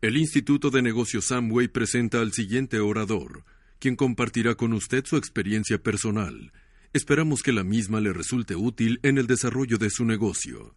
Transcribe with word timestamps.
El 0.00 0.16
Instituto 0.16 0.70
de 0.70 0.80
Negocios 0.80 1.24
Samway 1.24 1.66
presenta 1.66 2.20
al 2.20 2.32
siguiente 2.32 2.78
orador, 2.78 3.44
quien 3.80 3.96
compartirá 3.96 4.54
con 4.54 4.72
usted 4.72 5.04
su 5.04 5.16
experiencia 5.16 5.78
personal. 5.78 6.52
Esperamos 6.92 7.42
que 7.42 7.50
la 7.50 7.64
misma 7.64 7.98
le 7.98 8.12
resulte 8.12 8.54
útil 8.54 9.00
en 9.02 9.18
el 9.18 9.26
desarrollo 9.26 9.76
de 9.76 9.90
su 9.90 10.04
negocio. 10.04 10.76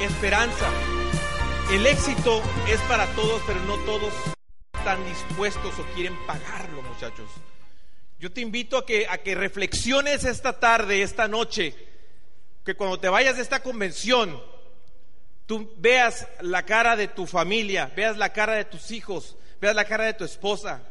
Esperanza. 0.00 0.70
El 1.72 1.84
éxito 1.88 2.44
es 2.68 2.80
para 2.82 3.12
todos, 3.16 3.42
pero 3.44 3.58
no 3.64 3.76
todos 3.78 4.14
están 4.78 5.04
dispuestos 5.06 5.76
o 5.80 5.94
quieren 5.96 6.14
pagarlo, 6.28 6.80
muchachos. 6.82 7.28
Yo 8.20 8.30
te 8.30 8.40
invito 8.40 8.78
a 8.78 8.86
que, 8.86 9.34
reflexiones 9.34 10.22
esta 10.22 10.60
tarde, 10.60 11.02
esta 11.02 11.26
noche, 11.26 11.74
que 12.64 12.76
cuando 12.76 13.00
te 13.00 13.08
vayas 13.08 13.34
de 13.34 13.42
esta 13.42 13.64
convención, 13.64 14.40
tú 15.46 15.72
veas 15.78 16.26
la 16.40 16.64
cara 16.64 16.96
de 16.96 17.08
tu 17.08 17.26
familia, 17.26 17.92
veas 17.96 18.16
la 18.16 18.32
cara 18.32 18.54
de 18.54 18.64
tus 18.64 18.90
hijos, 18.90 19.36
veas 19.60 19.74
la 19.74 19.84
cara 19.84 20.04
de 20.04 20.14
tu 20.14 20.24
esposa, 20.24 20.82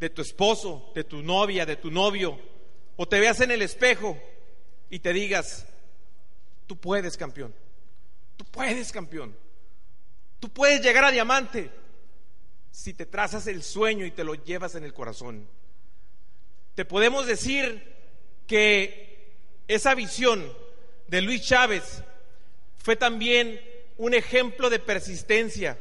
de 0.00 0.10
tu 0.10 0.20
esposo, 0.20 0.92
de 0.94 1.04
tu 1.04 1.22
novia, 1.22 1.64
de 1.64 1.76
tu 1.76 1.90
novio, 1.90 2.38
o 2.96 3.06
te 3.06 3.20
veas 3.20 3.40
en 3.40 3.50
el 3.50 3.62
espejo 3.62 4.20
y 4.90 4.98
te 4.98 5.12
digas, 5.12 5.66
tú 6.66 6.76
puedes 6.76 7.16
campeón, 7.16 7.54
tú 8.36 8.44
puedes 8.44 8.92
campeón, 8.92 9.36
tú 10.40 10.50
puedes 10.50 10.82
llegar 10.82 11.04
a 11.04 11.12
diamante 11.12 11.70
si 12.70 12.92
te 12.92 13.06
trazas 13.06 13.46
el 13.46 13.62
sueño 13.62 14.04
y 14.04 14.10
te 14.10 14.24
lo 14.24 14.34
llevas 14.34 14.74
en 14.74 14.84
el 14.84 14.92
corazón. 14.92 15.46
Te 16.74 16.84
podemos 16.84 17.26
decir 17.26 17.94
que 18.48 19.36
esa 19.68 19.94
visión 19.94 20.52
de 21.06 21.22
Luis 21.22 21.42
Chávez 21.42 22.02
fue 22.76 22.96
también 22.96 23.60
un 23.96 24.14
ejemplo 24.14 24.70
de 24.70 24.78
persistencia, 24.78 25.78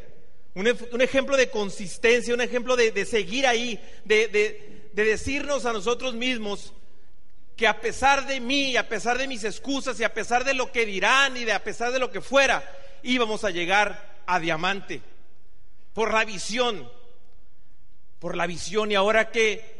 un, 0.55 0.67
ejemplo 1.01 1.35
de 1.35 1.49
consistencia, 1.49 2.33
un 2.33 2.41
ejemplo 2.41 2.75
de, 2.75 3.05
seguir 3.05 3.47
ahí, 3.47 3.79
de, 4.05 4.27
de, 4.27 5.03
decirnos 5.03 5.65
a 5.65 5.73
nosotros 5.73 6.13
mismos 6.13 6.73
que 7.55 7.67
a 7.67 7.81
pesar 7.81 8.27
de 8.27 8.39
mí, 8.39 8.77
a 8.77 8.87
pesar 8.87 9.17
de 9.17 9.27
mis 9.27 9.43
excusas 9.43 9.99
y 9.99 10.03
a 10.03 10.13
pesar 10.13 10.43
de 10.43 10.53
lo 10.53 10.71
que 10.71 10.85
dirán 10.85 11.37
y 11.37 11.43
de 11.43 11.53
a 11.53 11.63
pesar 11.63 11.91
de 11.91 11.99
lo 11.99 12.11
que 12.11 12.21
fuera, 12.21 12.63
íbamos 13.01 13.43
a 13.43 13.49
llegar 13.49 14.21
a 14.25 14.39
diamante 14.39 15.01
por 15.93 16.13
la 16.13 16.23
visión, 16.23 16.89
por 18.19 18.35
la 18.35 18.47
visión 18.47 18.91
y 18.91 18.95
ahora 18.95 19.31
que 19.31 19.73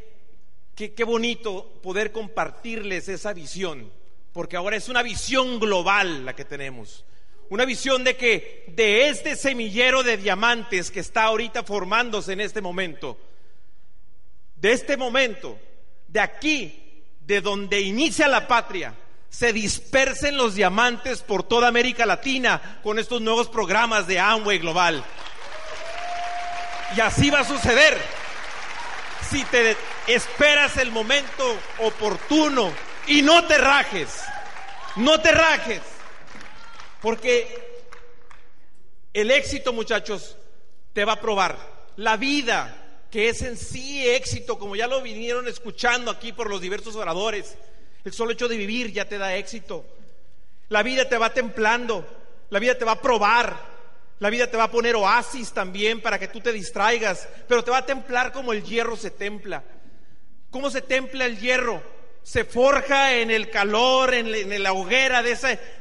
qué 0.76 1.04
bonito 1.04 1.80
poder 1.84 2.12
compartirles 2.12 3.08
esa 3.10 3.34
visión, 3.34 3.92
porque 4.32 4.58
ahora 4.58 4.76
es 4.76 4.90
una 4.90 5.04
visión 5.04 5.60
global 5.60 6.26
la 6.26 6.36
que 6.36 6.46
tenemos. 6.46 7.06
Una 7.54 7.66
visión 7.66 8.04
de 8.04 8.18
que 8.18 8.66
de 8.70 9.10
este 9.10 9.36
semillero 9.36 10.02
de 10.02 10.18
diamantes 10.18 10.90
que 10.90 11.02
está 11.02 11.26
ahorita 11.26 11.62
formándose 11.62 12.34
en 12.34 12.42
este 12.42 12.62
momento, 12.62 13.16
de 14.56 14.72
este 14.72 14.98
momento, 14.98 15.60
de 16.08 16.20
aquí, 16.20 17.04
de 17.20 17.42
donde 17.42 17.80
inicia 17.80 18.28
la 18.28 18.48
patria, 18.48 18.96
se 19.30 19.54
dispersen 19.54 20.36
los 20.36 20.56
diamantes 20.56 21.22
por 21.22 21.44
toda 21.44 21.68
América 21.68 22.08
Latina 22.08 22.80
con 22.82 22.98
estos 22.98 23.22
nuevos 23.22 23.50
programas 23.50 24.08
de 24.08 24.20
Amway 24.20 24.58
Global. 24.58 25.06
Y 26.98 27.02
así 27.02 27.30
va 27.30 27.42
a 27.42 27.48
suceder. 27.48 27.96
Si 29.30 29.44
te 29.44 29.78
esperas 30.08 30.78
el 30.78 30.90
momento 30.90 31.56
oportuno 31.78 32.74
y 33.06 33.22
no 33.22 33.46
te 33.46 33.60
rajes, 33.60 34.24
no 34.96 35.22
te 35.22 35.32
rajes. 35.32 35.93
Porque 37.04 37.46
el 39.12 39.30
éxito, 39.30 39.74
muchachos, 39.74 40.38
te 40.94 41.04
va 41.04 41.14
a 41.14 41.20
probar. 41.20 41.58
La 41.98 42.16
vida, 42.16 43.04
que 43.12 43.28
es 43.28 43.42
en 43.42 43.58
sí 43.58 44.08
éxito, 44.08 44.58
como 44.58 44.78
ya 44.78 44.88
lo 44.88 45.02
vinieron 45.02 45.50
escuchando 45.50 46.10
aquí 46.10 46.32
por 46.32 46.50
los 46.50 46.62
diversos 46.62 46.96
oradores, 46.96 47.58
el 48.06 48.14
solo 48.14 48.32
hecho 48.32 48.48
de 48.48 48.56
vivir 48.56 48.94
ya 48.94 49.04
te 49.04 49.18
da 49.18 49.36
éxito. 49.36 49.86
La 50.70 50.82
vida 50.82 51.10
te 51.10 51.18
va 51.18 51.34
templando, 51.34 52.08
la 52.50 52.60
vida 52.60 52.78
te 52.78 52.86
va 52.86 52.94
a 52.94 53.02
probar, 53.02 53.54
la 54.20 54.30
vida 54.30 54.50
te 54.50 54.56
va 54.56 54.64
a 54.64 54.72
poner 54.72 54.96
oasis 54.96 55.52
también 55.52 56.00
para 56.00 56.18
que 56.18 56.30
tú 56.30 56.40
te 56.40 56.54
distraigas, 56.54 57.28
pero 57.50 57.66
te 57.66 57.72
va 57.72 57.80
a 57.80 57.86
templar 57.86 58.32
como 58.32 58.54
el 58.54 58.64
hierro 58.64 58.96
se 58.96 59.12
templa. 59.12 59.62
¿Cómo 60.50 60.72
se 60.72 60.82
templa 60.82 61.26
el 61.26 61.38
hierro? 61.38 61.84
Se 62.24 62.46
forja 62.46 63.16
en 63.16 63.30
el 63.30 63.50
calor, 63.50 64.14
en, 64.14 64.64
la 64.64 64.74
hoguera 64.74 65.22
de, 65.22 65.36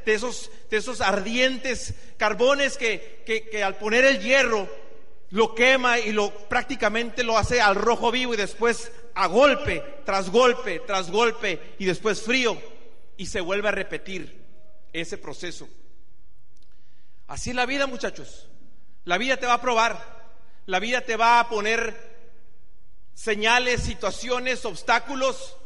de, 0.05 0.13
esos, 0.13 0.51
de 0.69 0.77
esos 0.77 0.99
ardientes 0.99 1.93
carbones 2.17 2.77
que, 2.77 3.23
que, 3.25 3.63
al 3.63 3.77
poner 3.77 4.05
el 4.05 4.19
hierro 4.19 4.67
lo 5.29 5.55
quema 5.55 5.99
y 5.99 6.11
lo 6.11 6.31
prácticamente 6.47 7.23
lo 7.23 7.37
hace 7.37 7.59
al 7.59 7.75
rojo 7.75 8.11
vivo 8.11 8.33
y 8.33 8.37
después 8.37 8.91
a 9.15 9.27
golpe, 9.27 9.83
tras 10.05 10.29
golpe, 10.29 10.81
tras 10.85 11.09
golpe 11.09 11.75
y 11.79 11.85
después 11.85 12.21
frío 12.21 12.61
y 13.17 13.25
se 13.25 13.41
vuelve 13.41 13.69
a 13.69 13.71
repetir 13.71 14.43
ese 14.91 15.17
proceso. 15.17 15.67
Así 17.27 17.51
es 17.51 17.55
la 17.55 17.65
vida, 17.65 17.87
muchachos. 17.87 18.47
La 19.05 19.17
vida 19.17 19.37
te 19.37 19.47
va 19.47 19.53
a 19.53 19.61
probar, 19.61 20.31
la 20.65 20.79
vida 20.79 21.01
te 21.01 21.15
va 21.15 21.39
a 21.39 21.49
poner 21.49 22.13
señales, 23.13 23.81
situaciones, 23.81 24.65
obstáculos 24.65 25.57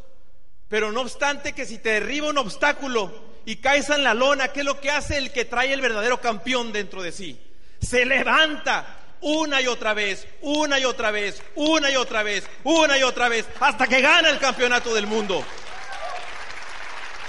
pero 0.70 0.92
no 0.92 1.02
obstante 1.02 1.54
que 1.54 1.66
si 1.66 1.78
te 1.78 1.92
derriba 1.92 2.30
un 2.30 2.38
obstáculo 2.38 3.28
y 3.46 3.58
caes 3.58 3.90
en 3.90 4.04
la 4.04 4.14
lona, 4.14 4.50
¿qué 4.50 4.60
es 4.60 4.66
lo 4.66 4.82
que 4.82 4.92
hace 4.92 5.18
el 5.18 5.32
que 5.32 5.46
trae 5.46 5.72
el 5.72 5.82
verdadero 5.82 6.20
campeón 6.20 6.74
dentro 6.74 7.02
de 7.02 7.12
sí? 7.12 7.40
Se 7.82 8.06
levanta 8.06 8.98
una 9.22 9.62
y 9.62 9.68
otra 9.68 9.94
vez, 9.94 10.28
una 10.42 10.80
y 10.80 10.86
otra 10.86 11.12
vez, 11.12 11.42
una 11.56 11.90
y 11.90 11.96
otra 11.96 12.24
vez, 12.24 12.48
una 12.64 12.98
y 12.98 13.04
otra 13.04 13.30
vez, 13.30 13.46
hasta 13.60 13.88
que 13.88 14.02
gana 14.02 14.30
el 14.30 14.40
campeonato 14.40 14.94
del 14.94 15.08
mundo. 15.08 15.44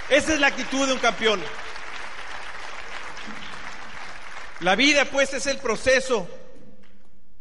Esa 0.08 0.34
es 0.34 0.40
la 0.40 0.48
actitud 0.48 0.86
de 0.86 0.94
un 0.94 0.98
campeón. 0.98 1.42
La 4.60 4.74
vida 4.74 5.04
pues 5.04 5.32
es 5.34 5.46
el 5.46 5.58
proceso 5.58 6.28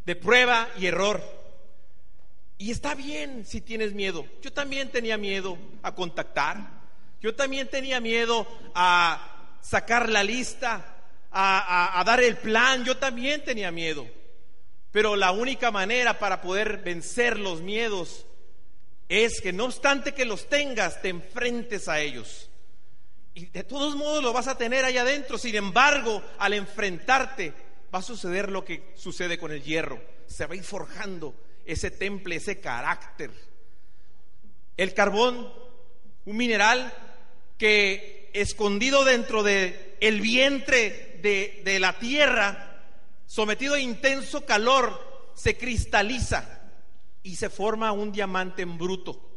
de 0.06 0.16
prueba 0.16 0.70
y 0.78 0.86
error. 0.86 1.37
Y 2.58 2.72
está 2.72 2.96
bien 2.96 3.46
si 3.46 3.62
tienes 3.62 3.94
miedo. 3.94 4.26
Yo 4.42 4.52
también 4.52 4.90
tenía 4.90 5.18
miedo 5.18 5.58
a 5.84 5.94
contactar. 5.94 6.58
Yo 7.22 7.36
también 7.36 7.68
tenía 7.68 8.00
miedo 8.00 8.48
a 8.74 9.56
sacar 9.62 10.10
la 10.10 10.24
lista, 10.24 10.96
a, 11.32 12.04
dar 12.06 12.22
el 12.22 12.38
plan. 12.38 12.84
Yo 12.84 12.98
también 12.98 13.44
tenía 13.44 13.72
miedo. 13.72 14.08
Pero 14.92 15.16
la 15.16 15.32
única 15.32 15.70
manera 15.70 16.18
para 16.18 16.42
poder 16.42 16.78
vencer 16.78 17.38
los 17.38 17.62
miedos 17.62 18.26
es 19.08 19.40
que 19.40 19.54
no 19.54 19.66
obstante 19.66 20.14
que 20.14 20.26
los 20.26 20.50
tengas, 20.50 21.02
te 21.02 21.10
enfrentes 21.10 21.88
a 21.88 22.00
ellos. 22.00 22.50
Y 23.36 23.46
de 23.46 23.64
todos 23.64 23.96
modos 23.96 24.24
lo 24.24 24.34
vas 24.34 24.48
a 24.48 24.58
tener 24.58 24.84
allá 24.84 25.02
adentro. 25.02 25.38
Sin 25.38 25.56
embargo, 25.56 26.24
al 26.40 26.54
enfrentarte, 26.54 27.54
va 27.94 28.00
a 28.00 28.02
suceder 28.02 28.52
lo 28.52 28.66
que 28.66 28.94
sucede 28.96 29.38
con 29.38 29.52
el 29.52 29.62
hierro. 29.62 30.02
Se 30.26 30.48
va 30.48 30.56
a 30.56 30.58
ir 30.58 30.64
forjando 30.64 31.36
ese 31.68 31.92
temple, 31.92 32.38
ese 32.38 32.60
carácter. 32.60 33.32
El 34.76 34.94
carbón, 34.94 35.52
un 36.26 36.38
mineral 36.38 36.94
que 37.58 38.32
escondido 38.34 39.04
dentro 39.04 39.44
de 39.44 39.98
el 40.00 40.22
vientre 40.22 41.20
de, 41.22 41.62
de 41.64 41.80
la 41.80 42.00
tierra, 42.00 42.84
sometido 43.26 43.76
a 43.76 43.80
intenso 43.80 44.46
calor, 44.46 45.32
se 45.36 45.58
cristaliza 45.58 46.62
y 47.24 47.36
se 47.36 47.50
forma 47.50 47.92
un 47.92 48.12
diamante 48.12 48.62
en 48.62 48.78
bruto. 48.78 49.28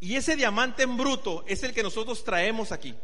Y 0.00 0.16
ese 0.16 0.36
diamante 0.36 0.82
en 0.82 0.96
bruto 0.96 1.44
es 1.46 1.62
el 1.62 1.72
que 1.72 1.82
nosotros 1.82 2.24
traemos 2.24 2.72
aquí. 2.72 2.94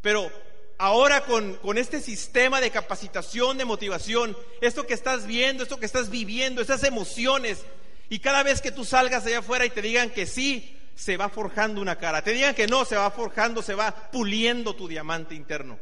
Pero 0.00 0.30
ahora 0.78 1.24
con, 1.24 1.58
este 1.76 2.00
sistema 2.00 2.60
de 2.60 2.70
capacitación, 2.70 3.58
de 3.58 3.64
motivación, 3.64 4.36
esto 4.60 4.86
que 4.86 4.94
estás 4.94 5.26
viendo, 5.26 5.64
esto 5.64 5.78
que 5.78 5.86
estás 5.86 6.08
viviendo, 6.08 6.62
esas 6.62 6.84
emociones, 6.84 7.64
y 8.08 8.20
cada 8.20 8.42
vez 8.42 8.62
que 8.62 8.72
tú 8.72 8.84
salgas 8.84 9.26
allá 9.26 9.40
afuera 9.40 9.66
y 9.66 9.70
te 9.70 9.82
digan 9.82 10.10
que 10.10 10.24
sí, 10.24 10.76
se 10.94 11.16
va 11.16 11.28
forjando 11.28 11.80
una 11.80 11.96
cara, 11.96 12.22
te 12.22 12.32
digan 12.32 12.54
que 12.54 12.66
no, 12.66 12.84
se 12.84 12.96
va 12.96 13.10
forjando, 13.10 13.62
se 13.62 13.74
va 13.74 14.10
puliendo 14.10 14.74
tu 14.74 14.88
diamante 14.88 15.34
interno. 15.34 15.78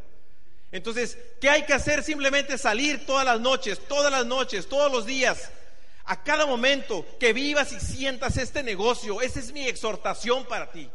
Entonces, 0.73 1.17
¿qué 1.41 1.49
hay 1.49 1.65
que 1.65 1.75
hacer? 1.75 2.03
Simplemente 2.03 2.59
salir 2.59 3.07
todas 3.07 3.25
las 3.25 3.41
noches, 3.41 3.79
todas 3.87 4.11
las 4.11 4.27
noches, 4.27 4.67
todos 4.67 4.91
los 4.91 5.07
días, 5.07 5.51
a 6.05 6.23
cada 6.23 6.45
momento 6.45 7.07
que 7.21 7.33
vivas 7.33 7.73
y 7.73 7.81
sientas 7.81 8.37
este 8.37 8.63
negocio. 8.63 9.21
Esa 9.23 9.39
es 9.41 9.53
mi 9.53 9.67
exhortación 9.67 10.45
para 10.47 10.71
ti. 10.71 10.91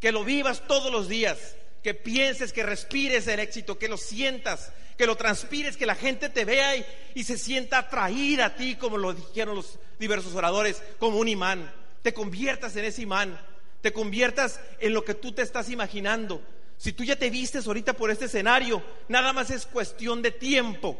Que 0.00 0.12
lo 0.12 0.24
vivas 0.24 0.62
todos 0.66 0.90
los 0.90 1.08
días 1.08 1.38
que 1.86 1.94
pienses, 1.94 2.52
que 2.52 2.64
respires 2.64 3.28
el 3.28 3.38
éxito, 3.38 3.78
que 3.78 3.86
lo 3.86 3.96
sientas, 3.96 4.72
que 4.98 5.06
lo 5.06 5.14
transpires, 5.14 5.76
que 5.76 5.86
la 5.86 5.94
gente 5.94 6.28
te 6.28 6.44
vea 6.44 6.74
y, 7.14 7.22
se 7.22 7.38
sienta 7.38 7.78
atraída 7.78 8.46
a 8.46 8.56
ti, 8.56 8.74
como 8.74 8.98
lo 8.98 9.12
dijeron 9.12 9.54
los 9.54 9.78
diversos 9.96 10.34
oradores, 10.34 10.82
como 10.98 11.18
un 11.18 11.28
imán. 11.28 11.72
Te 12.02 12.12
conviertas 12.12 12.74
en 12.74 12.86
ese 12.86 13.02
imán, 13.02 13.40
te 13.82 13.92
conviertas 13.92 14.58
en 14.80 14.94
lo 14.94 15.04
que 15.04 15.14
tú 15.14 15.30
te 15.30 15.42
estás 15.42 15.70
imaginando. 15.70 16.42
Si 16.76 16.92
tú 16.92 17.04
ya 17.04 17.14
te 17.14 17.30
vistes 17.30 17.68
ahorita 17.68 17.92
por 17.92 18.10
este 18.10 18.24
escenario, 18.24 18.82
nada 19.06 19.32
más 19.32 19.50
es 19.50 19.64
cuestión 19.64 20.22
de 20.22 20.32
tiempo 20.32 20.98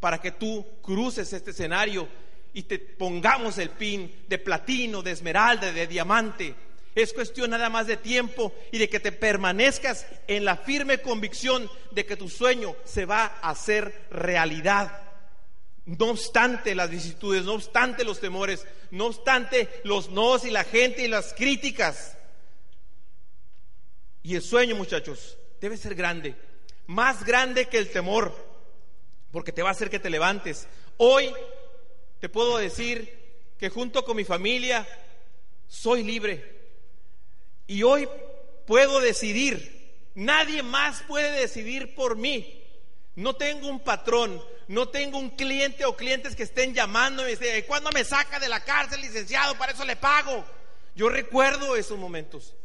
para 0.00 0.18
que 0.18 0.32
tú 0.32 0.66
cruces 0.82 1.32
este 1.32 1.52
escenario 1.52 2.06
y 2.52 2.64
te 2.64 2.78
pongamos 2.78 3.56
el 3.56 3.70
pin 3.70 4.14
de 4.28 4.36
platino, 4.36 5.00
de 5.00 5.12
esmeralda, 5.12 5.72
de 5.72 5.86
diamante. 5.86 6.54
Es 6.94 7.12
cuestión 7.12 7.50
nada 7.50 7.70
más 7.70 7.86
de 7.86 7.96
tiempo 7.96 8.52
y 8.72 8.78
de 8.78 8.88
que 8.88 9.00
te 9.00 9.12
permanezcas 9.12 10.06
en 10.26 10.44
la 10.44 10.56
firme 10.56 11.00
convicción 11.00 11.70
de 11.92 12.04
que 12.04 12.16
tu 12.16 12.28
sueño 12.28 12.74
se 12.84 13.04
va 13.04 13.38
a 13.40 13.50
hacer 13.50 14.06
realidad. 14.10 15.02
No 15.86 16.10
obstante 16.10 16.74
las 16.74 16.90
vicisitudes, 16.90 17.44
no 17.44 17.54
obstante 17.54 18.04
los 18.04 18.20
temores, 18.20 18.66
no 18.90 19.06
obstante 19.06 19.68
los 19.84 20.10
nos 20.10 20.44
y 20.44 20.50
la 20.50 20.64
gente 20.64 21.04
y 21.04 21.08
las 21.08 21.32
críticas. 21.32 22.16
Y 24.22 24.34
el 24.34 24.42
sueño, 24.42 24.76
muchachos, 24.76 25.38
debe 25.60 25.76
ser 25.76 25.94
grande, 25.94 26.34
más 26.86 27.24
grande 27.24 27.66
que 27.66 27.78
el 27.78 27.90
temor, 27.90 28.34
porque 29.30 29.52
te 29.52 29.62
va 29.62 29.70
a 29.70 29.72
hacer 29.72 29.90
que 29.90 29.98
te 29.98 30.10
levantes. 30.10 30.66
Hoy 30.96 31.32
te 32.20 32.28
puedo 32.28 32.58
decir 32.58 33.18
que 33.58 33.70
junto 33.70 34.04
con 34.04 34.16
mi 34.16 34.24
familia 34.24 34.86
soy 35.68 36.02
libre. 36.02 36.59
Y 37.70 37.84
hoy 37.84 38.08
puedo 38.66 38.98
decidir. 38.98 40.10
Nadie 40.16 40.60
más 40.64 41.04
puede 41.06 41.30
decidir 41.38 41.94
por 41.94 42.16
mí. 42.16 42.60
No 43.14 43.36
tengo 43.36 43.68
un 43.68 43.78
patrón, 43.78 44.42
no 44.66 44.88
tengo 44.88 45.18
un 45.18 45.30
cliente 45.30 45.84
o 45.84 45.96
clientes 45.96 46.34
que 46.34 46.42
estén 46.42 46.74
llamando 46.74 47.28
y 47.28 47.36
me 47.36 47.64
¿cuándo 47.66 47.92
me 47.92 48.02
saca 48.02 48.40
de 48.40 48.48
la 48.48 48.64
cárcel, 48.64 49.00
licenciado? 49.00 49.54
Para 49.54 49.70
eso 49.70 49.84
le 49.84 49.94
pago. 49.94 50.44
Yo 50.96 51.08
recuerdo 51.08 51.76
esos 51.76 51.96
momentos. 51.96 52.56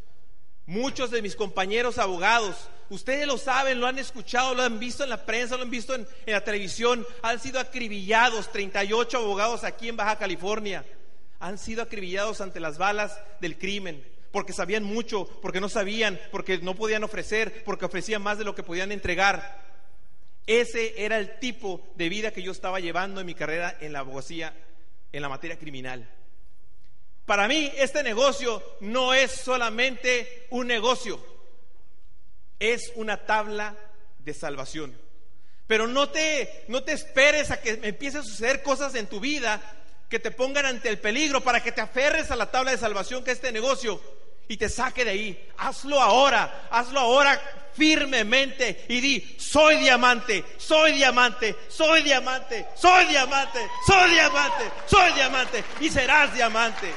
Muchos 0.66 1.12
de 1.12 1.22
mis 1.22 1.36
compañeros 1.36 2.00
abogados, 2.00 2.56
ustedes 2.90 3.28
lo 3.28 3.38
saben, 3.38 3.80
lo 3.80 3.86
han 3.86 4.00
escuchado, 4.00 4.56
lo 4.56 4.63
han 4.63 4.80
visto 4.80 5.04
en 5.04 5.12
la 5.12 5.24
prensa, 5.24 5.56
lo 5.56 5.62
han 5.62 5.69
visto 5.69 5.94
en, 5.94 6.08
la 6.25 6.44
televisión, 6.44 7.06
han 7.22 7.40
sido 7.40 7.60
acribillados, 7.60 8.51
38 8.51 9.19
abogados 9.19 9.63
aquí 9.63 9.88
en 9.88 9.98
Baja 9.98 10.18
California, 10.18 10.84
han 11.40 11.60
sido 11.60 11.84
acribillados 11.84 12.42
ante 12.42 12.60
las 12.60 12.80
balas 12.80 13.19
del 13.40 13.60
crimen, 13.60 14.14
porque 14.36 14.52
sabían 14.52 14.84
mucho, 14.84 15.26
porque 15.42 15.62
no 15.62 15.70
sabían, 15.70 16.20
porque 16.30 16.58
no 16.58 16.76
podían 16.76 17.06
ofrecer, 17.06 17.64
porque 17.64 17.86
ofrecían 17.86 18.22
más 18.22 18.38
de 18.38 18.44
lo 18.44 18.54
que 18.54 18.64
podían 18.64 18.92
entregar. 18.92 19.64
Ese 20.46 21.06
era 21.06 21.20
el 21.20 21.40
tipo 21.40 21.88
de 21.96 22.10
vida 22.10 22.32
que 22.32 22.44
yo 22.44 22.52
estaba 22.52 22.82
llevando 22.82 23.22
en 23.22 23.28
mi 23.28 23.34
carrera 23.34 23.78
en 23.80 23.94
la 23.94 24.00
abogacía, 24.00 24.54
en 25.14 25.22
la 25.22 25.30
materia 25.30 25.58
criminal. 25.58 26.06
Para 27.26 27.48
mí 27.48 27.72
este 27.78 28.04
negocio 28.04 28.62
no 28.82 29.14
es 29.14 29.32
solamente 29.32 30.48
un 30.50 30.68
negocio, 30.68 31.26
es 32.60 32.92
una 32.96 33.26
tabla 33.26 33.78
de 34.20 34.34
salvación. 34.34 35.00
Pero 35.66 35.88
no 35.88 36.10
te, 36.10 36.66
no 36.68 36.84
te 36.84 36.92
esperes 36.92 37.52
a 37.52 37.62
que 37.62 37.80
empiecen 37.84 38.20
a 38.20 38.26
suceder 38.26 38.62
cosas 38.64 38.96
en 38.96 39.08
tu 39.08 39.22
vida 39.22 39.62
que 40.10 40.20
te 40.20 40.32
pongan 40.32 40.66
ante 40.66 40.90
el 40.90 41.00
peligro 41.00 41.40
para 41.40 41.64
que 41.64 41.72
te 41.72 41.80
aferres 41.80 42.32
a 42.32 42.36
la 42.36 42.52
tabla 42.52 42.72
de 42.72 42.78
salvación 42.78 43.24
que 43.24 43.32
es 43.32 43.38
este 43.38 43.54
negocio 43.54 44.02
y 44.47 44.57
te 44.57 44.69
saque 44.69 45.06
de 45.06 45.12
ahí. 45.12 45.50
Hazlo 45.57 46.01
ahora, 46.01 46.68
hazlo 46.71 47.00
ahora 47.00 47.42
firmemente 47.74 48.86
y 48.88 49.01
di, 49.01 49.36
soy 49.38 49.77
diamante, 49.77 50.44
soy 50.57 50.94
diamante, 50.94 51.56
soy 51.68 52.03
diamante, 52.03 52.65
soy 52.75 53.06
diamante, 53.06 53.59
soy 53.86 54.09
diamante, 54.12 54.71
soy 54.88 55.12
diamante 55.13 55.63
y 55.81 55.89
serás 55.89 56.33
diamante. 56.33 56.94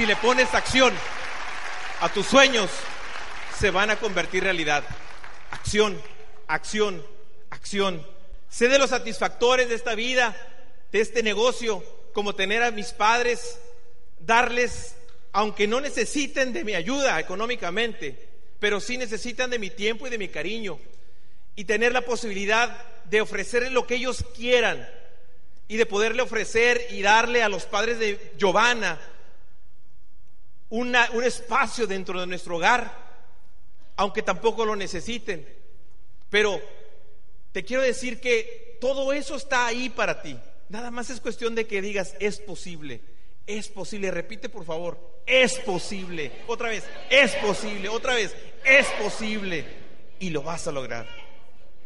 si 0.00 0.06
le 0.06 0.16
pones 0.16 0.54
acción 0.54 0.94
a 2.00 2.08
tus 2.08 2.24
sueños, 2.26 2.70
se 3.58 3.70
van 3.70 3.90
a 3.90 3.96
convertir 3.96 4.44
realidad. 4.44 4.82
Acción, 5.50 6.00
acción, 6.48 7.04
acción. 7.50 8.06
Sé 8.50 8.68
de 8.68 8.78
los 8.78 8.90
satisfactores 8.90 9.68
de 9.68 9.76
esta 9.76 9.94
vida, 9.94 10.36
de 10.90 11.00
este 11.00 11.22
negocio, 11.22 11.84
como 12.12 12.34
tener 12.34 12.64
a 12.64 12.72
mis 12.72 12.92
padres, 12.92 13.60
darles, 14.18 14.96
aunque 15.32 15.68
no 15.68 15.80
necesiten 15.80 16.52
de 16.52 16.64
mi 16.64 16.74
ayuda 16.74 17.20
económicamente, 17.20 18.28
pero 18.58 18.80
sí 18.80 18.98
necesitan 18.98 19.50
de 19.50 19.60
mi 19.60 19.70
tiempo 19.70 20.06
y 20.06 20.10
de 20.10 20.18
mi 20.18 20.28
cariño, 20.28 20.80
y 21.54 21.64
tener 21.64 21.92
la 21.92 22.02
posibilidad 22.02 22.84
de 23.04 23.20
ofrecerles 23.20 23.70
lo 23.70 23.86
que 23.86 23.94
ellos 23.94 24.24
quieran, 24.36 24.86
y 25.68 25.76
de 25.76 25.86
poderle 25.86 26.22
ofrecer 26.22 26.88
y 26.90 27.02
darle 27.02 27.44
a 27.44 27.48
los 27.48 27.64
padres 27.66 28.00
de 28.00 28.32
Giovanna 28.36 29.00
un 30.70 30.96
espacio 31.22 31.86
dentro 31.86 32.18
de 32.18 32.26
nuestro 32.26 32.56
hogar, 32.56 32.92
aunque 33.94 34.22
tampoco 34.22 34.64
lo 34.64 34.74
necesiten. 34.74 35.46
Pero 36.28 36.60
te 37.52 37.64
quiero 37.64 37.82
decir 37.82 38.20
que 38.20 38.78
todo 38.80 39.12
eso 39.12 39.36
está 39.36 39.66
ahí 39.66 39.90
para 39.90 40.22
ti. 40.22 40.36
Nada 40.68 40.90
más 40.90 41.10
es 41.10 41.20
cuestión 41.20 41.54
de 41.54 41.66
que 41.66 41.82
digas, 41.82 42.14
es 42.20 42.38
posible, 42.38 43.00
es 43.46 43.68
posible. 43.68 44.10
Repite 44.10 44.48
por 44.48 44.64
favor, 44.64 45.22
es 45.26 45.58
posible. 45.60 46.30
Otra 46.46 46.68
vez, 46.68 46.84
es 47.10 47.34
posible. 47.36 47.88
Otra 47.88 48.14
vez, 48.14 48.34
es 48.64 48.86
posible. 49.02 49.64
Y 50.20 50.30
lo 50.30 50.42
vas 50.42 50.66
a 50.68 50.72
lograr. 50.72 51.06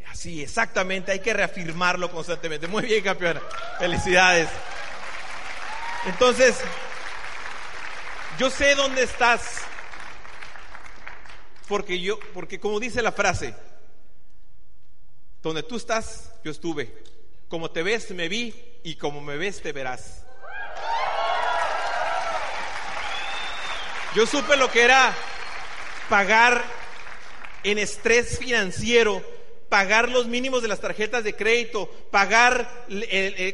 Así, 0.09 0.43
exactamente, 0.43 1.13
hay 1.13 1.21
que 1.21 1.33
reafirmarlo 1.33 2.11
constantemente. 2.11 2.69
Muy 2.69 2.85
bien, 2.85 3.03
campeona. 3.03 3.43
Felicidades. 3.79 4.49
Entonces, 6.07 6.61
yo 8.39 8.51
sé 8.51 8.75
dónde 8.75 9.03
estás. 9.03 9.63
Porque 11.67 11.99
yo, 12.01 12.19
porque 12.35 12.61
como 12.61 12.79
dice 12.79 13.01
la 13.01 13.13
frase, 13.13 13.55
donde 15.45 15.63
tú 15.63 15.77
estás, 15.77 16.33
yo 16.43 16.51
estuve. 16.51 16.95
Como 17.49 17.71
te 17.71 17.83
ves, 17.83 18.11
me 18.11 18.29
vi 18.29 18.55
y 18.83 18.97
como 18.97 19.21
me 19.21 19.37
ves, 19.37 19.61
te 19.61 19.73
verás. 19.73 20.25
Yo 24.15 24.27
supe 24.27 24.57
lo 24.57 24.71
que 24.71 24.83
era 24.83 25.15
pagar 26.09 26.65
en 27.63 27.79
estrés 27.79 28.39
financiero 28.39 29.23
pagar 29.75 30.09
los 30.09 30.29
mínimos 30.29 30.63
de 30.63 30.69
las 30.69 30.79
tarjetas 30.79 31.25
de 31.25 31.35
crédito, 31.35 31.91
pagar 32.13 32.87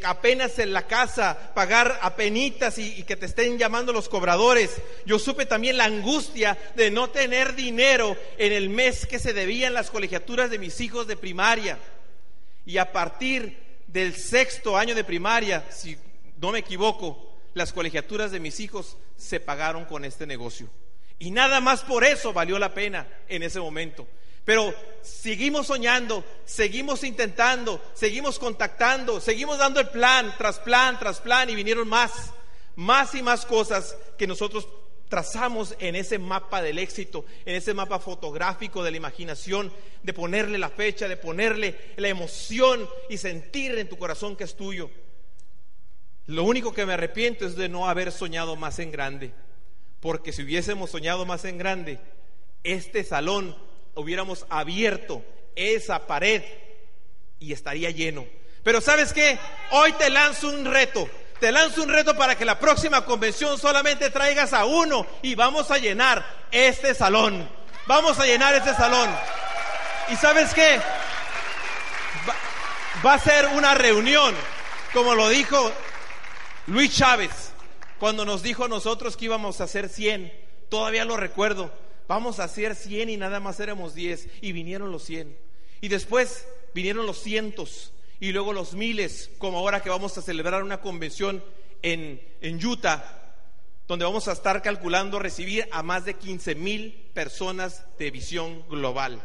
apenas 0.04 0.58
en 0.58 0.74
la 0.74 0.86
casa, 0.86 1.54
pagar 1.54 1.98
apenitas 2.02 2.76
y 2.76 3.04
que 3.04 3.16
te 3.16 3.24
estén 3.24 3.56
llamando 3.56 3.90
los 3.90 4.10
cobradores. 4.10 4.82
Yo 5.06 5.18
supe 5.18 5.46
también 5.46 5.78
la 5.78 5.86
angustia 5.86 6.58
de 6.76 6.90
no 6.90 7.08
tener 7.08 7.54
dinero 7.54 8.18
en 8.36 8.52
el 8.52 8.68
mes 8.68 9.06
que 9.06 9.18
se 9.18 9.32
debían 9.32 9.72
las 9.72 9.90
colegiaturas 9.90 10.50
de 10.50 10.58
mis 10.58 10.78
hijos 10.82 11.06
de 11.06 11.16
primaria. 11.16 11.78
Y 12.66 12.76
a 12.76 12.92
partir 12.92 13.56
del 13.86 14.14
sexto 14.14 14.76
año 14.76 14.94
de 14.94 15.04
primaria, 15.04 15.64
si 15.70 15.96
no 16.38 16.52
me 16.52 16.58
equivoco, 16.58 17.34
las 17.54 17.72
colegiaturas 17.72 18.30
de 18.30 18.40
mis 18.40 18.60
hijos 18.60 18.98
se 19.16 19.40
pagaron 19.40 19.86
con 19.86 20.04
este 20.04 20.26
negocio. 20.26 20.68
Y 21.18 21.30
nada 21.30 21.62
más 21.62 21.80
por 21.80 22.04
eso 22.04 22.34
valió 22.34 22.58
la 22.58 22.74
pena 22.74 23.08
en 23.26 23.42
ese 23.42 23.58
momento. 23.58 24.06
Pero 24.50 24.74
seguimos 25.00 25.68
soñando, 25.68 26.24
seguimos 26.44 27.04
intentando, 27.04 27.80
seguimos 27.94 28.36
contactando, 28.36 29.20
seguimos 29.20 29.58
dando 29.58 29.78
el 29.78 29.90
plan 29.90 30.34
tras 30.36 30.58
plan 30.58 30.98
tras 30.98 31.20
plan 31.20 31.48
y 31.48 31.54
vinieron 31.54 31.86
más, 31.86 32.32
más 32.74 33.14
y 33.14 33.22
más 33.22 33.46
cosas 33.46 33.96
que 34.18 34.26
nosotros 34.26 34.66
trazamos 35.08 35.76
en 35.78 35.94
ese 35.94 36.18
mapa 36.18 36.62
del 36.62 36.80
éxito, 36.80 37.24
en 37.44 37.54
ese 37.54 37.74
mapa 37.74 38.00
fotográfico 38.00 38.82
de 38.82 38.90
la 38.90 38.96
imaginación, 38.96 39.72
de 40.02 40.12
ponerle 40.12 40.58
la 40.58 40.70
fecha, 40.70 41.06
de 41.06 41.16
ponerle 41.16 41.78
la 41.96 42.08
emoción 42.08 42.90
y 43.08 43.18
sentir 43.18 43.78
en 43.78 43.88
tu 43.88 43.98
corazón 43.98 44.34
que 44.34 44.42
es 44.42 44.56
tuyo. 44.56 44.90
Lo 46.26 46.42
único 46.42 46.74
que 46.74 46.86
me 46.86 46.94
arrepiento 46.94 47.46
es 47.46 47.54
de 47.54 47.68
no 47.68 47.88
haber 47.88 48.10
soñado 48.10 48.56
más 48.56 48.80
en 48.80 48.90
grande, 48.90 49.32
porque 50.00 50.32
si 50.32 50.42
hubiésemos 50.42 50.90
soñado 50.90 51.24
más 51.24 51.44
en 51.44 51.56
grande, 51.56 52.00
este 52.64 53.04
salón 53.04 53.69
hubiéramos 54.00 54.46
abierto 54.48 55.22
esa 55.54 56.06
pared 56.06 56.42
y 57.38 57.52
estaría 57.52 57.90
lleno. 57.90 58.26
Pero 58.62 58.80
sabes 58.80 59.12
qué, 59.12 59.38
hoy 59.70 59.92
te 59.92 60.10
lanzo 60.10 60.48
un 60.48 60.64
reto. 60.64 61.08
Te 61.40 61.50
lanzo 61.50 61.82
un 61.82 61.88
reto 61.88 62.14
para 62.14 62.36
que 62.36 62.44
la 62.44 62.58
próxima 62.58 63.04
convención 63.06 63.58
solamente 63.58 64.10
traigas 64.10 64.52
a 64.52 64.66
uno 64.66 65.06
y 65.22 65.34
vamos 65.34 65.70
a 65.70 65.78
llenar 65.78 66.24
este 66.50 66.94
salón. 66.94 67.48
Vamos 67.86 68.18
a 68.18 68.26
llenar 68.26 68.54
este 68.54 68.74
salón. 68.74 69.08
¿Y 70.10 70.16
sabes 70.16 70.52
qué? 70.52 70.78
Va, 73.04 73.14
a 73.14 73.18
ser 73.18 73.46
una 73.54 73.74
reunión, 73.74 74.34
como 74.92 75.14
lo 75.14 75.30
dijo 75.30 75.72
Luis 76.66 76.94
Chávez, 76.94 77.52
cuando 77.98 78.26
nos 78.26 78.42
dijo 78.42 78.66
a 78.66 78.68
nosotros 78.68 79.16
que 79.16 79.24
íbamos 79.24 79.60
a 79.60 79.64
hacer 79.64 79.88
100. 79.88 80.30
Todavía 80.68 81.06
lo 81.06 81.16
recuerdo 81.16 81.72
vamos 82.10 82.40
a 82.40 82.44
hacer 82.44 82.74
100 82.74 83.08
y 83.08 83.16
nada 83.16 83.38
más 83.38 83.60
éramos 83.60 83.94
10 83.94 84.26
y 84.40 84.50
vinieron 84.50 84.90
los 84.90 85.04
100. 85.04 85.38
Y 85.80 85.86
después 85.86 86.44
vinieron 86.74 87.06
los 87.06 87.22
cientos 87.22 87.92
y 88.18 88.32
luego 88.32 88.52
los 88.52 88.72
miles, 88.72 89.30
como 89.38 89.58
ahora 89.58 89.80
que 89.80 89.90
vamos 89.90 90.18
a 90.18 90.22
celebrar 90.22 90.64
una 90.64 90.80
convención 90.80 91.40
en, 91.82 92.20
en 92.40 92.66
Utah, 92.66 93.36
donde 93.86 94.04
vamos 94.04 94.26
a 94.26 94.32
estar 94.32 94.60
calculando 94.60 95.20
recibir 95.20 95.68
a 95.70 95.84
más 95.84 96.04
de 96.04 96.14
15 96.14 96.56
mil 96.56 97.10
personas 97.14 97.84
de 97.96 98.10
visión 98.10 98.68
global. 98.68 99.22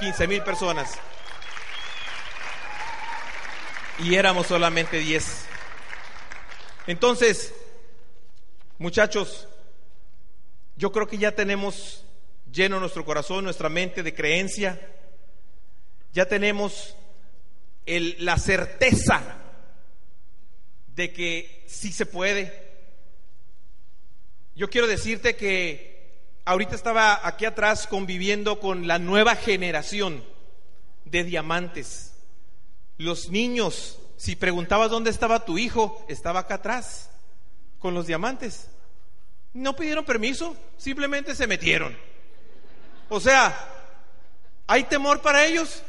15 0.00 0.26
mil 0.26 0.42
personas. 0.42 0.92
Y 3.98 4.14
éramos 4.14 4.46
solamente 4.46 4.98
10. 4.98 5.44
Entonces, 6.86 7.52
muchachos, 8.78 9.46
yo 10.76 10.90
creo 10.90 11.06
que 11.06 11.18
ya 11.18 11.32
tenemos 11.32 12.03
lleno 12.54 12.78
nuestro 12.78 13.04
corazón, 13.04 13.44
nuestra 13.44 13.68
mente 13.68 14.02
de 14.02 14.14
creencia. 14.14 14.80
Ya 16.12 16.26
tenemos 16.26 16.96
la 17.86 18.38
certeza 18.38 19.22
de 20.94 21.12
que 21.12 21.64
sí 21.66 21.92
se 21.92 22.06
puede. 22.06 22.62
Yo 24.54 24.70
quiero 24.70 24.86
decirte 24.86 25.34
que 25.34 26.20
ahorita 26.44 26.76
estaba 26.76 27.26
aquí 27.26 27.44
atrás 27.44 27.88
conviviendo 27.88 28.60
con 28.60 28.86
la 28.86 29.00
nueva 29.00 29.34
generación 29.34 30.24
de 31.04 31.24
diamantes. 31.24 32.14
Los 32.96 33.30
niños, 33.30 33.98
si 34.16 34.36
preguntabas 34.36 34.90
dónde 34.90 35.10
estaba 35.10 35.44
tu 35.44 35.58
hijo, 35.58 36.06
estaba 36.08 36.40
acá 36.40 36.54
atrás 36.54 37.10
con 37.80 37.94
los 37.94 38.06
diamantes. 38.06 38.68
No 39.52 39.74
pidieron 39.74 40.04
permiso, 40.04 40.56
simplemente 40.76 41.34
se 41.34 41.48
metieron. 41.48 41.96
O 43.14 43.20
sea, 43.20 43.56
¿hay 44.66 44.84
temor 44.84 45.22
para 45.22 45.46
ellos? 45.46 45.82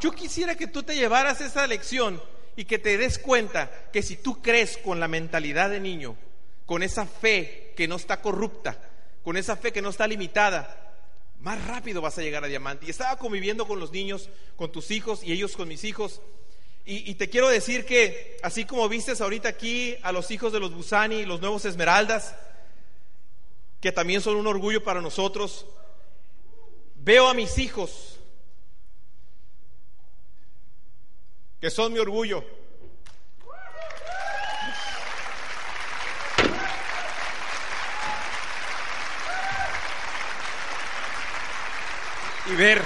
Yo 0.00 0.12
quisiera 0.12 0.54
que 0.54 0.66
tú 0.66 0.82
te 0.82 0.96
llevaras 0.96 1.42
esa 1.42 1.66
lección 1.66 2.22
y 2.56 2.64
que 2.64 2.78
te 2.78 2.96
des 2.96 3.18
cuenta 3.18 3.70
que 3.92 4.02
si 4.02 4.16
tú 4.16 4.40
crees 4.40 4.78
con 4.78 4.98
la 4.98 5.06
mentalidad 5.06 5.68
de 5.68 5.78
niño, 5.78 6.16
con 6.64 6.82
esa 6.82 7.04
fe 7.04 7.74
que 7.76 7.86
no 7.86 7.96
está 7.96 8.22
corrupta, 8.22 8.78
con 9.22 9.36
esa 9.36 9.56
fe 9.56 9.72
que 9.72 9.82
no 9.82 9.90
está 9.90 10.06
limitada, 10.06 10.94
más 11.40 11.62
rápido 11.66 12.00
vas 12.00 12.16
a 12.16 12.22
llegar 12.22 12.42
a 12.44 12.48
diamante. 12.48 12.86
Y 12.86 12.90
estaba 12.90 13.18
conviviendo 13.18 13.68
con 13.68 13.78
los 13.78 13.92
niños, 13.92 14.30
con 14.56 14.72
tus 14.72 14.90
hijos 14.90 15.22
y 15.22 15.32
ellos 15.32 15.56
con 15.56 15.68
mis 15.68 15.84
hijos. 15.84 16.22
Y, 16.86 17.14
te 17.14 17.28
quiero 17.28 17.48
decir 17.48 17.84
que 17.84 18.38
así 18.42 18.64
como 18.64 18.88
vistes 18.88 19.20
ahorita 19.20 19.50
aquí 19.50 19.96
a 20.02 20.12
los 20.12 20.30
hijos 20.30 20.52
de 20.52 20.60
los 20.60 20.74
Busani, 20.74 21.26
los 21.26 21.40
nuevos 21.40 21.66
Esmeraldas, 21.66 22.34
que 23.80 23.92
también 23.92 24.22
son 24.22 24.36
un 24.36 24.46
orgullo 24.46 24.82
para 24.82 25.02
nosotros, 25.02 25.66
veo 27.04 27.28
a 27.28 27.34
mis 27.34 27.58
hijos, 27.58 28.18
que 31.60 31.70
son 31.70 31.92
mi 31.92 31.98
orgullo. 31.98 32.44
y 42.46 42.56
ver 42.56 42.82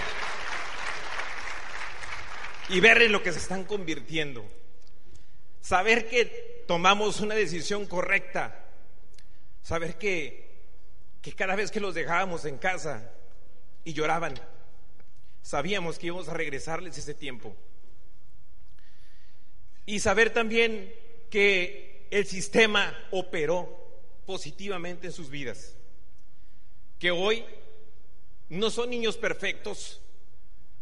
y 2.69 2.79
ver 2.79 3.03
en 3.03 3.11
lo 3.11 3.25
que 3.25 3.33
se 3.33 3.41
están 3.41 3.65
convirtiendo. 3.65 4.47
Saber 5.61 6.09
que 6.09 6.65
tomamos 6.69 7.19
una 7.19 7.35
decisión 7.35 7.87
correcta. 7.87 8.67
Saber 9.65 9.99
que, 9.99 10.63
que 11.21 11.33
cada 11.33 11.57
vez 11.57 11.73
que 11.73 11.81
los 11.81 11.93
dejábamos 11.93 12.45
en 12.45 12.57
casa 12.57 13.18
y 13.85 13.93
lloraban, 13.93 14.35
sabíamos 15.43 15.99
que 15.99 16.09
íbamos 16.09 16.29
a 16.29 16.35
regresarles 16.35 16.99
ese 16.99 17.15
tiempo. 17.15 17.55
Y 19.87 20.01
saber 20.01 20.33
también 20.33 20.93
que 21.31 22.07
el 22.11 22.27
sistema 22.27 22.97
operó 23.11 23.79
positivamente 24.27 25.07
en 25.07 25.13
sus 25.13 25.31
vidas. 25.31 25.75
Que 26.99 27.11
hoy 27.11 27.45
no 28.51 28.71
son 28.71 28.91
niños 28.91 29.17
perfectos, 29.17 30.01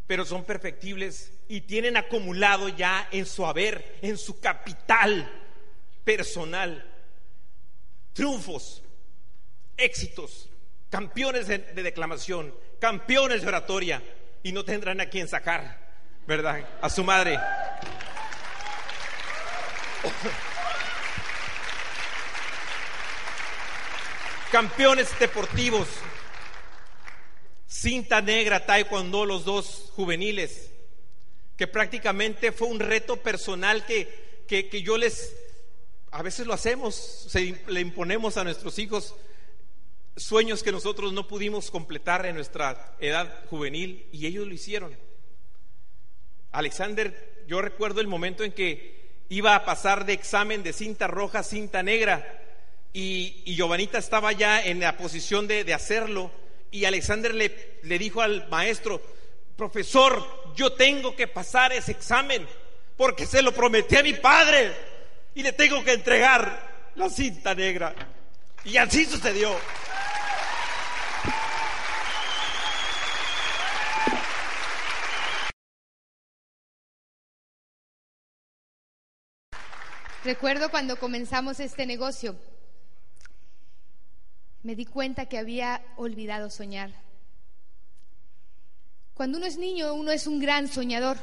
pero 0.07 0.25
son 0.25 0.45
perfectibles 0.45 1.33
y 1.49 1.63
tienen 1.63 1.97
acumulado 1.97 2.69
ya 2.69 3.09
en 3.13 3.27
su 3.27 3.47
haber, 3.47 3.99
en 4.03 4.19
su 4.19 4.41
capital 4.41 5.31
personal, 6.05 6.85
triunfos, 8.13 8.83
éxitos, 9.77 10.49
campeones 10.91 11.49
de, 11.49 11.59
declamación, 11.59 12.55
campeones 12.81 13.43
de 13.43 13.49
oratoria, 13.49 14.03
y 14.43 14.53
no 14.53 14.65
tendrán 14.65 15.01
a 15.01 15.07
quien 15.07 15.27
sacar, 15.27 15.79
¿verdad? 16.27 16.65
A 16.81 16.89
su 16.89 17.03
madre. 17.03 17.37
campeones 24.53 25.19
deportivos, 25.19 25.89
cinta 27.67 28.21
negra, 28.21 28.65
taekwondo, 28.65 29.27
los 29.27 29.45
dos 29.45 29.91
juveniles, 29.97 30.71
que 31.57 31.67
prácticamente 31.67 32.53
fue 32.53 32.69
un 32.69 32.79
reto 32.79 33.17
personal 33.17 33.85
que, 33.85 34.45
que, 34.47 34.83
yo 34.83 34.97
les, 34.97 35.35
a 36.11 36.23
veces 36.23 36.47
lo 36.47 36.55
hacemos, 36.55 36.95
se, 36.95 37.61
le 37.67 37.81
imponemos 37.81 38.37
a 38.37 38.45
nuestros 38.45 38.79
hijos 38.79 39.15
sueños 40.17 40.63
que 40.63 40.73
nosotros 40.73 41.13
no 41.13 41.29
pudimos 41.29 41.71
completar 41.71 42.27
en 42.27 42.35
nuestra 42.35 42.97
edad 43.01 43.45
juvenil 43.51 44.09
y 44.13 44.27
ellos 44.27 44.47
lo 44.47 44.55
hicieron. 44.55 44.97
Alexander, 46.53 47.45
yo 47.47 47.61
recuerdo 47.61 48.01
el 48.01 48.09
momento 48.09 48.43
en 48.43 48.53
que 48.53 49.25
iba 49.29 49.55
a 49.55 49.65
pasar 49.65 50.07
de 50.07 50.15
examen 50.15 50.63
de 50.63 50.73
cinta 50.73 51.07
roja 51.07 51.41
a 51.41 51.43
cinta 51.43 51.83
negra 51.83 52.43
y, 52.93 53.43
y 53.45 53.57
Giovanita 53.57 53.99
estaba 53.99 54.33
ya 54.33 54.65
en 54.65 54.81
la 54.81 54.97
posición 54.97 55.47
de, 55.47 55.65
de 55.65 55.75
hacerlo 55.75 56.31
y 56.71 56.85
Alexander 56.85 57.35
le, 57.35 57.79
le 57.83 57.99
dijo 57.99 58.23
al 58.23 58.49
maestro, 58.49 59.01
profesor, 59.57 60.53
yo 60.55 60.73
tengo 60.73 61.15
que 61.15 61.29
pasar 61.29 61.73
ese 61.73 61.93
examen 61.93 62.47
porque 62.97 63.27
se 63.27 63.43
lo 63.43 63.53
prometí 63.53 63.97
a 63.97 64.03
mi 64.03 64.15
padre 64.15 64.73
y 65.35 65.43
le 65.43 65.53
tengo 65.53 65.85
que 65.85 65.93
entregar 65.93 66.91
la 66.95 67.11
cinta 67.11 67.55
negra. 67.55 67.95
Y 68.65 68.79
así 68.79 69.05
sucedió. 69.05 69.55
Recuerdo 80.27 80.73
cuando 80.73 80.99
comenzamos 80.99 81.61
este 81.61 81.87
negocio, 81.87 82.35
me 84.65 84.75
di 84.75 84.85
cuenta 84.85 85.27
que 85.27 85.39
había 85.39 85.81
olvidado 85.97 86.51
soñar. 86.51 86.91
Cuando 89.15 89.39
uno 89.39 89.47
es 89.47 89.57
niño, 89.57 89.95
uno 89.95 90.11
es 90.11 90.27
un 90.27 90.41
gran 90.41 90.67
soñador. 90.67 91.17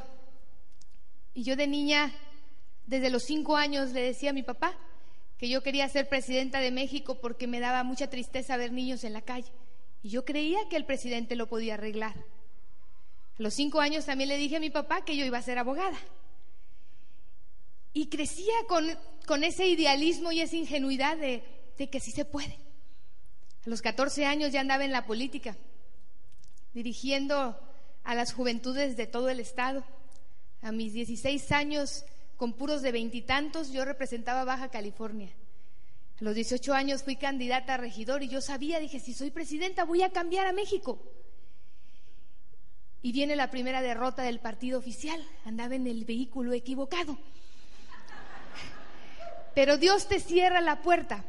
Y 1.33 1.43
yo 1.43 1.57
de 1.57 1.67
niña, 1.67 2.13
desde 2.85 3.09
los 3.09 3.23
cinco 3.23 3.57
años, 3.57 3.91
le 3.91 3.99
decía 3.99 4.29
a 4.29 4.33
mi 4.33 4.41
papá 4.41 4.73
que 5.37 5.49
yo 5.49 5.61
quería 5.61 5.89
ser 5.89 6.07
presidenta 6.07 6.61
de 6.61 6.71
México 6.71 7.19
porque 7.19 7.45
me 7.45 7.59
daba 7.59 7.83
mucha 7.83 8.09
tristeza 8.09 8.55
ver 8.55 8.71
niños 8.71 9.03
en 9.03 9.11
la 9.11 9.21
calle. 9.21 9.51
Y 10.01 10.11
yo 10.11 10.23
creía 10.23 10.69
que 10.69 10.77
el 10.77 10.85
presidente 10.85 11.35
lo 11.35 11.47
podía 11.47 11.73
arreglar. 11.73 12.15
A 13.37 13.43
los 13.43 13.53
cinco 13.53 13.81
años 13.81 14.05
también 14.05 14.29
le 14.29 14.37
dije 14.37 14.55
a 14.55 14.61
mi 14.61 14.69
papá 14.69 15.03
que 15.03 15.17
yo 15.17 15.25
iba 15.25 15.39
a 15.39 15.41
ser 15.41 15.57
abogada. 15.57 15.99
Y 17.93 18.07
crecía 18.07 18.53
con, 18.67 19.43
ese 19.43 19.67
idealismo 19.67 20.31
y 20.31 20.41
esa 20.41 20.55
ingenuidad 20.55 21.17
de, 21.17 21.43
de 21.77 21.89
que 21.89 21.99
sí 21.99 22.11
se 22.11 22.25
puede. 22.25 22.57
A 23.65 23.69
los 23.69 23.81
14 23.81 24.25
años 24.25 24.51
ya 24.51 24.61
andaba 24.61 24.83
en 24.83 24.91
la 24.91 25.05
política, 25.05 25.55
dirigiendo 26.73 27.57
a 28.03 28.15
las 28.15 28.33
juventudes 28.33 28.97
de 28.97 29.07
todo 29.07 29.29
el 29.29 29.39
estado. 29.39 29.83
A 30.61 30.71
mis 30.71 30.93
16 30.93 31.51
años, 31.51 32.03
con 32.37 32.53
puros 32.53 32.81
de 32.81 32.91
veintitantos, 32.91 33.71
yo 33.71 33.85
representaba 33.85 34.43
Baja 34.43 34.69
California. 34.69 35.29
A 36.19 36.23
los 36.23 36.35
18 36.35 36.73
años 36.73 37.03
fui 37.03 37.15
candidata 37.15 37.73
a 37.73 37.77
regidor 37.77 38.23
y 38.23 38.29
yo 38.29 38.41
sabía, 38.41 38.79
dije, 38.79 38.99
si 38.99 39.13
soy 39.13 39.31
presidenta 39.31 39.83
voy 39.83 40.03
a 40.03 40.11
cambiar 40.11 40.45
a 40.45 40.53
México. 40.53 41.01
Y 43.01 43.11
viene 43.11 43.35
la 43.35 43.51
primera 43.51 43.81
derrota 43.81 44.23
del 44.23 44.39
partido 44.39 44.79
oficial, 44.79 45.21
andaba 45.43 45.75
en 45.75 45.87
el 45.87 46.05
vehículo 46.05 46.53
equivocado. 46.53 47.17
Pero 49.53 49.77
Dios 49.77 50.07
te 50.07 50.19
cierra 50.19 50.61
la 50.61 50.81
puerta 50.81 51.23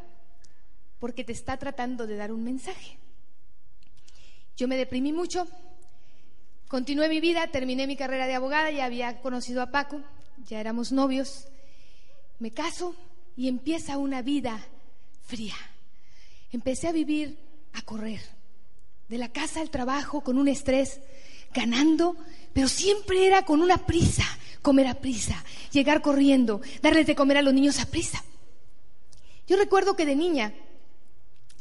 porque 0.99 1.25
te 1.25 1.33
está 1.33 1.57
tratando 1.57 2.07
de 2.07 2.17
dar 2.17 2.33
un 2.33 2.45
mensaje. 2.45 2.99
Yo 4.57 4.69
me 4.69 4.77
deprimí 4.77 5.13
mucho, 5.13 5.47
continué 6.69 7.09
mi 7.09 7.21
vida, 7.21 7.47
terminé 7.49 7.87
mi 7.87 7.97
carrera 7.97 8.27
de 8.27 8.35
abogada, 8.35 8.71
ya 8.71 8.85
había 8.85 9.21
conocido 9.21 9.63
a 9.63 9.71
Paco, 9.71 10.01
ya 10.49 10.61
éramos 10.61 10.93
novios, 10.93 11.49
me 12.39 12.53
caso 12.53 12.95
y 13.37 13.49
empieza 13.49 13.99
una 13.99 14.23
vida 14.23 14.65
fría. 15.27 15.57
Empecé 16.53 16.89
a 16.89 16.93
vivir, 16.93 17.39
a 17.73 17.83
correr, 17.83 18.21
de 19.09 19.19
la 19.19 19.29
casa 19.31 19.61
al 19.61 19.71
trabajo 19.71 20.23
con 20.23 20.39
un 20.39 20.49
estrés, 20.49 21.01
ganando, 21.53 22.17
pero 22.53 22.69
siempre 22.69 23.27
era 23.27 23.45
con 23.45 23.61
una 23.61 23.87
prisa, 23.87 24.25
comer 24.65 24.87
a 24.87 24.95
prisa, 24.95 25.45
llegar 25.73 26.01
corriendo, 26.01 26.63
darles 26.81 27.07
de 27.07 27.15
comer 27.15 27.37
a 27.37 27.43
los 27.43 27.53
niños 27.53 27.79
a 27.81 27.87
prisa. 27.87 28.25
Yo 29.47 29.59
recuerdo 29.59 29.95
que 29.95 30.07
de 30.07 30.17
niña 30.17 30.55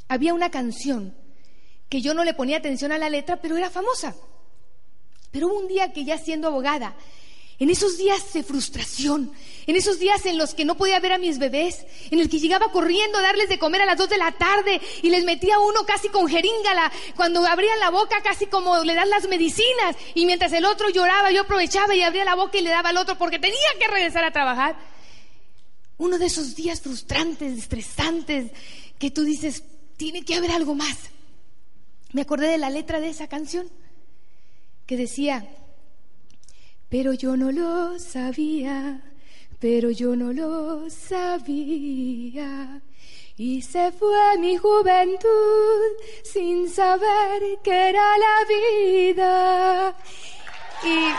había 0.08 0.34
una 0.34 0.50
canción 0.50 1.14
que 1.90 2.02
yo 2.02 2.14
no 2.14 2.24
le 2.24 2.34
ponía 2.34 2.58
atención 2.58 2.94
a 2.94 2.98
la 2.98 3.10
letra, 3.10 3.42
pero 3.42 3.58
era 3.58 3.70
famosa. 3.70 4.16
Pero 5.32 5.48
hubo 5.48 5.60
un 5.60 5.68
día 5.68 5.92
que 5.92 6.06
ya 6.06 6.18
siendo 6.18 6.48
abogada, 6.48 6.96
en 7.60 7.70
esos 7.70 7.98
días 7.98 8.34
de 8.34 8.44
frustración, 8.44 9.32
en 9.68 9.76
esos 9.76 10.00
días 10.00 10.26
en 10.26 10.38
los 10.38 10.54
que 10.54 10.66
no 10.66 10.76
podía 10.76 11.00
ver 11.00 11.14
a 11.14 11.18
mis 11.18 11.40
bebés, 11.40 11.86
en 12.12 12.20
el 12.20 12.30
que 12.30 12.40
llegaba 12.40 12.72
corriendo 12.72 13.18
a 13.18 13.22
darles 13.22 13.50
de 13.50 13.60
comer 13.60 13.82
a 13.82 13.86
las 13.86 13.98
dos 13.98 14.10
de 14.10 14.18
la 14.18 14.32
tarde 14.32 14.82
y 15.02 15.10
les 15.10 15.24
metía 15.24 15.60
uno 15.60 15.86
casi 15.86 16.10
con 16.10 16.28
jeringala, 16.28 16.92
cuando 17.16 17.46
abrían 17.46 17.80
la 17.80 17.90
boca 17.90 18.22
casi 18.24 18.48
como 18.48 18.84
le 18.84 18.96
dan 18.96 19.10
las 19.10 19.28
medicinas 19.28 19.96
y 20.16 20.26
mientras 20.26 20.52
el 20.54 20.66
otro 20.66 20.90
lloraba 20.90 21.32
yo 21.32 21.42
aprovechaba 21.42 21.96
y 21.96 22.02
abría 22.02 22.26
la 22.26 22.36
boca 22.36 22.58
y 22.58 22.62
le 22.62 22.70
daba 22.70 22.90
al 22.90 22.98
otro 22.98 23.18
porque 23.18 23.40
tenía 23.40 23.58
que 23.80 23.88
regresar 23.88 24.24
a 24.24 24.32
trabajar. 24.32 24.78
Uno 25.98 26.18
de 26.18 26.26
esos 26.26 26.56
días 26.56 26.82
frustrantes, 26.82 27.58
estresantes, 27.58 28.52
que 29.00 29.12
tú 29.12 29.24
dices, 29.24 29.64
tiene 29.96 30.26
que 30.26 30.36
haber 30.36 30.52
algo 30.52 30.76
más. 30.76 30.98
Me 32.12 32.22
acordé 32.22 32.48
de 32.48 32.58
la 32.58 32.70
letra 32.70 33.00
de 33.00 33.10
esa 33.10 33.28
canción 33.28 33.70
que 34.86 34.98
decía, 34.98 35.48
pero 36.94 37.12
yo 37.14 37.36
no 37.36 37.52
lo 37.52 37.98
sabía, 37.98 39.02
pero 39.60 39.90
yo 39.90 40.16
no 40.16 40.32
lo 40.32 40.88
sabía. 40.92 42.82
Y 43.36 43.64
se 43.64 43.92
fue 43.92 44.38
mi 44.38 44.58
juventud 44.58 45.82
sin 46.24 46.70
saber 46.70 47.42
qué 47.64 47.90
era 47.90 48.18
la 48.20 48.46
vida. 48.48 49.96
Y, 50.84 51.16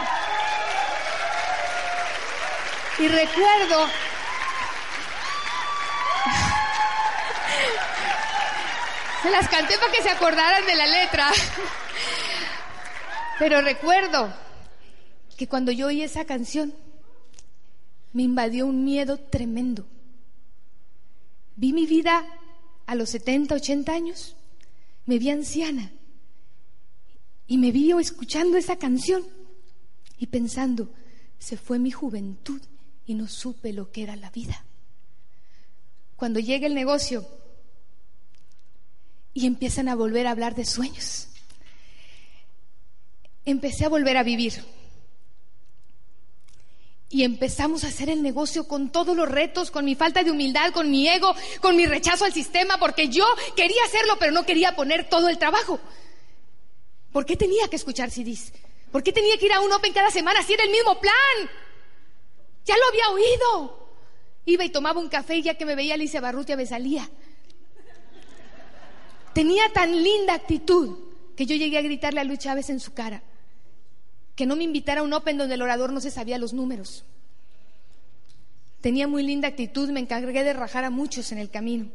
y 3.03 3.09
recuerdo 3.09 3.89
Se 9.25 9.31
las 9.31 9.49
canté 9.49 9.77
para 9.79 9.91
que 9.91 10.03
se 10.03 10.11
acordaran 10.11 10.65
de 10.67 10.77
la 10.77 10.87
letra. 10.87 11.33
Pero 13.41 13.61
recuerdo 13.61 14.44
que 15.35 15.49
cuando 15.49 15.73
yo 15.73 15.87
oí 15.89 16.03
esa 16.03 16.25
canción, 16.25 16.75
me 18.13 18.23
invadió 18.23 18.67
un 18.67 18.85
miedo 18.85 19.19
tremendo. 19.19 19.87
Vi 21.57 21.73
mi 21.73 21.87
vida 21.87 22.27
a 22.87 22.95
los 22.95 23.11
70, 23.11 23.55
80 23.55 23.93
años, 23.93 24.37
me 25.07 25.19
vi 25.19 25.31
anciana 25.31 25.93
y 27.47 27.59
me 27.59 27.73
vi 27.73 27.93
escuchando 27.93 28.57
esa 28.57 28.77
canción 28.77 29.25
y 30.19 30.27
pensando, 30.27 30.91
se 31.39 31.57
fue 31.57 31.79
mi 31.79 31.91
juventud 31.91 32.61
y 33.07 33.15
no 33.15 33.29
supe 33.29 33.73
lo 33.73 33.91
que 33.91 34.03
era 34.03 34.17
la 34.17 34.31
vida. 34.31 34.65
Cuando 36.17 36.41
llegue 36.41 36.67
el 36.67 36.75
negocio, 36.75 37.27
y 39.35 39.47
empiezan 39.47 39.89
a 39.89 39.97
volver 39.97 40.29
a 40.29 40.31
hablar 40.31 40.55
de 40.55 40.65
sueños. 40.65 41.27
Empecé 43.45 43.85
a 43.85 43.89
volver 43.89 44.17
a 44.17 44.23
vivir. 44.23 44.65
Y 47.15 47.23
empezamos 47.23 47.85
a 47.85 47.87
hacer 47.87 48.11
el 48.11 48.25
negocio 48.25 48.67
con 48.67 48.91
todos 48.91 49.17
los 49.17 49.29
retos, 49.29 49.71
con 49.71 49.85
mi 49.85 49.95
falta 49.95 50.25
de 50.25 50.33
humildad, 50.33 50.73
con 50.73 50.91
mi 50.91 51.07
ego, 51.07 51.33
con 51.61 51.77
mi 51.77 51.87
rechazo 51.87 52.25
al 52.25 52.33
sistema, 52.33 52.77
porque 52.77 53.07
yo 53.07 53.25
quería 53.55 53.85
hacerlo, 53.85 54.17
pero 54.19 54.33
no 54.33 54.45
quería 54.45 54.75
poner 54.75 55.09
todo 55.09 55.29
el 55.29 55.39
trabajo. 55.39 55.79
¿Por 57.13 57.25
qué 57.25 57.37
tenía 57.37 57.69
que 57.69 57.77
escuchar 57.77 58.11
CDs? 58.11 58.53
¿Por 58.91 59.05
qué 59.05 59.13
tenía 59.13 59.39
que 59.39 59.47
ir 59.47 59.53
a 59.53 59.61
un 59.61 59.73
Open 59.73 59.93
cada 59.93 60.11
semana 60.11 60.43
si 60.43 60.55
era 60.55 60.65
el 60.65 60.73
mismo 60.73 60.99
plan? 60.99 61.51
Ya 62.65 62.75
lo 62.77 62.83
había 62.89 63.09
oído. 63.11 63.89
Iba 64.47 64.65
y 64.65 64.71
tomaba 64.71 64.99
un 64.99 65.09
café 65.09 65.37
y 65.37 65.43
ya 65.43 65.55
que 65.55 65.67
me 65.67 65.77
veía 65.77 65.95
Alicia 65.95 66.21
Barrutia 66.21 66.57
me 66.57 66.67
salía. 66.67 67.09
Tenía 69.33 69.73
tan 69.73 70.03
linda 70.03 70.35
actitud 70.35 70.99
que 71.37 71.47
yo 71.47 71.55
llegué 71.55 71.79
a 71.79 71.83
gritarle 71.83 72.23
a 72.23 72.25
Luis 72.25 72.41
Chávez 72.41 72.71
en 72.71 72.81
su 72.81 72.93
cara 72.93 73.23
que 74.37 74.47
no 74.47 74.57
me 74.57 74.65
invitara 74.65 75.01
a 75.01 75.05
un 75.05 75.13
Open 75.13 75.39
donde 75.39 75.55
el 75.55 75.63
orador 75.63 75.93
no 75.93 76.01
se 76.01 76.11
sabía 76.11 76.39
los 76.39 76.53
números. 76.53 77.05
Tenía 78.81 79.09
muy 79.09 79.23
linda 79.23 79.49
actitud, 79.49 79.89
me 79.91 80.01
encargué 80.01 80.45
de 80.45 80.53
rajar 80.53 80.85
a 80.85 80.91
muchos 80.91 81.33
en 81.33 81.39
el 81.39 81.51
camino. 81.51 81.87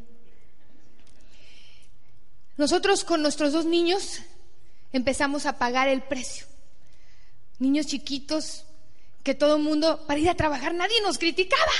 Nosotros 2.58 3.04
con 3.04 3.22
nuestros 3.22 3.54
dos 3.54 3.66
niños 3.66 4.20
empezamos 4.92 5.46
a 5.46 5.58
pagar 5.58 5.88
el 5.88 6.02
precio. 6.02 6.46
Niños 7.60 7.86
chiquitos 7.86 8.66
que 9.24 9.36
todo 9.36 9.58
el 9.58 9.64
mundo, 9.64 10.06
para 10.08 10.20
ir 10.20 10.30
a 10.30 10.36
trabajar, 10.36 10.74
nadie 10.74 11.02
nos 11.02 11.18
criticaba. 11.18 11.72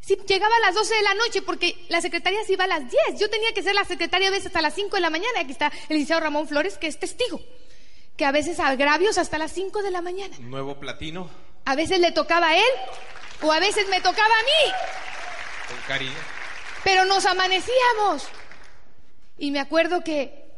Si 0.00 0.16
llegaba 0.16 0.56
a 0.56 0.60
las 0.60 0.74
12 0.74 0.94
de 0.94 1.02
la 1.02 1.14
noche 1.14 1.42
porque 1.42 1.84
la 1.88 2.00
secretaria 2.00 2.44
se 2.44 2.54
iba 2.54 2.64
a 2.64 2.68
las 2.68 2.90
10. 2.90 3.20
Yo 3.20 3.30
tenía 3.30 3.52
que 3.52 3.62
ser 3.62 3.74
la 3.74 3.84
secretaria 3.84 4.28
a 4.28 4.30
veces 4.32 4.46
hasta 4.46 4.60
las 4.60 4.74
5 4.74 4.96
de 4.96 5.00
la 5.00 5.10
mañana. 5.10 5.40
Aquí 5.40 5.52
está 5.52 5.68
el 5.88 5.96
licenciado 5.96 6.20
Ramón 6.20 6.48
Flores, 6.48 6.76
que 6.76 6.88
es 6.88 6.98
testigo. 6.98 7.40
Que 8.22 8.26
a 8.26 8.30
veces 8.30 8.60
agravios 8.60 9.18
hasta 9.18 9.36
las 9.36 9.50
5 9.50 9.82
de 9.82 9.90
la 9.90 10.00
mañana. 10.00 10.36
Nuevo 10.38 10.78
platino. 10.78 11.28
A 11.64 11.74
veces 11.74 11.98
le 11.98 12.12
tocaba 12.12 12.50
a 12.50 12.56
él 12.56 12.72
o 13.42 13.50
a 13.50 13.58
veces 13.58 13.88
me 13.88 14.00
tocaba 14.00 14.32
a 14.32 14.42
mí. 14.44 14.72
Con 15.66 15.76
cariño. 15.88 16.12
Pero 16.84 17.04
nos 17.04 17.26
amanecíamos. 17.26 18.28
Y 19.38 19.50
me 19.50 19.58
acuerdo 19.58 20.04
que, 20.04 20.52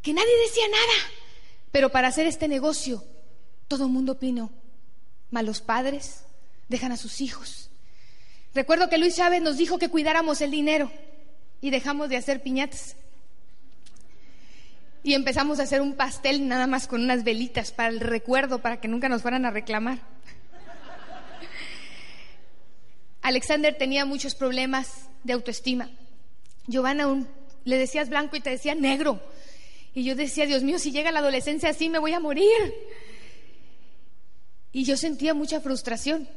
que 0.00 0.14
nadie 0.14 0.38
decía 0.46 0.64
nada. 0.68 1.10
Pero 1.70 1.90
para 1.90 2.08
hacer 2.08 2.26
este 2.26 2.48
negocio, 2.48 3.04
todo 3.68 3.84
el 3.84 3.92
mundo 3.92 4.12
opinó. 4.12 4.50
Malos 5.30 5.60
padres 5.60 6.24
dejan 6.70 6.92
a 6.92 6.96
sus 6.96 7.20
hijos 7.20 7.68
Recuerdo 8.54 8.88
que 8.88 8.96
Luis 8.96 9.16
Chávez 9.16 9.42
nos 9.42 9.58
dijo 9.58 9.78
que 9.78 9.90
cuidáramos 9.90 10.40
el 10.40 10.50
dinero 10.50 10.90
y 11.60 11.68
dejamos 11.68 12.08
de 12.08 12.16
hacer 12.16 12.42
piñatas. 12.42 12.96
Y 15.06 15.14
empezamos 15.14 15.60
a 15.60 15.62
hacer 15.62 15.82
un 15.82 15.94
pastel 15.94 16.48
nada 16.48 16.66
más 16.66 16.88
con 16.88 17.00
unas 17.00 17.22
velitas 17.22 17.70
para 17.70 17.90
el 17.90 18.00
recuerdo, 18.00 18.58
para 18.58 18.80
que 18.80 18.88
nunca 18.88 19.08
nos 19.08 19.22
fueran 19.22 19.44
a 19.44 19.52
reclamar. 19.52 20.00
Alexander 23.22 23.78
tenía 23.78 24.04
muchos 24.04 24.34
problemas 24.34 25.08
de 25.22 25.34
autoestima. 25.34 25.90
Giovanna 26.66 27.24
le 27.62 27.78
decías 27.78 28.08
blanco 28.08 28.34
y 28.34 28.40
te 28.40 28.50
decía 28.50 28.74
negro. 28.74 29.20
Y 29.94 30.02
yo 30.02 30.16
decía, 30.16 30.44
Dios 30.44 30.64
mío, 30.64 30.80
si 30.80 30.90
llega 30.90 31.12
la 31.12 31.20
adolescencia 31.20 31.70
así 31.70 31.88
me 31.88 32.00
voy 32.00 32.12
a 32.12 32.18
morir. 32.18 32.74
Y 34.72 34.82
yo 34.82 34.96
sentía 34.96 35.34
mucha 35.34 35.60
frustración. 35.60 36.28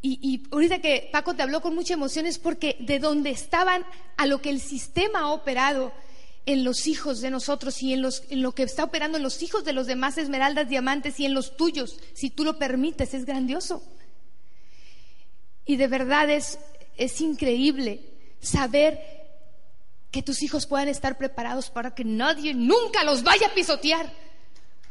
Y, 0.00 0.44
ahorita 0.52 0.78
que 0.78 1.08
Paco 1.10 1.34
te 1.34 1.42
habló 1.42 1.60
con 1.60 1.74
mucha 1.74 1.94
emoción 1.94 2.26
es 2.26 2.38
porque 2.38 2.76
de 2.78 3.00
donde 3.00 3.30
estaban 3.30 3.84
a 4.16 4.26
lo 4.26 4.40
que 4.40 4.50
el 4.50 4.60
sistema 4.60 5.22
ha 5.22 5.32
operado 5.32 5.92
en 6.46 6.64
los 6.64 6.86
hijos 6.86 7.20
de 7.20 7.30
nosotros 7.30 7.82
y 7.82 7.92
en, 7.92 8.02
los, 8.02 8.22
en 8.30 8.42
lo 8.42 8.52
que 8.52 8.62
está 8.62 8.84
operando 8.84 9.18
en 9.18 9.22
los 9.22 9.42
hijos 9.42 9.64
de 9.64 9.72
los 9.72 9.86
demás 9.86 10.18
esmeraldas, 10.18 10.68
diamantes 10.68 11.20
y 11.20 11.26
en 11.26 11.34
los 11.34 11.56
tuyos, 11.56 11.98
si 12.14 12.30
tú 12.30 12.44
lo 12.44 12.58
permites, 12.58 13.14
es 13.14 13.24
grandioso. 13.24 13.82
Y 15.66 15.76
de 15.76 15.86
verdad 15.86 16.30
es, 16.30 16.58
es 16.96 17.20
increíble 17.20 18.00
saber 18.40 18.98
que 20.10 20.22
tus 20.22 20.42
hijos 20.42 20.66
puedan 20.66 20.88
estar 20.88 21.18
preparados 21.18 21.70
para 21.70 21.94
que 21.94 22.04
nadie 22.04 22.54
nunca 22.54 23.04
los 23.04 23.22
vaya 23.22 23.46
a 23.46 23.54
pisotear 23.54 24.12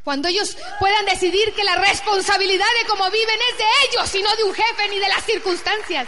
cuando 0.03 0.27
ellos 0.27 0.57
puedan 0.79 1.05
decidir 1.05 1.53
que 1.53 1.63
la 1.63 1.75
responsabilidad 1.75 2.65
de 2.81 2.87
cómo 2.87 3.11
viven 3.11 3.39
es 3.51 3.57
de 3.57 3.63
ellos 3.89 4.15
y 4.15 4.21
no 4.23 4.35
de 4.35 4.43
un 4.43 4.53
jefe 4.55 4.89
ni 4.89 4.99
de 4.99 5.09
las 5.09 5.25
circunstancias. 5.25 6.07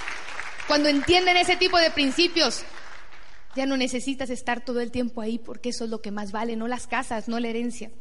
Cuando 0.67 0.89
entienden 0.89 1.37
ese 1.37 1.57
tipo 1.57 1.77
de 1.77 1.91
principios, 1.91 2.63
ya 3.55 3.65
no 3.65 3.77
necesitas 3.77 4.29
estar 4.29 4.63
todo 4.63 4.81
el 4.81 4.91
tiempo 4.91 5.21
ahí 5.21 5.39
porque 5.39 5.69
eso 5.69 5.85
es 5.85 5.89
lo 5.89 6.01
que 6.01 6.11
más 6.11 6.31
vale, 6.31 6.55
no 6.55 6.67
las 6.67 6.87
casas, 6.87 7.27
no 7.27 7.39
la 7.39 7.49
herencia. 7.49 7.91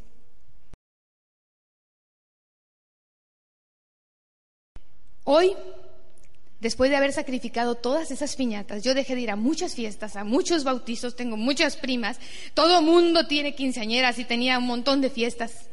Hoy, 5.23 5.55
después 6.59 6.89
de 6.89 6.95
haber 6.95 7.13
sacrificado 7.13 7.75
todas 7.75 8.11
esas 8.11 8.35
piñatas, 8.35 8.83
yo 8.83 8.93
dejé 8.93 9.15
de 9.15 9.21
ir 9.21 9.31
a 9.31 9.35
muchas 9.35 9.75
fiestas, 9.75 10.15
a 10.15 10.23
muchos 10.23 10.63
bautizos, 10.63 11.15
tengo 11.15 11.37
muchas 11.37 11.77
primas, 11.77 12.19
todo 12.53 12.81
mundo 12.81 13.27
tiene 13.27 13.55
quinceañeras 13.55 14.17
y 14.19 14.25
tenía 14.25 14.57
un 14.57 14.65
montón 14.65 15.01
de 15.01 15.09
fiestas. 15.09 15.69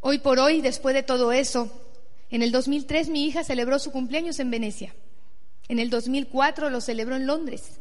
Hoy 0.00 0.18
por 0.18 0.38
hoy, 0.38 0.60
después 0.60 0.94
de 0.94 1.02
todo 1.02 1.32
eso, 1.32 1.70
en 2.30 2.42
el 2.42 2.50
2003 2.50 3.08
mi 3.08 3.26
hija 3.26 3.44
celebró 3.44 3.78
su 3.78 3.92
cumpleaños 3.92 4.40
en 4.40 4.50
Venecia. 4.50 4.94
En 5.68 5.78
el 5.78 5.88
2004 5.88 6.68
lo 6.68 6.80
celebró 6.80 7.16
en 7.16 7.26
Londres. 7.26 7.80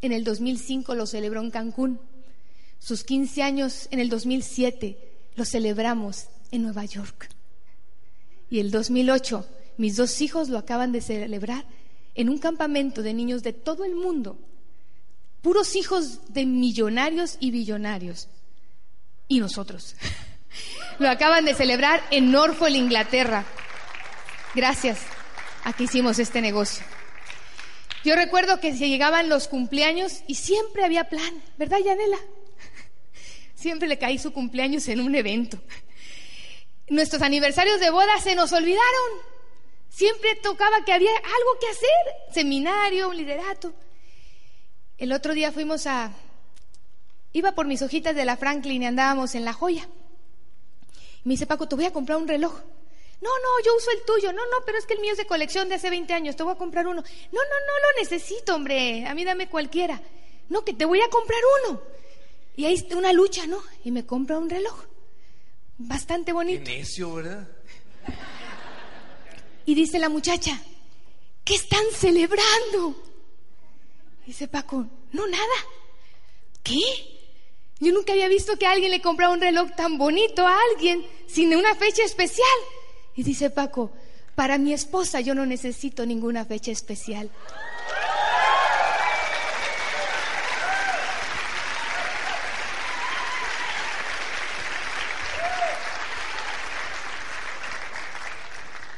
En 0.00 0.12
el 0.12 0.24
2005 0.24 0.94
lo 0.94 1.06
celebró 1.06 1.40
en 1.40 1.50
Cancún. 1.50 2.00
Sus 2.78 3.04
15 3.04 3.42
años 3.42 3.88
en 3.90 4.00
el 4.00 4.08
2007 4.08 4.98
lo 5.34 5.44
celebramos 5.44 6.28
en 6.50 6.62
Nueva 6.62 6.84
York. 6.84 7.28
Y 8.50 8.60
el 8.60 8.70
2008 8.70 9.46
mis 9.78 9.96
dos 9.96 10.20
hijos 10.20 10.48
lo 10.48 10.58
acaban 10.58 10.90
de 10.90 11.00
celebrar 11.00 11.64
en 12.16 12.28
un 12.28 12.38
campamento 12.38 13.02
de 13.02 13.14
niños 13.14 13.44
de 13.44 13.52
todo 13.52 13.84
el 13.84 13.94
mundo. 13.94 14.36
Puros 15.40 15.76
hijos 15.76 16.20
de 16.28 16.46
millonarios 16.46 17.36
y 17.38 17.52
billonarios. 17.52 18.28
Y 19.28 19.38
nosotros. 19.38 19.94
Lo 20.98 21.08
acaban 21.08 21.44
de 21.44 21.54
celebrar 21.54 22.02
en 22.10 22.32
Norfolk, 22.32 22.74
Inglaterra. 22.74 23.44
Gracias 24.52 24.98
a 25.62 25.72
que 25.72 25.84
hicimos 25.84 26.18
este 26.18 26.40
negocio. 26.40 26.84
Yo 28.08 28.16
recuerdo 28.16 28.58
que 28.58 28.72
llegaban 28.72 29.28
los 29.28 29.48
cumpleaños 29.48 30.22
y 30.26 30.36
siempre 30.36 30.82
había 30.82 31.10
plan, 31.10 31.42
¿verdad, 31.58 31.76
Yanela? 31.84 32.16
Siempre 33.54 33.86
le 33.86 33.98
caí 33.98 34.18
su 34.18 34.32
cumpleaños 34.32 34.88
en 34.88 35.00
un 35.00 35.14
evento. 35.14 35.58
Nuestros 36.88 37.20
aniversarios 37.20 37.80
de 37.80 37.90
boda 37.90 38.18
se 38.18 38.34
nos 38.34 38.50
olvidaron. 38.54 39.10
Siempre 39.90 40.36
tocaba 40.36 40.86
que 40.86 40.94
había 40.94 41.10
algo 41.10 41.60
que 41.60 41.66
hacer, 41.66 42.32
seminario, 42.32 43.10
un 43.10 43.16
liderato. 43.18 43.74
El 44.96 45.12
otro 45.12 45.34
día 45.34 45.52
fuimos 45.52 45.86
a... 45.86 46.10
Iba 47.34 47.52
por 47.52 47.66
mis 47.66 47.82
hojitas 47.82 48.16
de 48.16 48.24
la 48.24 48.38
Franklin 48.38 48.84
y 48.84 48.86
andábamos 48.86 49.34
en 49.34 49.44
La 49.44 49.52
Joya. 49.52 49.86
me 51.24 51.34
dice, 51.34 51.44
Paco, 51.46 51.68
te 51.68 51.76
voy 51.76 51.84
a 51.84 51.92
comprar 51.92 52.16
un 52.16 52.26
reloj. 52.26 52.58
No, 53.20 53.30
no, 53.30 53.64
yo 53.64 53.74
uso 53.76 53.90
el 53.90 54.04
tuyo. 54.04 54.32
No, 54.32 54.42
no, 54.46 54.64
pero 54.64 54.78
es 54.78 54.86
que 54.86 54.94
el 54.94 55.00
mío 55.00 55.12
es 55.12 55.18
de 55.18 55.26
colección 55.26 55.68
de 55.68 55.74
hace 55.74 55.90
20 55.90 56.12
años. 56.12 56.36
Te 56.36 56.42
voy 56.42 56.52
a 56.52 56.58
comprar 56.58 56.86
uno. 56.86 57.02
No, 57.02 57.40
no, 57.40 57.40
no 57.66 57.92
lo 57.92 58.00
necesito, 58.00 58.54
hombre. 58.54 59.06
A 59.06 59.14
mí 59.14 59.24
dame 59.24 59.48
cualquiera. 59.48 60.00
No, 60.48 60.64
que 60.64 60.72
te 60.72 60.84
voy 60.84 61.00
a 61.00 61.08
comprar 61.08 61.40
uno. 61.62 61.82
Y 62.56 62.64
ahí 62.64 62.74
está 62.74 62.96
una 62.96 63.12
lucha, 63.12 63.46
¿no? 63.46 63.62
Y 63.84 63.90
me 63.90 64.06
compra 64.06 64.38
un 64.38 64.48
reloj. 64.48 64.84
Bastante 65.78 66.32
bonito. 66.32 66.64
Qué 66.64 66.78
necio, 66.78 67.14
¿verdad? 67.14 67.48
Y 69.64 69.74
dice 69.74 69.98
la 69.98 70.08
muchacha, 70.08 70.60
¿qué 71.44 71.54
están 71.54 71.84
celebrando? 71.92 72.96
Dice 74.26 74.48
Paco, 74.48 74.86
no, 75.12 75.26
nada. 75.26 75.44
¿Qué? 76.62 76.80
Yo 77.80 77.92
nunca 77.92 78.12
había 78.12 78.28
visto 78.28 78.58
que 78.58 78.66
alguien 78.66 78.90
le 78.90 79.00
comprara 79.00 79.32
un 79.32 79.40
reloj 79.40 79.70
tan 79.76 79.98
bonito 79.98 80.46
a 80.46 80.58
alguien 80.72 81.06
sin 81.26 81.54
una 81.54 81.74
fecha 81.74 82.02
especial. 82.02 82.46
Y 83.18 83.24
dice 83.24 83.50
Paco, 83.50 83.90
para 84.36 84.58
mi 84.58 84.72
esposa 84.72 85.20
yo 85.20 85.34
no 85.34 85.44
necesito 85.44 86.06
ninguna 86.06 86.44
fecha 86.44 86.70
especial. 86.70 87.28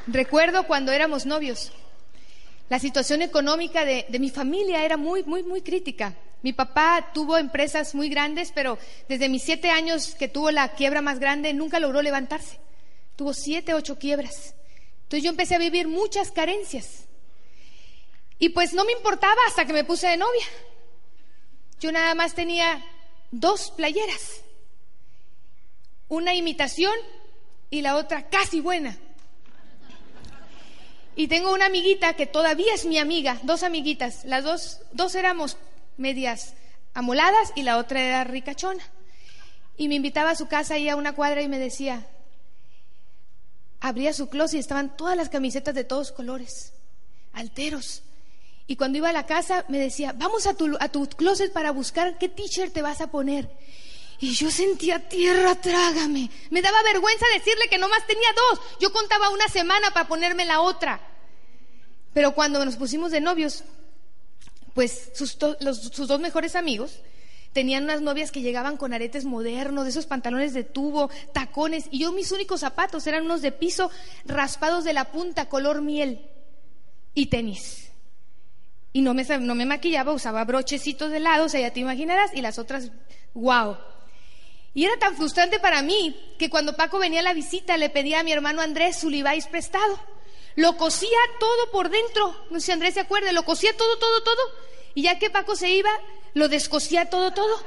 Recuerdo 0.05 0.67
cuando 0.67 0.91
éramos 0.91 1.25
novios. 1.25 1.71
La 2.69 2.77
situación 2.77 3.23
económica 3.23 3.85
de, 3.85 4.05
mi 4.19 4.29
familia 4.29 4.85
era 4.85 4.97
muy, 4.97 5.23
muy, 5.23 5.41
muy 5.41 5.63
crítica. 5.63 6.13
Mi 6.43 6.53
papá 6.53 7.09
tuvo 7.11 7.39
empresas 7.39 7.95
muy 7.95 8.07
grandes, 8.07 8.51
pero 8.53 8.77
desde 9.09 9.29
mis 9.29 9.41
siete 9.41 9.71
años 9.71 10.13
que 10.13 10.27
tuvo 10.27 10.51
la 10.51 10.73
quiebra 10.73 11.01
más 11.01 11.17
grande, 11.17 11.55
nunca 11.55 11.79
logró 11.79 12.03
levantarse. 12.03 12.59
Tuvo 13.21 13.35
siete, 13.35 13.75
ocho 13.75 13.99
quiebras. 13.99 14.55
Entonces 15.03 15.23
yo 15.23 15.29
empecé 15.29 15.53
a 15.53 15.59
vivir 15.59 15.87
muchas 15.87 16.31
carencias. 16.31 17.05
Y 18.39 18.49
pues 18.49 18.73
no 18.73 18.83
me 18.83 18.93
importaba 18.93 19.39
hasta 19.47 19.63
que 19.63 19.73
me 19.73 19.83
puse 19.83 20.07
de 20.07 20.17
novia. 20.17 20.45
Yo 21.79 21.91
nada 21.91 22.15
más 22.15 22.33
tenía 22.33 22.83
dos 23.29 23.69
playeras. 23.77 24.41
Una 26.07 26.33
imitación 26.33 26.95
y 27.69 27.83
la 27.83 27.95
otra 27.95 28.27
casi 28.27 28.59
buena. 28.59 28.97
Y 31.15 31.27
tengo 31.27 31.53
una 31.53 31.67
amiguita 31.67 32.15
que 32.15 32.25
todavía 32.25 32.73
es 32.73 32.85
mi 32.85 32.97
amiga, 32.97 33.39
dos 33.43 33.61
amiguitas. 33.61 34.25
Las 34.25 34.43
dos, 34.43 34.79
dos 34.93 35.13
éramos 35.13 35.57
medias 35.95 36.55
amoladas 36.95 37.53
y 37.53 37.61
la 37.61 37.77
otra 37.77 38.01
era 38.01 38.23
ricachona. 38.23 38.83
Y 39.77 39.89
me 39.89 39.93
invitaba 39.93 40.31
a 40.31 40.35
su 40.35 40.47
casa 40.47 40.73
ahí 40.73 40.89
a 40.89 40.95
una 40.95 41.13
cuadra 41.13 41.43
y 41.43 41.47
me 41.47 41.59
decía, 41.59 42.07
abría 43.81 44.13
su 44.13 44.29
closet 44.29 44.57
y 44.57 44.59
estaban 44.59 44.95
todas 44.95 45.17
las 45.17 45.29
camisetas 45.29 45.75
de 45.75 45.83
todos 45.83 46.11
colores, 46.11 46.73
alteros. 47.33 48.03
Y 48.67 48.77
cuando 48.77 48.99
iba 48.99 49.09
a 49.09 49.13
la 49.13 49.25
casa 49.25 49.65
me 49.67 49.79
decía, 49.79 50.13
vamos 50.15 50.47
a 50.47 50.53
tu, 50.53 50.77
a 50.79 50.87
tu 50.89 51.09
closet 51.09 51.51
para 51.51 51.71
buscar 51.71 52.17
qué 52.17 52.29
t-shirt 52.29 52.71
te 52.71 52.81
vas 52.81 53.01
a 53.01 53.11
poner. 53.11 53.49
Y 54.19 54.33
yo 54.35 54.51
sentía 54.51 55.09
tierra, 55.09 55.55
trágame. 55.55 56.29
Me 56.51 56.61
daba 56.61 56.83
vergüenza 56.83 57.25
decirle 57.33 57.67
que 57.69 57.79
nomás 57.79 58.05
tenía 58.05 58.29
dos. 58.49 58.59
Yo 58.79 58.93
contaba 58.93 59.31
una 59.31 59.47
semana 59.47 59.89
para 59.91 60.07
ponerme 60.07 60.45
la 60.45 60.61
otra. 60.61 61.01
Pero 62.13 62.35
cuando 62.35 62.63
nos 62.63 62.75
pusimos 62.75 63.11
de 63.11 63.19
novios, 63.19 63.63
pues 64.75 65.09
sus, 65.15 65.37
sus 65.91 66.07
dos 66.07 66.19
mejores 66.19 66.55
amigos 66.55 66.99
Tenían 67.53 67.83
unas 67.83 68.01
novias 68.01 68.31
que 68.31 68.41
llegaban 68.41 68.77
con 68.77 68.93
aretes 68.93 69.25
modernos, 69.25 69.83
de 69.83 69.89
esos 69.89 70.05
pantalones 70.05 70.53
de 70.53 70.63
tubo, 70.63 71.09
tacones, 71.33 71.85
y 71.91 71.99
yo 71.99 72.11
mis 72.13 72.31
únicos 72.31 72.61
zapatos 72.61 73.05
eran 73.07 73.25
unos 73.25 73.41
de 73.41 73.51
piso 73.51 73.91
raspados 74.25 74.83
de 74.83 74.93
la 74.93 75.11
punta, 75.11 75.49
color 75.49 75.81
miel, 75.81 76.29
y 77.13 77.25
tenis. 77.25 77.91
Y 78.93 79.01
no 79.01 79.13
me, 79.13 79.23
no 79.23 79.55
me 79.55 79.65
maquillaba, 79.65 80.13
usaba 80.13 80.45
brochecitos 80.45 81.11
de 81.11 81.19
lado, 81.19 81.45
o 81.45 81.49
sea, 81.49 81.61
ya 81.61 81.73
te 81.73 81.81
imaginarás, 81.81 82.31
y 82.33 82.41
las 82.41 82.57
otras, 82.57 82.91
wow. 83.33 83.77
Y 84.73 84.85
era 84.85 84.97
tan 84.97 85.17
frustrante 85.17 85.59
para 85.59 85.81
mí 85.81 86.15
que 86.39 86.49
cuando 86.49 86.75
Paco 86.75 86.99
venía 86.99 87.19
a 87.19 87.23
la 87.23 87.33
visita 87.33 87.75
le 87.75 87.89
pedía 87.89 88.21
a 88.21 88.23
mi 88.23 88.31
hermano 88.31 88.61
Andrés 88.61 88.97
su 88.97 89.09
prestado. 89.49 89.99
Lo 90.55 90.77
cosía 90.77 91.17
todo 91.39 91.71
por 91.71 91.89
dentro, 91.89 92.35
no 92.49 92.59
sé 92.59 92.67
si 92.67 92.71
Andrés 92.71 92.93
se 92.93 93.01
acuerda, 93.01 93.31
lo 93.31 93.43
cosía 93.43 93.75
todo, 93.75 93.97
todo, 93.97 94.23
todo. 94.23 94.41
Y 94.93 95.03
ya 95.03 95.19
que 95.19 95.29
Paco 95.29 95.55
se 95.55 95.69
iba, 95.69 95.89
lo 96.33 96.47
descosía 96.47 97.09
todo, 97.09 97.31
todo. 97.31 97.63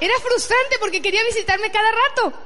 Era 0.00 0.14
frustrante 0.20 0.76
porque 0.80 1.00
quería 1.00 1.24
visitarme 1.24 1.70
cada 1.70 1.90
rato. 1.90 2.38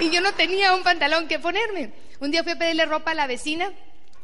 y 0.00 0.10
yo 0.10 0.20
no 0.20 0.32
tenía 0.34 0.74
un 0.74 0.82
pantalón 0.82 1.28
que 1.28 1.38
ponerme. 1.38 1.92
Un 2.20 2.30
día 2.30 2.42
fui 2.42 2.52
a 2.52 2.58
pedirle 2.58 2.86
ropa 2.86 3.12
a 3.12 3.14
la 3.14 3.26
vecina, 3.26 3.72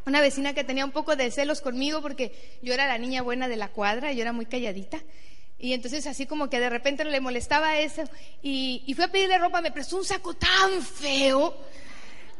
una 0.07 0.20
vecina 0.20 0.55
que 0.55 0.64
tenía 0.64 0.85
un 0.85 0.90
poco 0.90 1.14
de 1.14 1.31
celos 1.31 1.61
conmigo 1.61 2.03
porque 2.03 2.59
yo 2.62 2.75
era 2.75 2.87
la 2.87 2.98
niña 2.98 3.22
buena 3.22 3.48
de 3.48 3.57
la 3.57 3.68
cuadra, 3.68 4.12
yo 4.12 4.22
era 4.22 4.33
muy 4.33 4.46
calladita. 4.46 5.01
Y 5.59 5.75
entonces 5.75 6.09
así 6.09 6.27
como 6.27 6.51
que 6.51 6.59
de 6.59 6.70
repente 6.70 7.05
le 7.05 7.20
molestaba 7.20 7.79
eso. 7.79 8.03
Y, 8.42 8.83
y 8.87 8.94
fui 8.94 9.05
a 9.05 9.09
pedirle 9.09 9.38
ropa, 9.38 9.61
me 9.61 9.70
prestó 9.70 9.96
un 9.96 10.05
saco 10.05 10.35
tan 10.35 10.83
feo. 10.83 11.55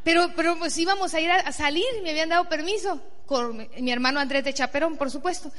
Pero, 0.05 0.33
pero 0.35 0.59
pues 0.59 0.77
íbamos 0.79 1.15
a 1.15 1.21
ir 1.21 1.31
a, 1.31 1.53
salir, 1.53 1.85
me 2.03 2.11
habían 2.11 2.29
dado 2.29 2.49
permiso, 2.49 3.01
con 3.27 3.69
mi 3.79 3.93
hermano 3.93 4.21
Andrés 4.21 4.45
de 4.45 4.55
Chaperón, 4.55 4.97
por 4.97 5.11
supuesto. 5.11 5.53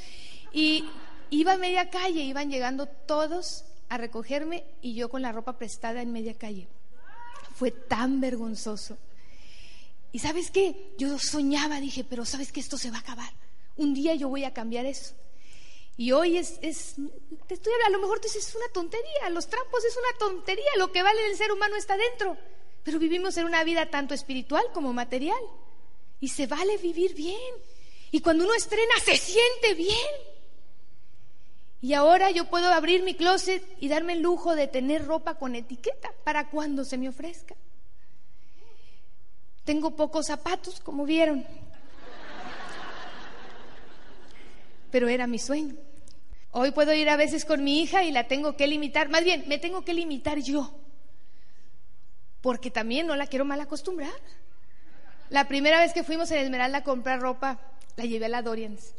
Y 0.51 0.85
iba 1.29 1.53
a 1.53 1.57
media 1.57 1.89
calle, 1.89 2.21
iban 2.21 2.51
llegando 2.51 2.85
todos 2.85 3.65
a 3.89 3.97
recogerme 3.97 4.65
y 4.81 4.95
yo 4.95 5.09
con 5.09 5.21
la 5.21 5.31
ropa 5.31 5.57
prestada 5.57 6.01
en 6.01 6.11
media 6.11 6.37
calle. 6.37 6.67
Fue 7.55 7.71
tan 7.71 8.19
vergonzoso. 8.19 8.97
Y 10.11 10.19
sabes 10.19 10.51
qué, 10.51 10.93
yo 10.97 11.17
soñaba, 11.17 11.79
dije, 11.79 12.03
pero 12.03 12.25
sabes 12.25 12.51
que 12.51 12.59
esto 12.59 12.77
se 12.77 12.91
va 12.91 12.97
a 12.97 13.01
acabar. 13.01 13.31
Un 13.77 13.93
día 13.93 14.13
yo 14.13 14.29
voy 14.29 14.43
a 14.43 14.53
cambiar 14.53 14.85
eso. 14.85 15.15
Y 15.95 16.11
hoy 16.11 16.37
es, 16.37 16.59
es 16.61 16.95
te 17.47 17.53
estoy 17.53 17.71
a 17.85 17.89
lo 17.89 17.99
mejor 17.99 18.19
tú 18.19 18.27
dices, 18.27 18.47
es 18.47 18.55
una 18.55 18.67
tontería, 18.73 19.29
los 19.29 19.47
trampos 19.47 19.83
es 19.85 19.95
una 19.95 20.17
tontería, 20.19 20.69
lo 20.77 20.91
que 20.91 21.03
vale 21.03 21.21
del 21.21 21.37
ser 21.37 21.51
humano 21.51 21.75
está 21.75 21.95
dentro. 21.97 22.37
Pero 22.83 22.99
vivimos 22.99 23.37
en 23.37 23.45
una 23.45 23.63
vida 23.63 23.85
tanto 23.89 24.13
espiritual 24.13 24.63
como 24.73 24.93
material. 24.93 25.39
Y 26.19 26.27
se 26.29 26.47
vale 26.47 26.77
vivir 26.77 27.15
bien. 27.15 27.53
Y 28.11 28.19
cuando 28.19 28.43
uno 28.43 28.53
estrena, 28.53 28.93
se 29.03 29.15
siente 29.17 29.73
bien. 29.73 30.09
Y 31.81 31.93
ahora 31.93 32.31
yo 32.31 32.45
puedo 32.45 32.67
abrir 32.69 33.03
mi 33.03 33.13
closet 33.13 33.63
y 33.79 33.89
darme 33.89 34.13
el 34.13 34.21
lujo 34.21 34.55
de 34.55 34.67
tener 34.67 35.05
ropa 35.05 35.35
con 35.35 35.55
etiqueta 35.55 36.11
para 36.23 36.49
cuando 36.49 36.85
se 36.85 36.97
me 36.97 37.09
ofrezca. 37.09 37.55
Tengo 39.65 39.95
pocos 39.95 40.27
zapatos, 40.27 40.79
como 40.79 41.05
vieron. 41.05 41.45
Pero 44.91 45.07
era 45.07 45.27
mi 45.27 45.39
sueño. 45.39 45.75
Hoy 46.51 46.71
puedo 46.71 46.93
ir 46.93 47.09
a 47.09 47.17
veces 47.17 47.45
con 47.45 47.63
mi 47.63 47.81
hija 47.81 48.03
y 48.03 48.11
la 48.11 48.27
tengo 48.27 48.55
que 48.55 48.67
limitar. 48.67 49.09
Más 49.09 49.23
bien, 49.23 49.45
me 49.47 49.57
tengo 49.57 49.83
que 49.83 49.93
limitar 49.93 50.39
yo 50.39 50.82
porque 52.43 52.69
también 52.69 53.07
no 53.07 53.15
la 53.15 53.25
quiero 53.25 53.45
mal 53.45 53.61
acostumbrar. 53.61 54.11
La 55.29 55.47
primera 55.47 55.79
vez 55.79 55.93
que 55.93 56.03
fuimos 56.03 56.29
en 56.29 56.39
Esmeralda 56.39 56.79
a 56.79 56.83
comprar 56.83 57.21
ropa, 57.21 57.57
la 57.95 58.03
llevé 58.03 58.25
a 58.25 58.29
la 58.29 58.41
Dorians. 58.41 58.93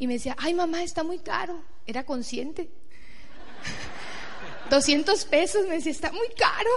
Y 0.00 0.08
me 0.08 0.14
decía, 0.14 0.34
ay 0.36 0.52
mamá, 0.52 0.82
está 0.82 1.04
muy 1.04 1.20
caro. 1.20 1.62
Era 1.86 2.04
consciente. 2.04 2.68
200 4.68 5.24
pesos, 5.26 5.68
me 5.68 5.76
decía, 5.76 5.92
está 5.92 6.10
muy 6.10 6.28
caro. 6.36 6.70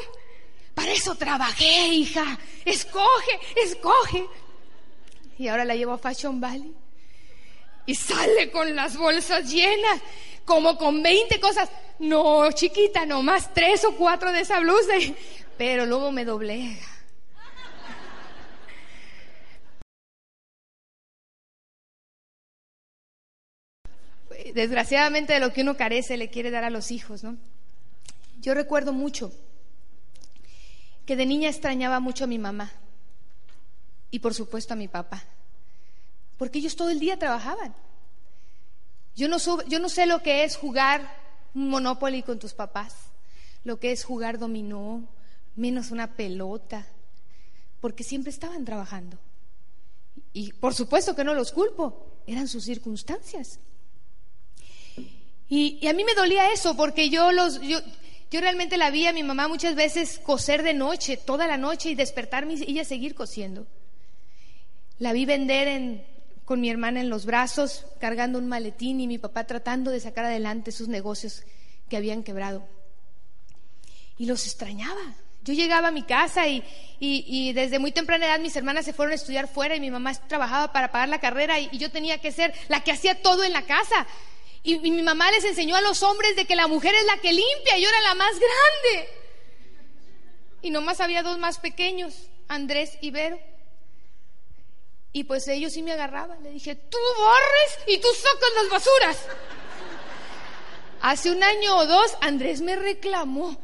Para 0.76 0.92
eso 0.92 1.16
trabajé, 1.16 1.88
hija. 1.88 2.38
Escoge, 2.64 3.40
escoge. 3.56 4.28
Y 5.40 5.48
ahora 5.48 5.66
la 5.66 5.76
llevo 5.76 5.94
a 5.94 5.98
Fashion 5.98 6.40
Valley. 6.40 6.72
Y 7.88 7.96
sale 7.96 8.52
con 8.52 8.76
las 8.76 8.96
bolsas 8.96 9.52
llenas, 9.52 10.02
como 10.46 10.78
con 10.78 11.02
20 11.04 11.40
cosas. 11.40 11.70
No, 12.00 12.52
chiquita, 12.52 13.06
nomás 13.06 13.54
tres 13.54 13.84
o 13.86 13.96
cuatro 13.96 14.32
de 14.32 14.42
esa 14.42 14.60
blusa, 14.60 14.94
pero 15.58 15.86
luego 15.86 16.12
me 16.12 16.26
doblega. 16.26 16.88
Desgraciadamente 24.54 25.34
de 25.34 25.40
lo 25.40 25.54
que 25.54 25.62
uno 25.62 25.78
carece 25.78 26.18
le 26.18 26.30
quiere 26.30 26.50
dar 26.52 26.64
a 26.64 26.70
los 26.70 26.92
hijos, 26.92 27.24
¿no? 27.24 27.38
Yo 28.40 28.54
recuerdo 28.56 28.92
mucho 28.92 29.32
que 31.06 31.16
de 31.16 31.26
niña 31.26 31.50
extrañaba 31.50 32.00
mucho 32.00 32.24
a 32.24 32.28
mi 32.28 32.40
mamá 32.40 32.72
y 34.10 34.20
por 34.20 34.34
supuesto 34.34 34.74
a 34.74 34.78
mi 34.78 34.88
papá. 34.88 35.24
porque 36.38 36.58
ellos 36.58 36.76
todo 36.76 36.90
el 36.90 37.00
día 37.00 37.20
trabajaban. 37.20 37.76
Yo 39.16 39.28
no, 39.28 39.38
yo 39.68 39.80
no 39.80 39.90
sé 39.90 40.06
lo 40.06 40.24
que 40.24 40.44
es 40.44 40.56
jugar 40.56 41.20
un 41.54 41.70
Monopoly 41.70 42.24
con 42.24 42.40
tus 42.40 42.54
papás, 42.54 42.96
lo 43.64 43.80
que 43.80 43.92
es 43.92 44.04
jugar 44.04 44.40
dominó, 44.40 45.08
menos 45.56 45.92
una 45.92 46.16
pelota, 46.16 46.88
porque 47.80 48.04
siempre 48.04 48.32
estaban 48.32 48.64
trabajando. 48.64 49.18
Y 50.34 50.54
por 50.54 50.74
supuesto 50.74 51.16
que 51.16 51.24
no 51.24 51.34
los 51.34 51.52
culpo, 51.52 52.22
eran 52.26 52.48
sus 52.48 52.64
circunstancias. 52.64 53.60
Y, 55.50 55.86
a 55.86 55.94
mí 55.94 56.06
me 56.06 56.14
dolía 56.14 56.54
eso, 56.54 56.78
porque 56.78 57.10
yo, 57.10 57.34
los, 57.34 57.60
yo, 57.60 57.80
yo 58.30 58.40
realmente 58.40 58.78
la 58.78 58.90
vi 58.90 59.08
a 59.08 59.14
mi 59.14 59.24
mamá 59.24 59.50
muchas 59.50 59.76
veces 59.76 60.20
coser 60.20 60.64
de 60.64 60.74
noche, 60.74 61.18
toda 61.18 61.46
la 61.46 61.58
noche, 61.58 61.90
y 61.90 61.96
despertarme 61.96 62.54
y 62.54 62.72
ella 62.72 62.86
seguir 62.86 63.16
cosiendo. 63.16 63.68
La 64.98 65.12
vi 65.12 65.26
vender 65.26 65.68
en, 65.68 66.06
con 66.46 66.62
mi 66.62 66.70
hermana 66.70 67.02
en 67.02 67.10
los 67.10 67.26
brazos, 67.26 67.86
cargando 68.00 68.40
un 68.40 68.48
maletín 68.48 69.00
y 69.00 69.08
mi 69.08 69.18
papá 69.18 69.46
tratando 69.46 69.92
de 69.92 70.00
sacar 70.00 70.26
adelante 70.26 70.72
sus 70.72 70.88
negocios 70.88 71.44
que 71.90 71.98
habían 71.98 72.24
quebrado. 72.24 72.68
Y 74.18 74.26
los 74.26 74.46
extrañaba. 74.46 75.16
Yo 75.44 75.54
llegaba 75.54 75.88
a 75.88 75.92
mi 75.92 76.04
casa 76.04 76.48
y, 76.48 77.54
desde 77.54 77.80
muy 77.80 77.92
temprana 77.92 78.28
edad 78.28 78.40
mis 78.40 78.56
hermanas 78.56 78.86
se 78.86 78.94
fueron 78.94 79.12
a 79.12 79.16
estudiar 79.16 79.48
fuera 79.48 79.76
y 79.76 79.80
mi 79.80 79.90
mamá 79.90 80.14
trabajaba 80.28 80.72
para 80.72 80.92
pagar 80.92 81.10
la 81.10 81.20
carrera 81.20 81.60
y, 81.60 81.78
yo 81.78 81.90
tenía 81.90 82.20
que 82.20 82.32
ser 82.32 82.54
la 82.68 82.84
que 82.84 82.92
hacía 82.92 83.22
todo 83.22 83.44
en 83.44 83.54
la 83.54 83.64
casa. 83.64 84.06
Y, 84.64 84.78
mi 84.78 85.02
mamá 85.02 85.32
les 85.32 85.44
enseñó 85.44 85.76
a 85.76 85.82
los 85.82 86.04
hombres 86.04 86.36
de 86.36 86.46
que 86.46 86.56
la 86.56 86.68
mujer 86.68 86.94
es 86.94 87.06
la 87.06 87.18
que 87.18 87.34
limpia, 87.34 87.78
yo 87.80 87.90
era 87.90 88.02
la 88.02 88.16
más 88.16 88.34
grande. 88.34 89.10
Y 90.62 90.70
nomás 90.70 91.02
había 91.02 91.24
dos 91.24 91.40
más 91.40 91.58
pequeños, 91.58 92.30
Andrés 92.48 92.98
y 93.02 93.10
Vero. 93.10 93.40
Y 95.14 95.26
pues 95.26 95.48
ellos 95.48 95.74
sí 95.74 95.84
me 95.84 95.92
agarraban. 95.92 96.42
Le 96.44 96.52
dije, 96.52 96.76
tú 96.76 96.98
borres 97.18 97.80
y 97.88 98.00
tú 98.00 98.08
sacas 98.14 98.50
las 98.56 98.70
basuras. 98.70 99.26
Hace 101.02 101.32
un 101.32 101.44
año 101.44 101.78
o 101.78 101.86
dos, 101.86 102.16
Andrés 102.22 102.62
me 102.62 102.76
reclamó 102.76 103.58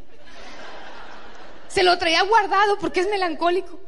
se 1.77 1.83
lo 1.83 1.97
traía 1.99 2.23
guardado 2.23 2.79
porque 2.79 3.01
es 3.01 3.07
melancólico. 3.07 3.79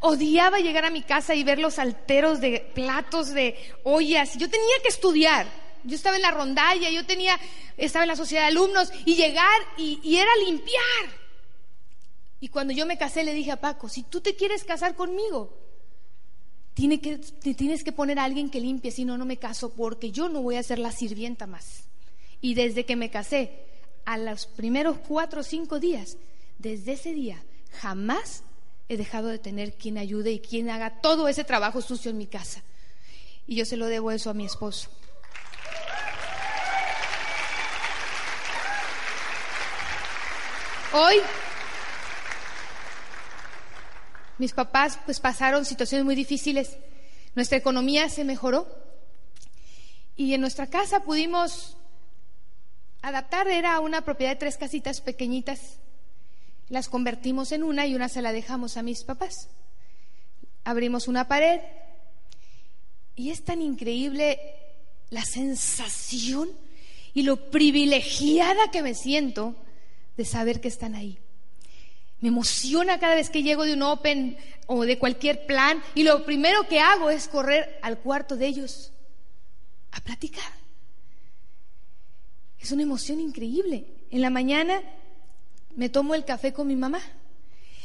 Odiaba 0.00 0.58
llegar 0.58 0.84
a 0.84 0.90
mi 0.90 1.02
casa 1.02 1.36
y 1.36 1.44
ver 1.44 1.60
los 1.60 1.78
alteros 1.78 2.40
de 2.40 2.68
platos, 2.74 3.28
de 3.32 3.56
ollas. 3.84 4.36
Yo 4.36 4.50
tenía 4.50 4.74
que 4.82 4.88
estudiar. 4.88 5.46
Yo 5.84 5.94
estaba 5.94 6.16
en 6.16 6.22
la 6.22 6.32
rondalla, 6.32 6.90
yo 6.90 7.06
tenía, 7.06 7.38
estaba 7.76 8.04
en 8.04 8.08
la 8.08 8.16
sociedad 8.16 8.42
de 8.42 8.48
alumnos 8.48 8.90
y 9.04 9.14
llegar 9.14 9.60
y, 9.76 10.00
y 10.02 10.16
era 10.16 10.30
limpiar. 10.44 11.17
Y 12.40 12.48
cuando 12.48 12.72
yo 12.72 12.86
me 12.86 12.98
casé 12.98 13.24
le 13.24 13.34
dije 13.34 13.50
a 13.50 13.60
Paco, 13.60 13.88
si 13.88 14.02
tú 14.04 14.20
te 14.20 14.36
quieres 14.36 14.64
casar 14.64 14.94
conmigo, 14.94 15.58
tiene 16.74 17.00
que, 17.00 17.18
tienes 17.18 17.82
que 17.82 17.90
poner 17.90 18.18
a 18.18 18.24
alguien 18.24 18.50
que 18.50 18.60
limpie, 18.60 18.92
si 18.92 19.04
no, 19.04 19.18
no 19.18 19.24
me 19.24 19.38
caso 19.38 19.74
porque 19.74 20.12
yo 20.12 20.28
no 20.28 20.42
voy 20.42 20.56
a 20.56 20.62
ser 20.62 20.78
la 20.78 20.92
sirvienta 20.92 21.46
más. 21.46 21.88
Y 22.40 22.54
desde 22.54 22.84
que 22.84 22.94
me 22.94 23.10
casé, 23.10 23.66
a 24.04 24.16
los 24.16 24.46
primeros 24.46 24.98
cuatro 24.98 25.40
o 25.40 25.44
cinco 25.44 25.80
días, 25.80 26.16
desde 26.58 26.92
ese 26.92 27.12
día, 27.12 27.44
jamás 27.72 28.44
he 28.88 28.96
dejado 28.96 29.28
de 29.28 29.38
tener 29.38 29.74
quien 29.74 29.98
ayude 29.98 30.30
y 30.30 30.40
quien 30.40 30.70
haga 30.70 31.00
todo 31.00 31.28
ese 31.28 31.44
trabajo 31.44 31.82
sucio 31.82 32.10
en 32.10 32.18
mi 32.18 32.26
casa. 32.26 32.62
Y 33.46 33.56
yo 33.56 33.64
se 33.64 33.76
lo 33.76 33.86
debo 33.86 34.10
eso 34.10 34.30
a 34.30 34.34
mi 34.34 34.46
esposo. 34.46 34.88
Hoy 40.94 41.16
mis 44.38 44.52
papás 44.52 44.98
pues 45.04 45.20
pasaron 45.20 45.64
situaciones 45.64 46.04
muy 46.04 46.14
difíciles. 46.14 46.76
Nuestra 47.34 47.58
economía 47.58 48.08
se 48.08 48.24
mejoró 48.24 48.66
y 50.16 50.34
en 50.34 50.40
nuestra 50.40 50.66
casa 50.66 51.00
pudimos 51.00 51.76
adaptar 53.02 53.48
era 53.48 53.78
una 53.80 54.02
propiedad 54.02 54.32
de 54.32 54.38
tres 54.38 54.56
casitas 54.56 55.00
pequeñitas. 55.00 55.78
Las 56.68 56.88
convertimos 56.88 57.52
en 57.52 57.62
una 57.62 57.86
y 57.86 57.94
una 57.94 58.08
se 58.08 58.22
la 58.22 58.32
dejamos 58.32 58.76
a 58.76 58.82
mis 58.82 59.04
papás. 59.04 59.48
Abrimos 60.64 61.08
una 61.08 61.28
pared 61.28 61.60
y 63.16 63.30
es 63.30 63.44
tan 63.44 63.62
increíble 63.62 64.38
la 65.10 65.24
sensación 65.24 66.50
y 67.14 67.22
lo 67.22 67.50
privilegiada 67.50 68.70
que 68.70 68.82
me 68.82 68.94
siento 68.94 69.56
de 70.16 70.24
saber 70.24 70.60
que 70.60 70.68
están 70.68 70.94
ahí. 70.94 71.18
Me 72.20 72.28
emociona 72.28 72.98
cada 72.98 73.14
vez 73.14 73.30
que 73.30 73.42
llego 73.42 73.64
de 73.64 73.74
un 73.74 73.82
open 73.82 74.36
o 74.66 74.84
de 74.84 74.98
cualquier 74.98 75.46
plan 75.46 75.82
y 75.94 76.02
lo 76.02 76.24
primero 76.24 76.66
que 76.68 76.80
hago 76.80 77.10
es 77.10 77.28
correr 77.28 77.78
al 77.82 77.98
cuarto 77.98 78.36
de 78.36 78.46
ellos 78.46 78.92
a 79.92 80.00
platicar. 80.00 80.52
Es 82.58 82.72
una 82.72 82.82
emoción 82.82 83.20
increíble. 83.20 83.86
En 84.10 84.20
la 84.20 84.30
mañana 84.30 84.82
me 85.76 85.88
tomo 85.88 86.14
el 86.14 86.24
café 86.24 86.52
con 86.52 86.66
mi 86.66 86.76
mamá. 86.76 87.00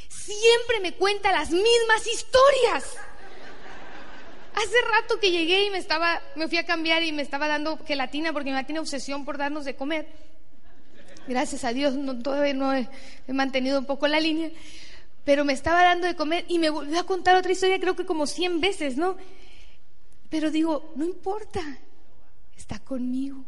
Siempre 0.10 0.80
me 0.82 0.94
cuenta 0.94 1.32
las 1.32 1.52
mismas 1.52 2.08
historias. 2.12 2.96
Hace 4.56 4.82
rato 4.92 5.20
que 5.20 5.32
llegué 5.32 5.66
y 5.66 5.70
me 5.70 5.78
estaba, 5.78 6.22
me 6.36 6.48
fui 6.48 6.58
a 6.58 6.66
cambiar 6.66 7.04
y 7.04 7.12
me 7.12 7.22
estaba 7.22 7.48
dando 7.48 7.78
gelatina 7.86 8.34
porque 8.34 8.50
mi 8.50 8.54
mamá 8.54 8.66
tiene 8.66 8.80
obsesión 8.80 9.26
por 9.26 9.38
darnos 9.38 9.66
de 9.66 9.76
comer. 9.76 10.08
Gracias 11.28 11.64
a 11.64 11.74
Dios 11.74 11.96
no, 11.96 12.20
todavía 12.20 12.54
no 12.54 12.74
he, 12.74 12.88
mantenido 13.28 13.80
un 13.80 13.86
poco 13.86 14.08
la 14.08 14.20
línea, 14.20 14.52
pero 15.24 15.46
me 15.46 15.54
estaba 15.54 15.84
dando 15.84 16.08
de 16.08 16.16
comer 16.16 16.46
y 16.48 16.60
me 16.60 16.70
volvió 16.70 17.00
a 17.00 17.06
contar 17.06 17.36
otra 17.36 17.52
historia, 17.52 17.80
creo 17.80 17.96
que 17.96 18.06
como 18.06 18.28
100 18.28 18.60
veces, 18.60 18.98
¿no? 18.98 19.16
Pero 20.30 20.52
digo, 20.52 20.94
no 20.96 21.06
importa, 21.06 21.62
está 22.58 22.80
conmigo 22.80 23.46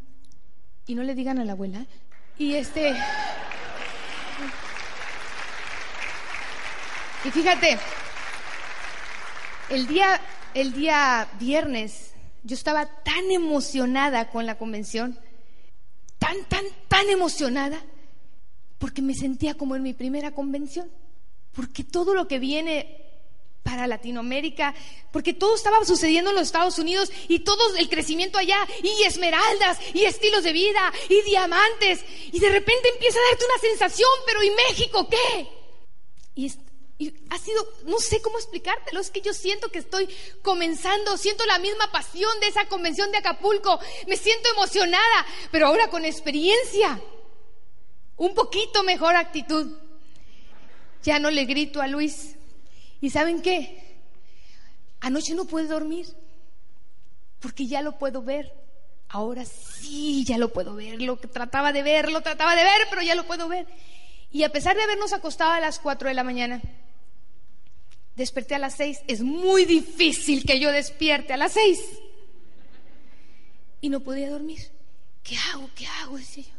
y 0.87 0.95
no 0.95 1.03
le 1.03 1.15
digan 1.15 1.39
a 1.39 1.45
la 1.45 1.53
abuela. 1.53 1.85
Y 2.37 2.53
este. 2.53 2.93
Y 7.23 7.31
fíjate, 7.31 7.79
el 9.69 9.87
día, 9.87 10.21
el 10.53 10.73
día 10.73 11.27
viernes 11.39 12.13
yo 12.43 12.53
estaba 12.53 12.85
tan 12.85 13.31
emocionada 13.31 14.29
con 14.29 14.45
la 14.45 14.55
convención, 14.55 15.17
tan, 16.25 16.43
tan, 16.45 16.65
tan 16.87 17.09
emocionada, 17.09 17.83
porque 18.79 19.03
me 19.03 19.13
sentía 19.13 19.53
como 19.53 19.75
en 19.75 19.83
mi 19.83 19.93
primera 19.93 20.31
convención, 20.31 20.89
porque 21.51 21.83
todo 21.83 22.15
lo 22.15 22.27
que 22.27 22.39
viene 22.39 23.03
para 23.61 23.85
Latinoamérica, 23.85 24.73
porque 25.11 25.33
todo 25.33 25.55
estaba 25.55 25.85
sucediendo 25.85 26.31
en 26.31 26.37
los 26.37 26.47
Estados 26.47 26.79
Unidos 26.79 27.11
y 27.27 27.39
todo 27.39 27.75
el 27.77 27.89
crecimiento 27.89 28.39
allá, 28.39 28.57
y 28.81 29.03
esmeraldas, 29.03 29.77
y 29.93 30.05
estilos 30.05 30.43
de 30.43 30.53
vida, 30.53 30.91
y 31.09 31.21
diamantes, 31.29 32.03
y 32.31 32.39
de 32.39 32.49
repente 32.49 32.89
empieza 32.89 33.19
a 33.19 33.29
darte 33.29 33.45
una 33.45 33.69
sensación, 33.69 34.09
pero 34.25 34.43
¿y 34.43 34.49
México 34.49 35.07
qué? 35.07 35.47
Y, 36.33 36.51
ha 37.29 37.37
sido, 37.37 37.67
no 37.85 37.99
sé 37.99 38.21
cómo 38.21 38.37
explicártelo, 38.37 39.01
es 39.01 39.11
que 39.11 39.21
yo 39.21 39.33
siento 39.33 39.69
que 39.69 39.79
estoy 39.79 40.07
comenzando, 40.41 41.17
siento 41.17 41.45
la 41.45 41.59
misma 41.59 41.91
pasión 41.91 42.39
de 42.39 42.47
esa 42.47 42.67
convención 42.67 43.11
de 43.11 43.17
Acapulco, 43.17 43.79
me 44.07 44.15
siento 44.15 44.49
emocionada, 44.53 45.25
pero 45.51 45.67
ahora 45.67 45.89
con 45.89 46.05
experiencia, 46.05 47.01
un 48.17 48.33
poquito 48.33 48.83
mejor 48.83 49.15
actitud. 49.15 49.77
Ya 51.03 51.19
no 51.19 51.29
le 51.29 51.45
grito 51.45 51.81
a 51.81 51.87
Luis, 51.87 52.35
¿Y 53.05 53.11
saben 53.11 53.43
qué? 53.43 53.99
Anoche 55.01 55.35
no 55.35 55.45
pude 55.45 55.67
dormir 55.67 56.07
porque 57.39 57.67
ya 57.67 57.83
lo 57.83 57.99
puedo 57.99 58.23
ver. 58.23 58.51
Ahora 59.09 59.45
sí, 59.45 60.25
ya 60.25 60.39
lo 60.39 60.51
puedo 60.51 60.73
ver. 60.73 60.99
Lo 61.01 61.19
que 61.19 61.27
trataba 61.27 61.71
de 61.71 61.83
ver, 61.83 62.11
lo 62.11 62.21
trataba 62.21 62.55
de 62.55 62.63
ver, 62.63 62.87
pero 62.89 63.03
ya 63.03 63.13
lo 63.13 63.27
puedo 63.27 63.47
ver. 63.47 63.67
Y 64.31 64.43
a 64.43 64.51
pesar 64.51 64.75
de 64.75 64.81
habernos 64.81 65.13
acostado 65.13 65.51
a 65.51 65.59
las 65.59 65.79
4 65.79 66.07
de 66.07 66.15
la 66.15 66.23
mañana, 66.23 66.61
desperté 68.15 68.55
a 68.55 68.59
las 68.59 68.75
6. 68.75 69.01
Es 69.07 69.21
muy 69.21 69.65
difícil 69.65 70.45
que 70.45 70.59
yo 70.59 70.71
despierte 70.71 71.33
a 71.33 71.37
las 71.37 71.53
6. 71.53 71.79
Y 73.81 73.89
no 73.89 73.99
podía 73.99 74.29
dormir. 74.29 74.71
¿Qué 75.23 75.37
hago? 75.51 75.69
¿Qué 75.75 75.87
hago? 75.87 76.17
Decía 76.17 76.43
yo. 76.43 76.55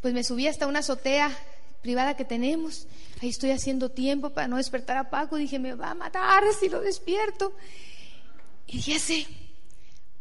Pues 0.00 0.14
me 0.14 0.24
subí 0.24 0.46
hasta 0.46 0.66
una 0.66 0.80
azotea 0.80 1.36
privada 1.82 2.16
que 2.16 2.24
tenemos. 2.24 2.86
Ahí 3.20 3.28
estoy 3.28 3.50
haciendo 3.50 3.90
tiempo 3.90 4.30
para 4.30 4.48
no 4.48 4.56
despertar 4.56 4.96
a 4.96 5.10
Paco. 5.10 5.36
Dije, 5.36 5.58
me 5.58 5.74
va 5.74 5.90
a 5.90 5.94
matar 5.94 6.44
si 6.58 6.68
lo 6.68 6.80
despierto. 6.80 7.52
Y 8.66 8.76
dije, 8.76 8.98
sé, 8.98 9.26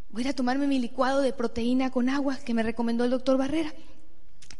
voy 0.10 0.28
a 0.28 0.34
tomarme 0.34 0.68
mi 0.68 0.80
licuado 0.80 1.22
de 1.22 1.34
proteína 1.34 1.92
con 1.92 2.10
agua 2.10 2.38
que 2.38 2.54
me 2.54 2.64
recomendó 2.64 3.04
el 3.04 3.12
doctor 3.12 3.38
Barrera. 3.38 3.74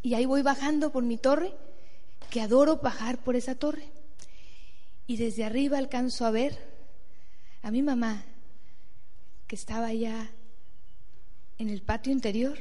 Y 0.02 0.14
ahí 0.14 0.26
voy 0.26 0.42
bajando 0.42 0.92
por 0.92 1.04
mi 1.04 1.18
torre, 1.18 1.54
que 2.30 2.42
adoro 2.42 2.78
bajar 2.78 3.18
por 3.18 3.36
esa 3.36 3.56
torre. 3.56 3.90
Y 5.08 5.18
desde 5.18 5.46
arriba 5.46 5.78
alcanzo 5.78 6.26
a 6.26 6.32
ver 6.32 6.58
a 7.64 7.72
mi 7.72 7.82
mamá, 7.82 8.24
que 9.48 9.56
estaba 9.56 9.88
allá 9.88 10.30
en 11.58 11.70
el 11.70 11.82
patio 11.82 12.12
interior, 12.12 12.60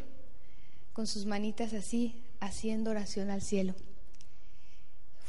con 0.93 1.07
sus 1.07 1.27
manitas 1.27 1.75
así, 1.75 2.23
haciendo 2.41 2.91
oración 2.91 3.31
al 3.31 3.43
cielo 3.43 3.75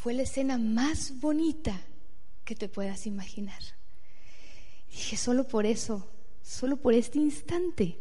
fue 0.08 0.14
la 0.14 0.22
escena 0.22 0.58
más 0.58 1.20
bonita 1.20 1.82
que 2.46 2.56
te 2.56 2.70
puedas 2.70 3.08
imaginar. 3.08 3.60
Dije, 4.90 5.18
solo 5.18 5.46
por 5.46 5.66
eso, 5.66 6.08
solo 6.42 6.78
por 6.78 6.94
este 6.94 7.18
instante, 7.18 7.98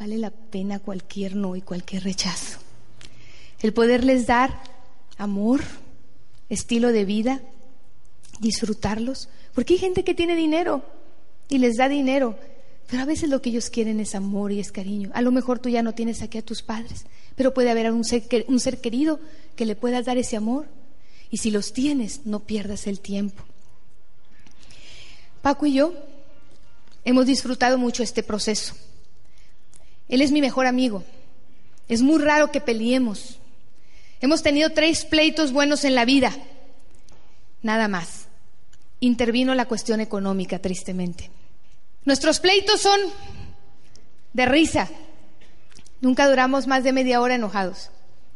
vale 0.00 0.18
la 0.18 0.30
pena 0.30 0.80
cualquier 0.80 1.36
no 1.36 1.54
y 1.54 1.62
cualquier 1.62 2.02
rechazo. 2.02 2.58
El 3.60 3.72
poderles 3.72 4.26
dar 4.26 4.62
amor, 5.16 5.60
estilo 6.48 6.92
de 6.92 7.04
vida, 7.04 7.40
disfrutarlos, 8.40 9.28
porque 9.54 9.74
hay 9.74 9.78
gente 9.78 10.04
que 10.04 10.14
tiene 10.14 10.36
dinero 10.36 10.82
y 11.48 11.58
les 11.58 11.76
da 11.76 11.88
dinero, 11.88 12.38
pero 12.88 13.02
a 13.02 13.06
veces 13.06 13.28
lo 13.28 13.42
que 13.42 13.50
ellos 13.50 13.70
quieren 13.70 14.00
es 14.00 14.14
amor 14.14 14.50
y 14.50 14.60
es 14.60 14.72
cariño. 14.72 15.10
A 15.12 15.22
lo 15.22 15.30
mejor 15.30 15.58
tú 15.58 15.68
ya 15.68 15.82
no 15.82 15.94
tienes 15.94 16.22
aquí 16.22 16.38
a 16.38 16.44
tus 16.44 16.62
padres, 16.62 17.04
pero 17.36 17.52
puede 17.52 17.70
haber 17.70 17.90
un 17.92 18.04
ser, 18.04 18.24
un 18.48 18.60
ser 18.60 18.80
querido 18.80 19.20
que 19.56 19.66
le 19.66 19.76
puedas 19.76 20.06
dar 20.06 20.16
ese 20.16 20.36
amor. 20.36 20.66
Y 21.30 21.38
si 21.38 21.50
los 21.50 21.72
tienes, 21.74 22.22
no 22.24 22.40
pierdas 22.40 22.86
el 22.86 23.00
tiempo. 23.00 23.42
Paco 25.42 25.66
y 25.66 25.74
yo 25.74 25.92
hemos 27.04 27.26
disfrutado 27.26 27.76
mucho 27.76 28.02
este 28.02 28.22
proceso. 28.22 28.74
Él 30.08 30.22
es 30.22 30.32
mi 30.32 30.40
mejor 30.40 30.66
amigo. 30.66 31.04
Es 31.88 32.00
muy 32.00 32.22
raro 32.22 32.50
que 32.50 32.60
peleemos. 32.60 33.38
Hemos 34.20 34.42
tenido 34.42 34.70
tres 34.70 35.04
pleitos 35.04 35.52
buenos 35.52 35.84
en 35.84 35.94
la 35.94 36.04
vida. 36.04 36.34
Nada 37.62 37.88
más. 37.88 38.27
Intervino 39.00 39.54
la 39.54 39.66
cuestión 39.66 40.00
económica, 40.00 40.58
tristemente. 40.58 41.30
Nuestros 42.04 42.40
pleitos 42.40 42.80
son 42.80 43.00
de 44.32 44.46
risa. 44.46 44.88
Nunca 46.00 46.28
duramos 46.28 46.66
más 46.66 46.84
de 46.84 46.92
media 46.92 47.20
hora 47.20 47.34
enojados. 47.34 47.90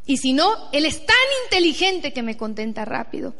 Y 0.04 0.18
si 0.18 0.32
no, 0.32 0.70
él 0.72 0.84
es 0.84 1.04
tan 1.06 1.16
inteligente 1.44 2.12
que 2.12 2.22
me 2.22 2.36
contenta 2.36 2.84
rápido. 2.84 3.34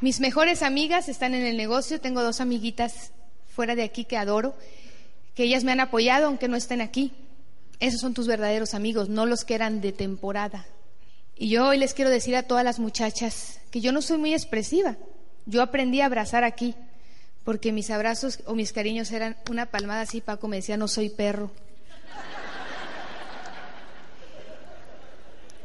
Mis 0.00 0.18
mejores 0.18 0.62
amigas 0.62 1.10
están 1.10 1.34
en 1.34 1.44
el 1.44 1.58
negocio, 1.58 2.00
tengo 2.00 2.22
dos 2.22 2.40
amiguitas 2.40 3.12
fuera 3.46 3.74
de 3.74 3.82
aquí 3.82 4.06
que 4.06 4.16
adoro, 4.16 4.54
que 5.34 5.42
ellas 5.42 5.62
me 5.62 5.72
han 5.72 5.80
apoyado 5.80 6.26
aunque 6.26 6.48
no 6.48 6.56
estén 6.56 6.80
aquí. 6.80 7.12
Esos 7.80 8.00
son 8.00 8.14
tus 8.14 8.26
verdaderos 8.26 8.72
amigos, 8.72 9.10
no 9.10 9.26
los 9.26 9.44
que 9.44 9.54
eran 9.54 9.82
de 9.82 9.92
temporada. 9.92 10.66
Y 11.36 11.50
yo 11.50 11.68
hoy 11.68 11.76
les 11.76 11.92
quiero 11.92 12.10
decir 12.10 12.34
a 12.34 12.44
todas 12.44 12.64
las 12.64 12.78
muchachas 12.78 13.60
que 13.70 13.82
yo 13.82 13.92
no 13.92 14.00
soy 14.00 14.16
muy 14.16 14.32
expresiva. 14.32 14.96
Yo 15.44 15.60
aprendí 15.60 16.00
a 16.00 16.06
abrazar 16.06 16.44
aquí, 16.44 16.74
porque 17.44 17.70
mis 17.70 17.90
abrazos 17.90 18.40
o 18.46 18.54
mis 18.54 18.72
cariños 18.72 19.10
eran 19.12 19.36
una 19.50 19.66
palmada 19.66 20.00
así, 20.02 20.22
Paco 20.22 20.48
me 20.48 20.56
decía, 20.56 20.78
no 20.78 20.88
soy 20.88 21.10
perro. 21.10 21.50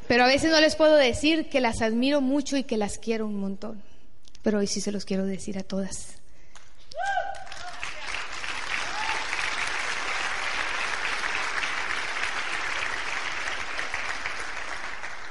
Pero 0.09 0.25
a 0.25 0.27
veces 0.27 0.51
no 0.51 0.59
les 0.59 0.75
puedo 0.75 0.97
decir 0.97 1.47
que 1.47 1.61
las 1.61 1.81
admiro 1.81 2.19
mucho 2.19 2.57
y 2.57 2.63
que 2.63 2.75
las 2.75 2.97
quiero 2.97 3.27
un 3.27 3.39
montón 3.39 3.94
pero 4.45 4.59
hoy 4.59 4.67
sí 4.67 4.79
se 4.79 4.91
los 4.91 5.05
quiero 5.05 5.25
decir 5.25 5.57
a 5.57 5.63
todas. 5.63 6.19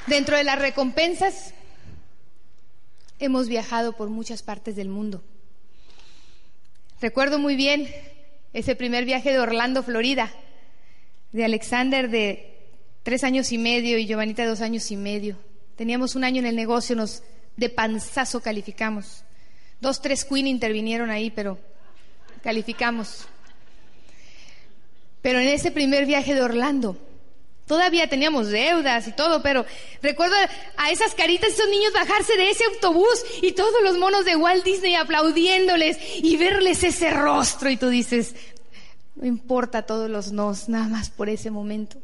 Dentro 0.09 0.37
de 0.37 0.43
las 0.43 0.59
recompensas, 0.59 1.55
hemos 3.21 3.49
viajado 3.49 3.93
por 3.93 4.09
muchas 4.09 4.43
partes 4.43 4.75
del 4.75 4.89
mundo. 4.89 5.23
Recuerdo 7.01 7.39
muy 7.39 7.55
bien 7.55 7.89
ese 8.53 8.75
primer 8.75 9.05
viaje 9.05 9.31
de 9.31 9.39
Orlando, 9.39 9.85
Florida, 9.85 10.33
de 11.31 11.45
Alexander 11.45 12.11
de 12.11 12.67
tres 13.05 13.23
años 13.23 13.53
y 13.53 13.59
medio 13.59 13.97
y 13.97 14.07
Giovanita 14.07 14.43
de 14.43 14.49
dos 14.49 14.61
años 14.61 14.91
y 14.91 14.97
medio. 14.97 15.39
Teníamos 15.77 16.17
un 16.17 16.25
año 16.25 16.41
en 16.41 16.47
el 16.47 16.57
negocio, 16.57 16.97
nos 16.97 17.23
de 17.57 17.69
panzazo 17.69 18.41
calificamos. 18.41 19.25
Dos, 19.81 20.01
tres 20.01 20.25
Queen 20.25 20.47
intervinieron 20.47 21.11
ahí, 21.11 21.31
pero 21.31 21.59
calificamos. 22.43 23.27
Pero 25.23 25.39
en 25.41 25.49
ese 25.49 25.71
primer 25.71 26.07
viaje 26.07 26.35
de 26.35 26.43
Orlando, 26.43 26.99
todavía 27.67 28.09
teníamos 28.09 28.49
deudas 28.49 29.09
y 29.09 29.13
todo, 29.13 29.43
pero 29.43 29.65
recuerdo 30.03 30.37
a 30.77 30.91
esas 30.91 31.15
caritas, 31.15 31.51
esos 31.51 31.69
niños 31.69 31.93
bajarse 31.93 32.37
de 32.37 32.51
ese 32.51 32.65
autobús 32.65 33.25
y 33.43 33.53
todos 33.53 33.83
los 33.83 33.99
monos 33.99 34.25
de 34.25 34.37
Walt 34.37 34.65
Disney 34.65 34.95
aplaudiéndoles 34.95 35.99
y 36.23 36.37
verles 36.37 36.85
ese 36.85 37.11
rostro 37.11 37.71
y 37.71 37.77
tú 37.77 37.89
dices, 37.89 38.35
no 39.15 39.27
importa 39.27 39.83
todos 39.83 40.11
los 40.11 40.33
nos, 40.33 40.69
nada 40.69 40.89
más 40.89 41.11
por 41.11 41.29
ese 41.29 41.51
momento. 41.51 42.04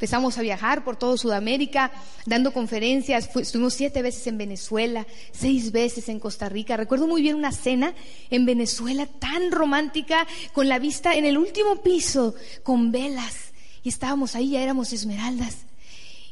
Empezamos 0.00 0.38
a 0.38 0.40
viajar 0.40 0.82
por 0.82 0.96
todo 0.96 1.18
Sudamérica, 1.18 1.92
dando 2.24 2.54
conferencias. 2.54 3.28
estuvimos 3.36 3.74
siete 3.74 4.00
veces 4.00 4.26
en 4.28 4.38
Venezuela, 4.38 5.06
seis 5.30 5.72
veces 5.72 6.08
en 6.08 6.18
Costa 6.18 6.48
Rica. 6.48 6.78
Recuerdo 6.78 7.06
muy 7.06 7.20
bien 7.20 7.36
una 7.36 7.52
cena 7.52 7.94
en 8.30 8.46
Venezuela 8.46 9.06
tan 9.06 9.52
romántica, 9.52 10.26
con 10.54 10.70
la 10.70 10.78
vista 10.78 11.12
en 11.12 11.26
el 11.26 11.36
último 11.36 11.82
piso, 11.82 12.34
con 12.62 12.90
velas. 12.90 13.52
Y 13.82 13.90
estábamos 13.90 14.34
ahí, 14.36 14.52
ya 14.52 14.62
éramos 14.62 14.94
esmeraldas. 14.94 15.66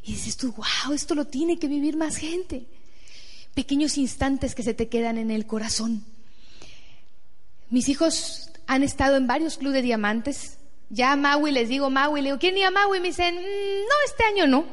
Y 0.02 0.12
dices 0.12 0.38
tú, 0.38 0.54
wow, 0.54 0.94
esto 0.94 1.14
lo 1.14 1.26
tiene 1.26 1.58
que 1.58 1.68
vivir 1.68 1.94
más 1.98 2.16
gente. 2.16 2.64
Pequeños 3.52 3.98
instantes 3.98 4.54
que 4.54 4.62
se 4.62 4.72
te 4.72 4.88
quedan 4.88 5.18
en 5.18 5.30
el 5.30 5.46
corazón. 5.46 6.06
Mis 7.68 7.90
hijos 7.90 8.48
han 8.66 8.82
estado 8.82 9.18
en 9.18 9.26
varios 9.26 9.58
clubes 9.58 9.74
de 9.74 9.82
diamantes, 9.82 10.57
ya 10.90 11.12
a 11.12 11.16
Maui 11.16 11.52
les 11.52 11.68
digo 11.68 11.90
Maui, 11.90 12.22
le 12.22 12.28
digo, 12.28 12.38
¿quién 12.38 12.56
iba 12.56 12.68
a 12.68 12.70
Maui? 12.70 13.00
Me 13.00 13.08
dicen, 13.08 13.34
mm, 13.34 13.38
no, 13.38 13.94
este 14.06 14.24
año 14.24 14.46
no. 14.46 14.64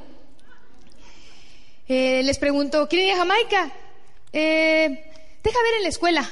Eh, 1.88 2.24
les 2.24 2.40
pregunto, 2.40 2.88
¿quién 2.90 3.06
iba 3.06 3.16
a 3.16 3.18
Jamaica? 3.20 3.72
Eh, 4.34 5.12
deja 5.44 5.64
ver 5.64 5.74
en 5.78 5.84
la 5.84 5.90
escuela. 5.90 6.30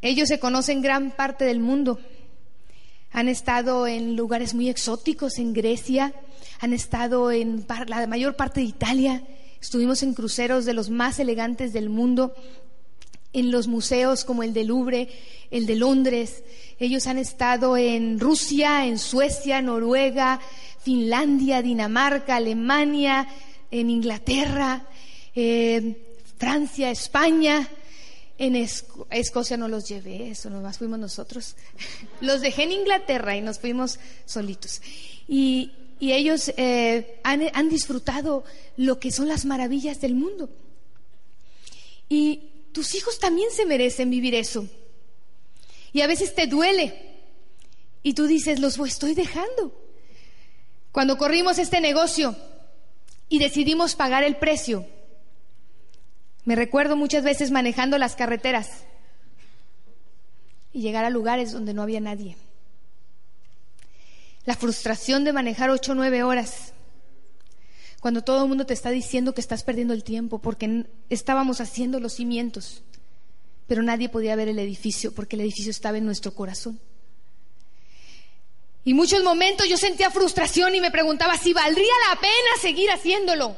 Ellos 0.00 0.28
se 0.28 0.40
conocen 0.40 0.82
gran 0.82 1.12
parte 1.12 1.44
del 1.44 1.60
mundo. 1.60 2.00
Han 3.12 3.28
estado 3.28 3.86
en 3.86 4.16
lugares 4.16 4.54
muy 4.54 4.68
exóticos, 4.68 5.38
en 5.38 5.52
Grecia, 5.52 6.14
han 6.60 6.72
estado 6.72 7.30
en 7.30 7.64
la 7.86 8.06
mayor 8.06 8.34
parte 8.34 8.60
de 8.60 8.66
Italia. 8.66 9.22
Estuvimos 9.60 10.02
en 10.02 10.14
cruceros 10.14 10.64
de 10.64 10.72
los 10.72 10.90
más 10.90 11.20
elegantes 11.20 11.72
del 11.72 11.88
mundo 11.88 12.34
en 13.32 13.50
los 13.50 13.66
museos 13.66 14.24
como 14.24 14.42
el 14.42 14.52
de 14.52 14.64
Louvre, 14.64 15.08
el 15.50 15.66
de 15.66 15.76
Londres. 15.76 16.42
Ellos 16.78 17.06
han 17.06 17.18
estado 17.18 17.76
en 17.76 18.18
Rusia, 18.18 18.86
en 18.86 18.98
Suecia, 18.98 19.62
Noruega, 19.62 20.40
Finlandia, 20.80 21.62
Dinamarca, 21.62 22.36
Alemania, 22.36 23.28
en 23.70 23.88
Inglaterra, 23.88 24.86
eh, 25.34 26.16
Francia, 26.38 26.90
España. 26.90 27.68
En 28.38 28.56
Escocia 28.56 29.56
no 29.56 29.68
los 29.68 29.88
llevé, 29.88 30.30
eso 30.30 30.50
nomás 30.50 30.78
fuimos 30.78 30.98
nosotros. 30.98 31.54
Los 32.20 32.40
dejé 32.40 32.64
en 32.64 32.72
Inglaterra 32.72 33.36
y 33.36 33.40
nos 33.40 33.60
fuimos 33.60 34.00
solitos. 34.24 34.82
Y, 35.28 35.70
ellos 36.00 36.52
eh, 36.56 37.20
han, 37.22 37.42
han 37.52 37.68
disfrutado 37.68 38.42
lo 38.76 38.98
que 38.98 39.12
son 39.12 39.28
las 39.28 39.44
maravillas 39.44 40.00
del 40.00 40.16
mundo. 40.16 40.50
Y 42.08 42.51
tus 42.72 42.94
hijos 42.94 43.18
también 43.18 43.50
se 43.50 43.66
merecen 43.66 44.10
vivir 44.10 44.34
eso. 44.34 44.66
Y 45.92 46.00
a 46.00 46.06
veces 46.06 46.34
te 46.34 46.46
duele. 46.46 47.12
Y 48.02 48.14
tú 48.14 48.26
dices, 48.26 48.58
los 48.58 48.78
estoy 48.78 49.14
dejando. 49.14 49.78
Cuando 50.90 51.16
corrimos 51.16 51.58
este 51.58 51.80
negocio 51.80 52.36
y 53.28 53.38
decidimos 53.38 53.94
pagar 53.94 54.24
el 54.24 54.36
precio, 54.36 54.86
me 56.44 56.56
recuerdo 56.56 56.96
muchas 56.96 57.22
veces 57.22 57.50
manejando 57.50 57.98
las 57.98 58.16
carreteras 58.16 58.84
y 60.72 60.80
llegar 60.80 61.04
a 61.04 61.10
lugares 61.10 61.52
donde 61.52 61.74
no 61.74 61.82
había 61.82 62.00
nadie. 62.00 62.36
La 64.44 64.56
frustración 64.56 65.24
de 65.24 65.32
manejar 65.32 65.70
ocho 65.70 65.92
o 65.92 65.94
nueve 65.94 66.24
horas 66.24 66.72
cuando 68.02 68.22
todo 68.22 68.42
el 68.42 68.48
mundo 68.48 68.66
te 68.66 68.74
está 68.74 68.90
diciendo 68.90 69.32
que 69.32 69.40
estás 69.40 69.62
perdiendo 69.62 69.94
el 69.94 70.02
tiempo 70.02 70.40
porque 70.40 70.86
estábamos 71.08 71.60
haciendo 71.60 72.00
los 72.00 72.14
cimientos, 72.14 72.82
pero 73.68 73.80
nadie 73.84 74.08
podía 74.08 74.34
ver 74.34 74.48
el 74.48 74.58
edificio 74.58 75.14
porque 75.14 75.36
el 75.36 75.42
edificio 75.42 75.70
estaba 75.70 75.98
en 75.98 76.04
nuestro 76.04 76.34
corazón. 76.34 76.80
Y 78.84 78.92
muchos 78.94 79.22
momentos 79.22 79.68
yo 79.68 79.76
sentía 79.76 80.10
frustración 80.10 80.74
y 80.74 80.80
me 80.80 80.90
preguntaba 80.90 81.36
si 81.36 81.52
valdría 81.52 81.92
la 82.10 82.20
pena 82.20 82.32
seguir 82.60 82.90
haciéndolo. 82.90 83.54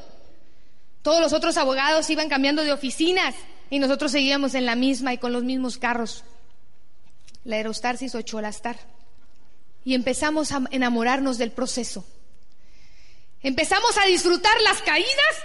Todos 1.01 1.19
los 1.19 1.33
otros 1.33 1.57
abogados 1.57 2.07
iban 2.11 2.29
cambiando 2.29 2.63
de 2.63 2.71
oficinas 2.71 3.33
y 3.71 3.79
nosotros 3.79 4.11
seguíamos 4.11 4.53
en 4.53 4.67
la 4.67 4.75
misma 4.75 5.11
y 5.11 5.17
con 5.17 5.33
los 5.33 5.43
mismos 5.43 5.79
carros. 5.79 6.23
La 7.45 7.55
Aerostar 7.55 7.97
se 7.97 8.05
hizo 8.05 8.21
Cholastar. 8.21 8.77
Y 9.83 9.95
empezamos 9.95 10.51
a 10.51 10.61
enamorarnos 10.69 11.39
del 11.39 11.51
proceso. 11.51 12.05
Empezamos 13.45 13.95
a 13.99 14.07
disfrutar 14.07 14.59
las 14.63 14.81
caídas 14.81 15.35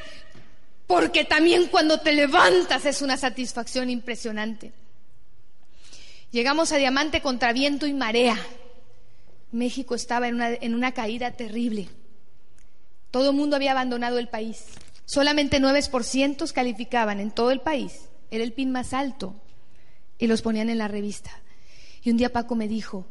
porque 0.87 1.27
también 1.27 1.67
cuando 1.67 2.01
te 2.01 2.15
levantas 2.15 2.87
es 2.87 3.03
una 3.03 3.19
satisfacción 3.19 3.91
impresionante. 3.91 4.73
Llegamos 6.31 6.73
a 6.73 6.79
Diamante 6.79 7.21
contra 7.21 7.53
viento 7.53 7.87
y 7.87 7.93
marea. 7.93 8.39
México 9.53 9.95
estaba 9.95 10.29
en 10.29 10.75
una, 10.75 10.93
caída 10.93 11.33
terrible. 11.33 11.91
Todo 13.11 13.33
el 13.33 13.37
mundo 13.37 13.57
había 13.57 13.73
abandonado 13.73 14.19
el 14.19 14.29
país. 14.29 14.65
Solamente 15.05 15.61
9% 15.61 16.51
calificaban 16.55 17.21
en 17.21 17.31
todo 17.31 17.51
el 17.51 17.61
país. 17.61 18.09
Era 18.31 18.45
el 18.45 18.55
pin 18.55 18.73
más 18.73 18.95
alto. 18.95 19.35
Y 20.17 20.27
los 20.27 20.41
ponían 20.41 20.71
en 20.71 20.79
la 20.79 20.89
revista. 20.89 21.33
Y 22.03 22.09
un 22.09 22.17
día 22.17 22.33
Paco 22.33 22.55
me 22.57 22.67
dijo, 22.67 23.07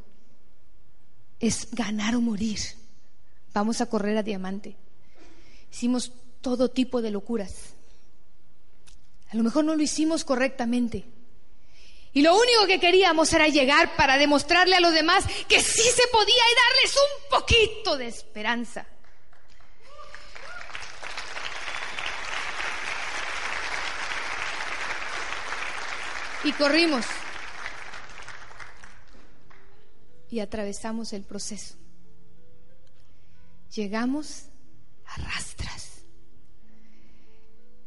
es 1.40 1.68
ganar 1.74 2.16
o 2.16 2.22
morir. 2.22 2.79
Vamos 3.60 3.82
a 3.82 3.88
correr 3.88 4.18
a 4.18 4.24
diamante. 4.24 4.78
Hicimos 5.70 6.14
todo 6.40 6.70
tipo 6.70 7.02
de 7.02 7.12
locuras. 7.12 7.76
A 9.32 9.36
lo 9.36 9.44
mejor 9.44 9.66
no 9.66 9.76
lo 9.76 9.84
hicimos 9.84 10.24
correctamente. 10.24 11.04
Y 12.14 12.22
lo 12.22 12.40
único 12.40 12.68
que 12.68 12.80
queríamos 12.80 13.34
era 13.34 13.50
llegar 13.50 13.98
para 13.98 14.18
demostrarle 14.18 14.78
a 14.78 14.80
los 14.80 14.94
demás 14.94 15.26
que 15.50 15.60
sí 15.60 15.82
se 15.82 16.08
podía 16.08 16.36
y 16.38 16.56
darles 16.56 16.96
un 16.96 17.38
poquito 17.38 17.98
de 17.98 18.08
esperanza. 18.08 18.88
Y 26.46 26.54
corrimos. 26.54 27.06
Y 30.32 30.40
atravesamos 30.40 31.12
el 31.12 31.24
proceso. 31.24 31.79
Llegamos 33.76 34.46
a 35.06 35.22
rastras. 35.22 36.02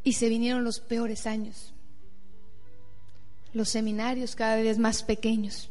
Y 0.05 0.15
se 0.15 0.29
vinieron 0.29 0.65
los 0.65 0.81
peores 0.81 1.27
años. 1.27 1.73
Los 3.53 3.69
seminarios 3.69 4.35
cada 4.35 4.57
vez 4.57 4.79
más 4.79 5.03
pequeños. 5.03 5.71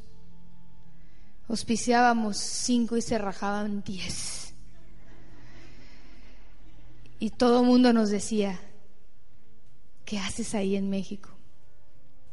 Auspiciábamos 1.48 2.38
cinco 2.38 2.96
y 2.96 3.02
se 3.02 3.18
rajaban 3.18 3.84
diez. 3.84 4.54
Y 7.20 7.30
todo 7.32 7.62
el 7.62 7.68
mundo 7.68 7.94
nos 7.94 8.10
decía, 8.10 8.60
¿qué 10.06 10.18
haces 10.18 10.56
ahí 10.56 10.76
en 10.76 10.90
México? 10.90 11.30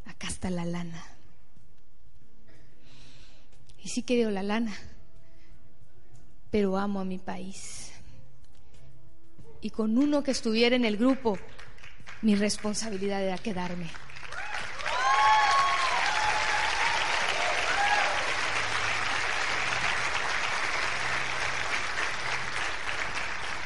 Acá 0.06 0.28
está 0.28 0.50
la 0.50 0.64
lana. 0.64 1.04
Y 3.82 3.88
sí 3.88 4.02
quiero 4.02 4.30
la 4.30 4.42
lana, 4.42 4.74
pero 6.50 6.76
amo 6.76 7.00
a 7.00 7.04
mi 7.04 7.18
país. 7.18 7.92
Y 9.60 9.70
con 9.70 9.98
uno 9.98 10.22
que 10.22 10.30
estuviera 10.30 10.76
en 10.76 10.84
el 10.84 10.96
grupo, 10.96 11.38
mi 12.22 12.34
responsabilidad 12.34 13.22
era 13.22 13.38
quedarme. 13.38 13.88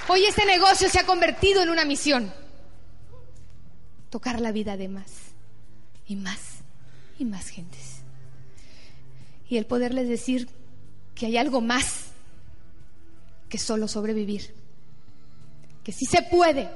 Hoy 0.08 0.26
este 0.26 0.44
negocio 0.44 0.90
se 0.90 0.98
ha 0.98 1.06
convertido 1.06 1.62
en 1.62 1.70
una 1.70 1.86
misión. 1.86 2.32
Tocar 4.10 4.40
la 4.40 4.52
vida 4.52 4.76
de 4.76 4.88
más 4.88 5.10
y 6.06 6.16
más 6.16 6.58
y 7.18 7.24
más 7.24 7.48
gentes. 7.48 8.02
Y 9.48 9.56
el 9.56 9.64
poderles 9.64 10.08
decir 10.08 10.50
que 11.14 11.26
hay 11.26 11.38
algo 11.38 11.62
más 11.62 12.01
que 13.52 13.58
solo 13.58 13.86
sobrevivir. 13.86 14.54
Que 15.84 15.92
sí 15.92 16.06
se 16.06 16.22
puede 16.22 16.70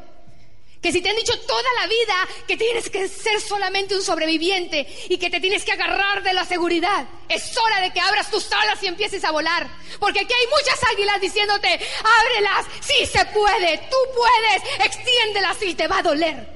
que 0.82 0.92
si 0.92 1.00
te 1.00 1.08
han 1.08 1.16
dicho 1.16 1.32
toda 1.40 1.68
la 1.80 1.86
vida 1.86 2.14
que 2.46 2.56
tienes 2.56 2.90
que 2.90 3.08
ser 3.08 3.40
solamente 3.40 3.96
un 3.96 4.02
sobreviviente 4.02 4.86
y 5.08 5.16
que 5.16 5.30
te 5.30 5.40
tienes 5.40 5.64
que 5.64 5.72
agarrar 5.72 6.22
de 6.22 6.34
la 6.34 6.44
seguridad, 6.44 7.08
es 7.28 7.56
hora 7.56 7.80
de 7.80 7.92
que 7.92 7.98
abras 7.98 8.30
tus 8.30 8.52
alas 8.52 8.80
y 8.82 8.86
empieces 8.86 9.24
a 9.24 9.32
volar. 9.32 9.66
Porque 9.98 10.20
aquí 10.20 10.32
hay 10.32 10.46
muchas 10.46 10.78
águilas 10.92 11.20
diciéndote, 11.20 11.68
ábrelas, 11.68 12.66
sí 12.80 13.06
se 13.06 13.24
puede, 13.24 13.78
tú 13.78 13.96
puedes, 14.14 14.86
extiéndelas 14.86 15.62
y 15.62 15.74
te 15.74 15.88
va 15.88 15.98
a 15.98 16.02
doler. 16.02 16.48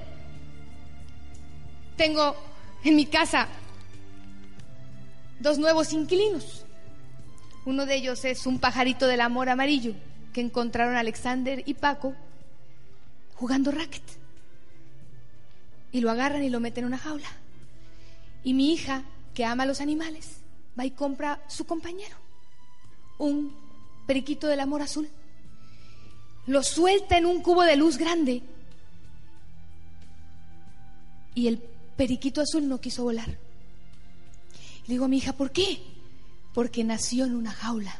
Tengo 1.96 2.36
en 2.84 2.96
mi 2.96 3.06
casa 3.06 3.48
dos 5.40 5.58
nuevos 5.58 5.92
inquilinos. 5.92 6.66
Uno 7.64 7.86
de 7.86 7.96
ellos 7.96 8.24
es 8.24 8.46
un 8.46 8.60
pajarito 8.60 9.06
del 9.06 9.22
amor 9.22 9.48
amarillo 9.48 9.94
que 10.32 10.40
encontraron 10.40 10.96
Alexander 10.96 11.62
y 11.66 11.74
Paco 11.74 12.14
jugando 13.34 13.70
racket 13.70 14.02
y 15.92 16.00
lo 16.00 16.10
agarran 16.10 16.42
y 16.42 16.50
lo 16.50 16.60
meten 16.60 16.84
en 16.84 16.88
una 16.88 16.98
jaula. 16.98 17.28
Y 18.44 18.54
mi 18.54 18.72
hija, 18.72 19.02
que 19.34 19.44
ama 19.44 19.64
a 19.64 19.66
los 19.66 19.80
animales, 19.80 20.36
va 20.78 20.84
y 20.84 20.90
compra 20.90 21.42
su 21.48 21.64
compañero, 21.64 22.16
un 23.18 23.54
periquito 24.06 24.46
del 24.46 24.60
amor 24.60 24.82
azul. 24.82 25.08
Lo 26.46 26.62
suelta 26.62 27.18
en 27.18 27.26
un 27.26 27.42
cubo 27.42 27.62
de 27.62 27.76
luz 27.76 27.98
grande 27.98 28.42
y 31.34 31.48
el 31.48 31.58
periquito 31.96 32.40
azul 32.40 32.68
no 32.68 32.80
quiso 32.80 33.04
volar. 33.04 33.28
Le 33.28 34.94
digo 34.94 35.04
a 35.04 35.08
mi 35.08 35.18
hija, 35.18 35.32
¿por 35.32 35.50
qué? 35.50 35.80
Porque 36.54 36.82
nació 36.82 37.24
en 37.24 37.34
una 37.34 37.52
jaula. 37.52 37.94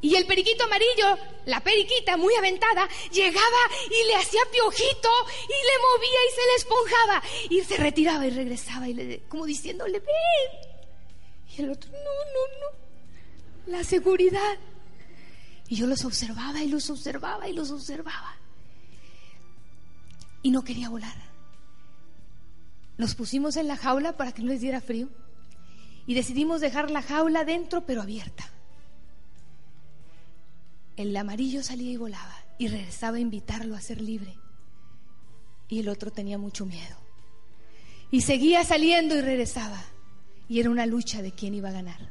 Y 0.00 0.14
el 0.14 0.26
periquito 0.26 0.64
amarillo, 0.64 1.18
la 1.46 1.60
periquita 1.60 2.16
muy 2.16 2.34
aventada, 2.34 2.88
llegaba 3.12 3.62
y 3.86 4.06
le 4.06 4.14
hacía 4.14 4.40
piojito 4.50 5.08
y 5.44 5.48
le 5.48 5.76
movía 5.86 6.18
y 6.26 6.34
se 6.34 6.46
le 6.46 6.54
esponjaba. 6.56 7.22
Y 7.50 7.60
se 7.64 7.76
retiraba 7.76 8.26
y 8.26 8.30
regresaba 8.30 8.88
y 8.88 8.94
le, 8.94 9.20
como 9.28 9.46
diciéndole, 9.46 9.98
ven. 10.00 10.68
Y 11.56 11.62
el 11.62 11.70
otro, 11.70 11.90
no, 11.90 11.98
no, 11.98 12.60
no. 12.60 13.72
La 13.72 13.84
seguridad. 13.84 14.58
Y 15.68 15.76
yo 15.76 15.86
los 15.86 16.04
observaba 16.04 16.62
y 16.62 16.68
los 16.68 16.88
observaba 16.90 17.48
y 17.48 17.52
los 17.52 17.70
observaba. 17.70 18.36
Y 20.42 20.50
no 20.50 20.62
quería 20.62 20.88
volar. 20.88 21.16
Los 22.96 23.14
pusimos 23.14 23.56
en 23.56 23.68
la 23.68 23.76
jaula 23.76 24.16
para 24.16 24.32
que 24.32 24.42
no 24.42 24.48
les 24.48 24.60
diera 24.60 24.80
frío. 24.80 25.08
Y 26.06 26.14
decidimos 26.14 26.60
dejar 26.60 26.90
la 26.90 27.02
jaula 27.02 27.44
dentro 27.44 27.84
pero 27.84 28.02
abierta. 28.02 28.50
El 30.98 31.16
amarillo 31.16 31.62
salía 31.62 31.92
y 31.92 31.96
volaba 31.96 32.34
y 32.58 32.66
regresaba 32.66 33.18
a 33.18 33.20
invitarlo 33.20 33.76
a 33.76 33.80
ser 33.80 34.00
libre. 34.00 34.34
Y 35.68 35.78
el 35.78 35.88
otro 35.88 36.10
tenía 36.10 36.38
mucho 36.38 36.66
miedo. 36.66 36.96
Y 38.10 38.22
seguía 38.22 38.64
saliendo 38.64 39.14
y 39.14 39.20
regresaba. 39.20 39.80
Y 40.48 40.58
era 40.58 40.70
una 40.70 40.86
lucha 40.86 41.22
de 41.22 41.30
quién 41.30 41.54
iba 41.54 41.68
a 41.68 41.72
ganar. 41.72 42.10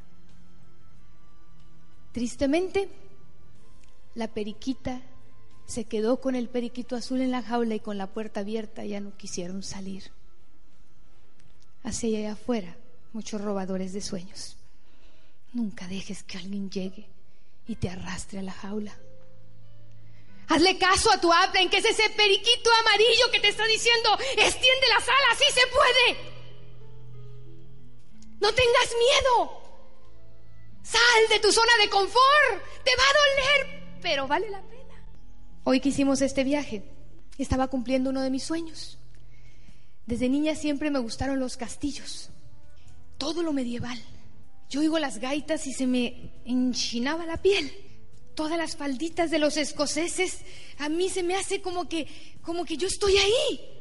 Tristemente, 2.13 2.87
la 4.15 4.29
periquita 4.29 5.01
se 5.65 5.83
quedó 5.83 6.21
con 6.21 6.35
el 6.35 6.47
periquito 6.47 6.95
azul 6.95 7.19
en 7.19 7.31
la 7.31 7.43
jaula 7.43 7.75
y 7.75 7.81
con 7.81 7.97
la 7.97 8.07
puerta 8.07 8.39
abierta 8.39 8.85
ya 8.85 9.01
no 9.01 9.17
quisieron 9.17 9.63
salir. 9.63 10.11
Hacia 11.83 12.19
allá 12.19 12.31
afuera, 12.31 12.77
muchos 13.11 13.41
robadores 13.41 13.91
de 13.91 13.99
sueños. 13.99 14.55
Nunca 15.51 15.89
dejes 15.89 16.23
que 16.23 16.37
alguien 16.37 16.69
llegue 16.69 17.16
y 17.67 17.75
te 17.75 17.89
arrastre 17.89 18.39
a 18.39 18.43
la 18.43 18.53
jaula. 18.53 18.97
Hazle 20.49 20.77
caso 20.77 21.11
a 21.11 21.19
tu 21.19 21.29
en 21.55 21.69
que 21.69 21.77
es 21.77 21.85
ese 21.85 22.09
periquito 22.11 22.69
amarillo 22.79 23.31
que 23.31 23.41
te 23.41 23.49
está 23.49 23.65
diciendo, 23.67 24.17
extiende 24.37 24.87
las 24.87 25.03
alas, 25.03 25.37
sí 25.37 25.53
se 25.53 25.67
puede. 25.67 26.37
No 28.39 28.53
tengas 28.53 28.95
miedo. 28.97 29.61
Sal 30.83 31.29
de 31.29 31.39
tu 31.39 31.51
zona 31.51 31.71
de 31.81 31.89
confort. 31.89 32.63
Te 32.85 32.91
va 32.95 33.03
a 33.03 33.65
doler, 33.65 33.99
pero 34.01 34.27
vale 34.27 34.49
la 34.49 34.61
pena. 34.61 35.03
Hoy 35.65 35.81
que 35.81 35.89
hicimos 35.89 36.21
este 36.21 36.45
viaje, 36.45 36.83
estaba 37.37 37.67
cumpliendo 37.67 38.11
uno 38.11 38.21
de 38.21 38.29
mis 38.29 38.43
sueños. 38.43 38.99
Desde 40.05 40.29
niña 40.29 40.55
siempre 40.55 40.89
me 40.89 40.99
gustaron 40.99 41.39
los 41.39 41.57
castillos, 41.57 42.29
todo 43.17 43.43
lo 43.43 43.51
medieval. 43.51 44.01
Yo 44.69 44.81
oigo 44.81 44.99
las 44.99 45.19
gaitas 45.19 45.65
y 45.65 45.73
se 45.73 45.87
me 45.87 46.31
enchinaba 46.45 47.25
la 47.25 47.37
piel. 47.37 47.71
Todas 48.35 48.57
las 48.57 48.75
falditas 48.75 49.31
de 49.31 49.39
los 49.39 49.57
escoceses, 49.57 50.41
a 50.77 50.89
mí 50.89 51.09
se 51.09 51.23
me 51.23 51.35
hace 51.35 51.61
como 51.61 51.87
que, 51.87 52.07
como 52.41 52.65
que 52.65 52.77
yo 52.77 52.87
estoy 52.87 53.17
ahí. 53.17 53.73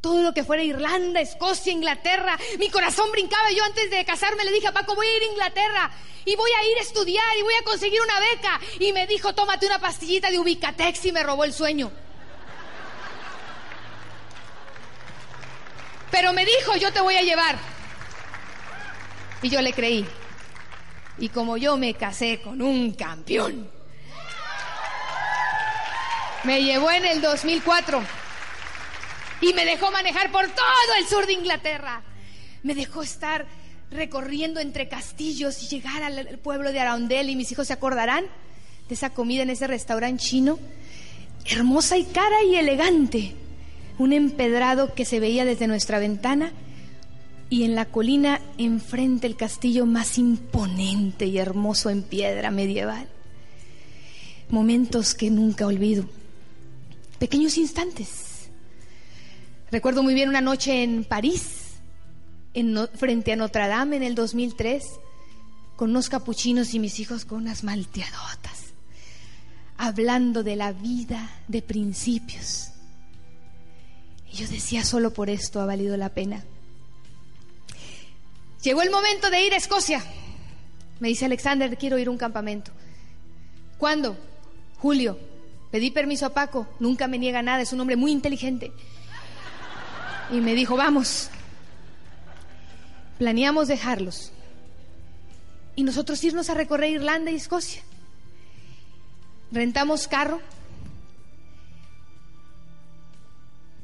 Todo 0.00 0.22
lo 0.22 0.32
que 0.32 0.44
fuera 0.44 0.62
Irlanda, 0.62 1.20
Escocia, 1.20 1.72
Inglaterra, 1.72 2.38
mi 2.58 2.70
corazón 2.70 3.10
brincaba. 3.12 3.50
Yo 3.52 3.62
antes 3.64 3.90
de 3.90 4.04
casarme 4.04 4.44
le 4.44 4.52
dije 4.52 4.68
a 4.68 4.72
Paco, 4.72 4.94
voy 4.94 5.06
a 5.06 5.16
ir 5.16 5.22
a 5.22 5.26
Inglaterra 5.26 5.90
y 6.24 6.34
voy 6.34 6.50
a 6.50 6.70
ir 6.70 6.78
a 6.78 6.82
estudiar 6.82 7.36
y 7.38 7.42
voy 7.42 7.54
a 7.54 7.64
conseguir 7.64 8.00
una 8.00 8.18
beca. 8.20 8.60
Y 8.80 8.92
me 8.92 9.06
dijo, 9.06 9.34
tómate 9.34 9.66
una 9.66 9.80
pastillita 9.80 10.30
de 10.30 10.38
Ubicatex 10.38 11.04
y 11.04 11.12
me 11.12 11.22
robó 11.22 11.44
el 11.44 11.52
sueño. 11.52 11.92
Pero 16.10 16.32
me 16.32 16.46
dijo, 16.46 16.76
yo 16.76 16.92
te 16.92 17.00
voy 17.00 17.16
a 17.16 17.22
llevar. 17.22 17.75
Y 19.46 19.48
yo 19.48 19.62
le 19.62 19.72
creí. 19.72 20.04
Y 21.18 21.28
como 21.28 21.56
yo 21.56 21.76
me 21.76 21.94
casé 21.94 22.40
con 22.40 22.60
un 22.60 22.94
campeón, 22.94 23.70
me 26.42 26.64
llevó 26.64 26.90
en 26.90 27.04
el 27.04 27.20
2004. 27.20 28.02
Y 29.42 29.52
me 29.52 29.64
dejó 29.64 29.92
manejar 29.92 30.32
por 30.32 30.48
todo 30.48 30.94
el 30.98 31.06
sur 31.06 31.26
de 31.26 31.34
Inglaterra. 31.34 32.02
Me 32.64 32.74
dejó 32.74 33.04
estar 33.04 33.46
recorriendo 33.92 34.58
entre 34.58 34.88
castillos 34.88 35.62
y 35.62 35.68
llegar 35.68 36.02
al 36.02 36.38
pueblo 36.38 36.72
de 36.72 36.80
Arundel 36.80 37.30
y 37.30 37.36
mis 37.36 37.52
hijos 37.52 37.68
se 37.68 37.72
acordarán 37.72 38.24
de 38.88 38.94
esa 38.96 39.10
comida 39.10 39.44
en 39.44 39.50
ese 39.50 39.68
restaurante 39.68 40.24
chino, 40.24 40.58
hermosa 41.44 41.96
y 41.96 42.04
cara 42.06 42.42
y 42.42 42.56
elegante, 42.56 43.36
un 43.98 44.12
empedrado 44.12 44.92
que 44.92 45.04
se 45.04 45.20
veía 45.20 45.44
desde 45.44 45.68
nuestra 45.68 46.00
ventana 46.00 46.52
y 47.48 47.62
en 47.64 47.74
la 47.74 47.84
colina 47.84 48.40
enfrente 48.58 49.26
el 49.26 49.36
castillo 49.36 49.86
más 49.86 50.18
imponente 50.18 51.26
y 51.26 51.38
hermoso 51.38 51.90
en 51.90 52.02
piedra 52.02 52.50
medieval. 52.50 53.08
Momentos 54.48 55.14
que 55.14 55.30
nunca 55.30 55.66
olvido, 55.66 56.08
pequeños 57.18 57.56
instantes. 57.56 58.48
Recuerdo 59.70 60.02
muy 60.02 60.14
bien 60.14 60.28
una 60.28 60.40
noche 60.40 60.82
en 60.82 61.04
París, 61.04 61.74
frente 62.94 63.32
a 63.32 63.36
Notre 63.36 63.68
Dame 63.68 63.96
en 63.96 64.02
el 64.02 64.14
2003, 64.14 64.84
con 65.76 65.90
unos 65.90 66.08
capuchinos 66.08 66.74
y 66.74 66.78
mis 66.78 67.00
hijos 67.00 67.24
con 67.24 67.38
unas 67.38 67.64
malteadotas, 67.64 68.72
hablando 69.76 70.42
de 70.42 70.56
la 70.56 70.72
vida 70.72 71.30
de 71.48 71.62
principios. 71.62 72.70
Y 74.32 74.36
yo 74.36 74.48
decía, 74.48 74.84
solo 74.84 75.12
por 75.12 75.28
esto 75.28 75.60
ha 75.60 75.66
valido 75.66 75.96
la 75.96 76.10
pena. 76.10 76.44
Llegó 78.66 78.82
el 78.82 78.90
momento 78.90 79.30
de 79.30 79.46
ir 79.46 79.54
a 79.54 79.58
Escocia. 79.58 80.02
Me 80.98 81.06
dice 81.06 81.24
Alexander, 81.24 81.78
quiero 81.78 81.98
ir 81.98 82.08
a 82.08 82.10
un 82.10 82.18
campamento. 82.18 82.72
¿Cuándo? 83.78 84.18
Julio. 84.78 85.16
Pedí 85.70 85.92
permiso 85.92 86.26
a 86.26 86.30
Paco, 86.30 86.66
nunca 86.80 87.06
me 87.06 87.16
niega 87.16 87.42
nada, 87.42 87.62
es 87.62 87.72
un 87.72 87.80
hombre 87.80 87.94
muy 87.94 88.10
inteligente. 88.10 88.72
Y 90.32 90.40
me 90.40 90.56
dijo, 90.56 90.76
vamos. 90.76 91.30
Planeamos 93.18 93.68
dejarlos 93.68 94.32
y 95.76 95.84
nosotros 95.84 96.24
irnos 96.24 96.50
a 96.50 96.54
recorrer 96.54 96.90
Irlanda 96.90 97.30
y 97.30 97.36
Escocia. 97.36 97.82
Rentamos 99.52 100.08
carro 100.08 100.40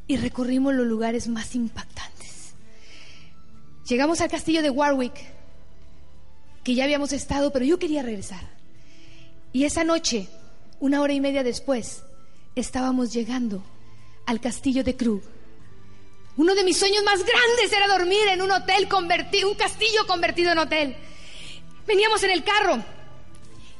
y 0.08 0.16
recorrimos 0.16 0.74
los 0.74 0.88
lugares 0.88 1.28
más 1.28 1.54
impactantes. 1.54 2.11
Llegamos 3.88 4.20
al 4.20 4.30
castillo 4.30 4.62
de 4.62 4.70
Warwick, 4.70 5.14
que 6.62 6.74
ya 6.74 6.84
habíamos 6.84 7.12
estado, 7.12 7.52
pero 7.52 7.64
yo 7.64 7.78
quería 7.78 8.02
regresar. 8.02 8.40
Y 9.52 9.64
esa 9.64 9.84
noche, 9.84 10.28
una 10.80 11.00
hora 11.00 11.12
y 11.12 11.20
media 11.20 11.42
después, 11.42 12.02
estábamos 12.54 13.12
llegando 13.12 13.62
al 14.26 14.40
castillo 14.40 14.84
de 14.84 14.96
Krug. 14.96 15.22
Uno 16.36 16.54
de 16.54 16.64
mis 16.64 16.78
sueños 16.78 17.02
más 17.04 17.18
grandes 17.18 17.72
era 17.72 17.88
dormir 17.88 18.26
en 18.30 18.40
un 18.40 18.50
hotel 18.50 18.88
convertido, 18.88 19.50
un 19.50 19.56
castillo 19.56 20.06
convertido 20.06 20.52
en 20.52 20.58
hotel. 20.58 20.96
Veníamos 21.86 22.22
en 22.22 22.30
el 22.30 22.44
carro 22.44 22.82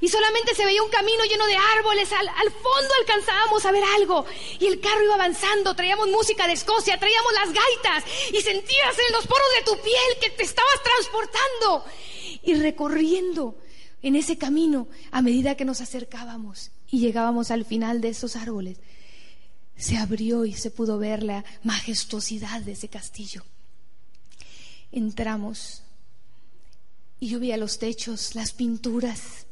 y 0.03 0.09
solamente 0.09 0.55
se 0.55 0.67
veía 0.67 0.83
un 0.83 0.91
camino 0.91 1.25
lleno 1.25 1.47
de 1.47 1.57
árboles. 1.57 2.13
Al, 2.13 2.29
al, 2.29 2.51
fondo 2.51 2.95
alcanzábamos 3.01 3.65
a 3.65 3.73
ver 3.73 3.85
algo 3.97 4.27
y 4.61 4.67
el 4.67 4.81
carro 4.81 5.05
iba 5.05 5.15
avanzando. 5.15 5.75
Traíamos 5.75 6.09
música 6.09 6.47
de 6.47 6.53
Escocia, 6.53 6.99
traíamos 6.99 7.33
las 7.33 7.55
gaitas 7.55 8.05
y 8.33 8.43
sentías 8.43 8.99
en 8.99 9.13
los 9.15 9.27
poros 9.27 9.49
de 9.57 9.65
tu 9.65 9.81
piel 9.81 10.19
que 10.21 10.31
te 10.31 10.43
estabas 10.43 10.83
transportando 10.83 11.85
y 12.43 12.55
recorriendo 12.55 13.55
en 14.03 14.17
ese 14.17 14.37
camino 14.37 14.89
a 15.13 15.23
medida 15.23 15.57
que 15.57 15.65
nos 15.65 15.81
acercábamos 15.81 16.73
y 16.91 16.99
llegábamos 16.99 17.51
al 17.51 17.65
final 17.65 18.01
de 18.01 18.09
esos 18.09 18.37
árboles 18.37 18.79
se 19.77 19.97
abrió 19.97 20.45
y 20.45 20.53
se 20.53 20.71
pudo 20.71 20.99
ver 20.99 21.23
la 21.23 21.45
majestuosidad 21.65 22.61
de 22.61 22.73
ese 22.73 22.89
castillo. 22.89 23.45
Entramos 24.93 25.83
y 27.19 27.29
yo 27.29 27.41
veía 27.41 27.57
los 27.57 27.79
techos, 27.79 28.35
las 28.35 28.53
pinturas, 28.53 29.47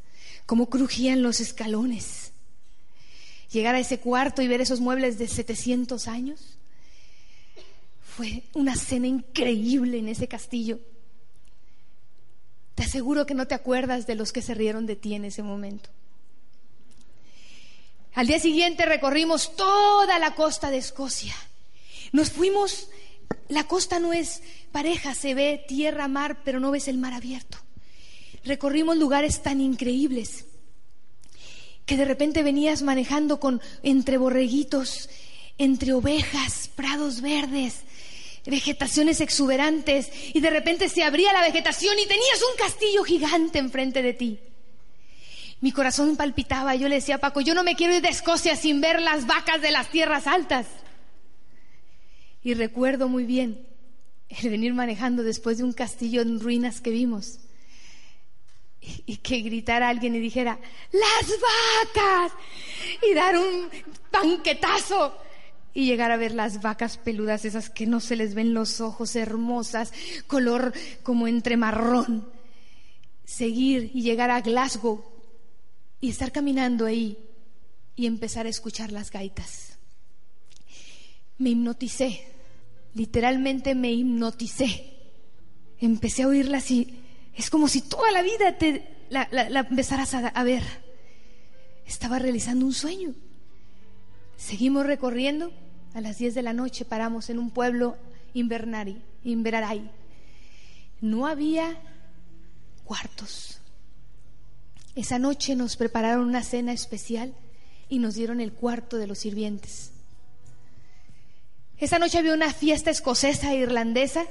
cómo 0.51 0.69
crujían 0.69 1.23
los 1.23 1.39
escalones. 1.39 2.33
Llegar 3.53 3.77
a 3.77 3.79
ese 3.79 4.01
cuarto 4.01 4.43
y 4.43 4.49
ver 4.49 4.61
esos 4.61 4.81
muebles 4.81 5.17
de 5.17 5.29
700 5.29 6.09
años 6.09 6.59
fue 8.03 8.43
una 8.55 8.75
cena 8.75 9.07
increíble 9.07 9.99
en 9.99 10.09
ese 10.09 10.27
castillo. 10.27 10.81
Te 12.75 12.83
aseguro 12.83 13.27
que 13.27 13.35
no 13.35 13.47
te 13.47 13.55
acuerdas 13.55 14.09
de 14.09 14.17
los 14.17 14.33
que 14.33 14.43
se 14.43 14.55
rieron 14.55 14.87
de 14.87 14.97
ti 14.97 15.15
en 15.15 15.25
ese 15.25 15.45
momento. 15.45 15.89
Al 18.15 18.27
día 18.27 18.41
siguiente 18.41 18.87
recorrimos 18.87 19.55
toda 19.55 20.19
la 20.19 20.35
costa 20.35 20.73
de 20.73 20.79
Escocia. 20.79 21.37
Nos 22.11 22.33
fuimos, 22.33 22.89
la 23.49 23.69
costa 23.69 24.01
no 24.01 24.13
es 24.13 24.43
pareja, 24.73 25.15
se 25.15 25.33
ve 25.33 25.65
tierra, 25.69 26.09
mar, 26.09 26.39
pero 26.45 26.59
no 26.59 26.73
ves 26.73 26.89
el 26.89 26.99
mar 26.99 27.13
abierto. 27.13 27.59
Recorrimos 28.45 28.97
lugares 28.97 29.43
tan 29.43 29.61
increíbles 29.61 30.47
que 31.84 31.97
de 31.97 32.05
repente 32.05 32.43
venías 32.43 32.82
manejando 32.82 33.41
con 33.41 33.61
entre 33.82 34.16
borreguitos, 34.16 35.11
entre 35.59 35.93
ovejas, 35.93 36.70
prados 36.74 37.20
verdes, 37.20 37.80
vegetaciones 38.47 39.20
exuberantes 39.20 40.11
y 40.32 40.41
de 40.41 40.51
repente 40.51 40.88
se 40.88 41.03
abría 41.03 41.32
la 41.32 41.43
vegetación 41.43 41.99
y 41.99 42.07
tenías 42.07 42.43
un 42.51 42.57
castillo 42.57 43.03
gigante 43.05 43.59
enfrente 43.59 44.03
de 44.03 44.14
ti. 44.14 44.38
Mi 45.61 45.72
corazón 45.72 46.16
palpitaba. 46.16 46.74
Yo 46.74 46.88
le 46.88 46.95
decía 46.95 47.16
a 47.16 47.18
Paco, 47.18 47.43
yo 47.43 47.55
no 47.55 47.62
me 47.62 47.76
quiero 47.76 47.95
ir 47.95 48.01
de 48.01 48.09
Escocia 48.09 48.57
sin 48.57 48.80
ver 48.80 49.03
las 49.03 49.26
vacas 49.26 49.61
de 49.61 49.70
las 49.70 49.91
tierras 49.91 50.26
altas. 50.26 50.66
Y 52.43 52.55
recuerdo 52.55 53.09
muy 53.09 53.24
bien 53.24 53.66
el 54.28 54.49
venir 54.49 54.72
manejando 54.72 55.22
después 55.22 55.59
de 55.59 55.64
un 55.64 55.72
castillo 55.72 56.22
en 56.22 56.41
ruinas 56.41 56.80
que 56.80 56.91
vimos. 56.91 57.41
Y, 58.81 59.18
que 59.18 59.43
gritara 59.43 59.89
alguien 59.89 60.14
y 60.14 60.20
dijera, 60.20 60.59
las 60.93 61.31
vacas. 61.95 62.33
Y 63.09 63.14
dar 63.14 63.37
un 63.37 63.68
banquetazo. 64.11 65.16
Y 65.72 65.87
llegar 65.87 66.11
a 66.11 66.16
ver 66.16 66.35
las 66.35 66.62
vacas 66.62 66.97
peludas, 66.97 67.45
esas 67.45 67.70
que 67.70 67.87
no 67.87 68.01
se 68.01 68.16
les 68.16 68.35
ven 68.35 68.55
los 68.55 68.81
ojos, 68.81 69.14
hermosas, 69.16 69.93
color 70.26 70.72
como 71.03 71.28
entre 71.28 71.57
marrón. 71.57 72.28
Seguir 73.24 73.91
y 73.95 74.03
llegar 74.03 74.31
a 74.31 74.41
Glasgow 74.41 75.05
y 76.01 76.11
estar 76.11 76.33
caminando 76.33 76.87
ahí 76.87 77.18
y 77.95 78.07
empezar 78.07 78.47
a 78.47 78.49
escuchar 78.49 78.93
las 78.93 79.11
gaitas. 79.11 79.78
Me 81.39 81.51
hipnoticé, 81.51 82.26
literalmente 82.95 83.74
me 83.74 83.93
hipnoticé. 83.93 84.87
Empecé 85.78 86.22
a 86.22 86.28
oírlas 86.28 86.70
y 86.70 87.01
es 87.35 87.51
como 87.51 87.68
si 87.68 87.81
toda 87.83 88.11
la 88.12 88.22
vida 88.22 88.59
te 88.59 89.07
la, 89.11 89.28
empezaras 89.61 90.14
a, 90.14 90.43
ver. 90.43 90.62
Estaba 91.87 92.18
realizando 92.18 92.66
un 92.66 92.72
sueño. 92.72 93.14
Seguimos 94.37 94.87
recorriendo. 94.87 95.53
A 95.93 96.01
las 96.01 96.18
10 96.18 96.35
de 96.35 96.43
la 96.43 96.53
noche 96.53 96.85
paramos 96.85 97.31
en 97.31 97.39
un 97.41 97.51
pueblo 97.51 97.97
invernari, 98.33 99.03
Inveraray. 99.24 99.91
No 101.01 101.26
había 101.26 101.81
cuartos. 102.85 103.59
Esa 104.95 105.18
noche 105.18 105.57
nos 105.57 105.76
prepararon 105.76 106.28
una 106.28 106.45
cena 106.45 106.72
especial 106.72 107.35
y 107.89 107.99
nos 107.99 108.14
dieron 108.14 108.41
el 108.41 108.53
cuarto 108.53 108.99
de 108.99 109.09
los 109.09 109.18
sirvientes. 109.18 109.91
Esa 111.78 111.99
noche 111.99 112.18
había 112.18 112.35
una 112.35 112.53
fiesta 112.53 112.91
escocesa 112.91 113.53
e 113.53 113.57
irlandesa 113.57 114.26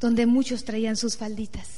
donde 0.00 0.26
muchos 0.26 0.64
traían 0.64 0.96
sus 0.96 1.16
falditas. 1.16 1.77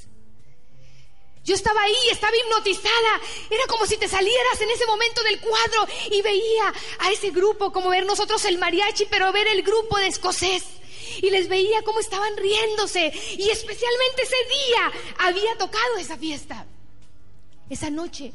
Yo 1.50 1.56
estaba 1.56 1.82
ahí, 1.82 1.96
estaba 2.12 2.32
hipnotizada. 2.36 3.20
Era 3.50 3.64
como 3.66 3.84
si 3.84 3.96
te 3.96 4.06
salieras 4.06 4.60
en 4.60 4.70
ese 4.70 4.86
momento 4.86 5.20
del 5.24 5.40
cuadro 5.40 5.84
y 6.08 6.22
veía 6.22 6.72
a 7.00 7.10
ese 7.10 7.30
grupo, 7.30 7.72
como 7.72 7.90
ver 7.90 8.06
nosotros 8.06 8.44
el 8.44 8.56
mariachi, 8.56 9.06
pero 9.10 9.32
ver 9.32 9.48
el 9.48 9.64
grupo 9.64 9.98
de 9.98 10.06
escocés. 10.06 10.62
Y 11.20 11.28
les 11.30 11.48
veía 11.48 11.82
cómo 11.82 11.98
estaban 11.98 12.36
riéndose. 12.36 13.12
Y 13.36 13.50
especialmente 13.50 14.22
ese 14.22 14.36
día 14.48 14.92
había 15.18 15.58
tocado 15.58 15.96
esa 15.98 16.16
fiesta. 16.16 16.66
Esa 17.68 17.90
noche, 17.90 18.32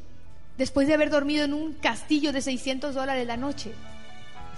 después 0.57 0.85
de 0.89 0.95
haber 0.95 1.09
dormido 1.09 1.45
en 1.45 1.53
un 1.53 1.71
castillo 1.75 2.33
de 2.33 2.41
600 2.41 2.95
dólares 2.95 3.25
la 3.25 3.37
noche, 3.37 3.71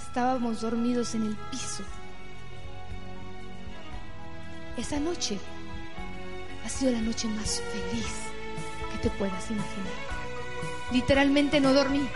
estábamos 0.02 0.62
dormidos 0.62 1.14
en 1.14 1.28
el 1.28 1.36
piso. 1.52 1.84
Esa 4.80 5.00
noche 5.00 5.38
ha 6.66 6.70
sido 6.70 6.92
la 6.92 7.02
noche 7.02 7.28
más 7.28 7.62
feliz 7.62 8.37
te 9.10 9.18
puedas 9.18 9.50
imaginar. 9.50 9.94
Literalmente 10.92 11.60
no 11.62 11.74
dormí. 11.74 12.10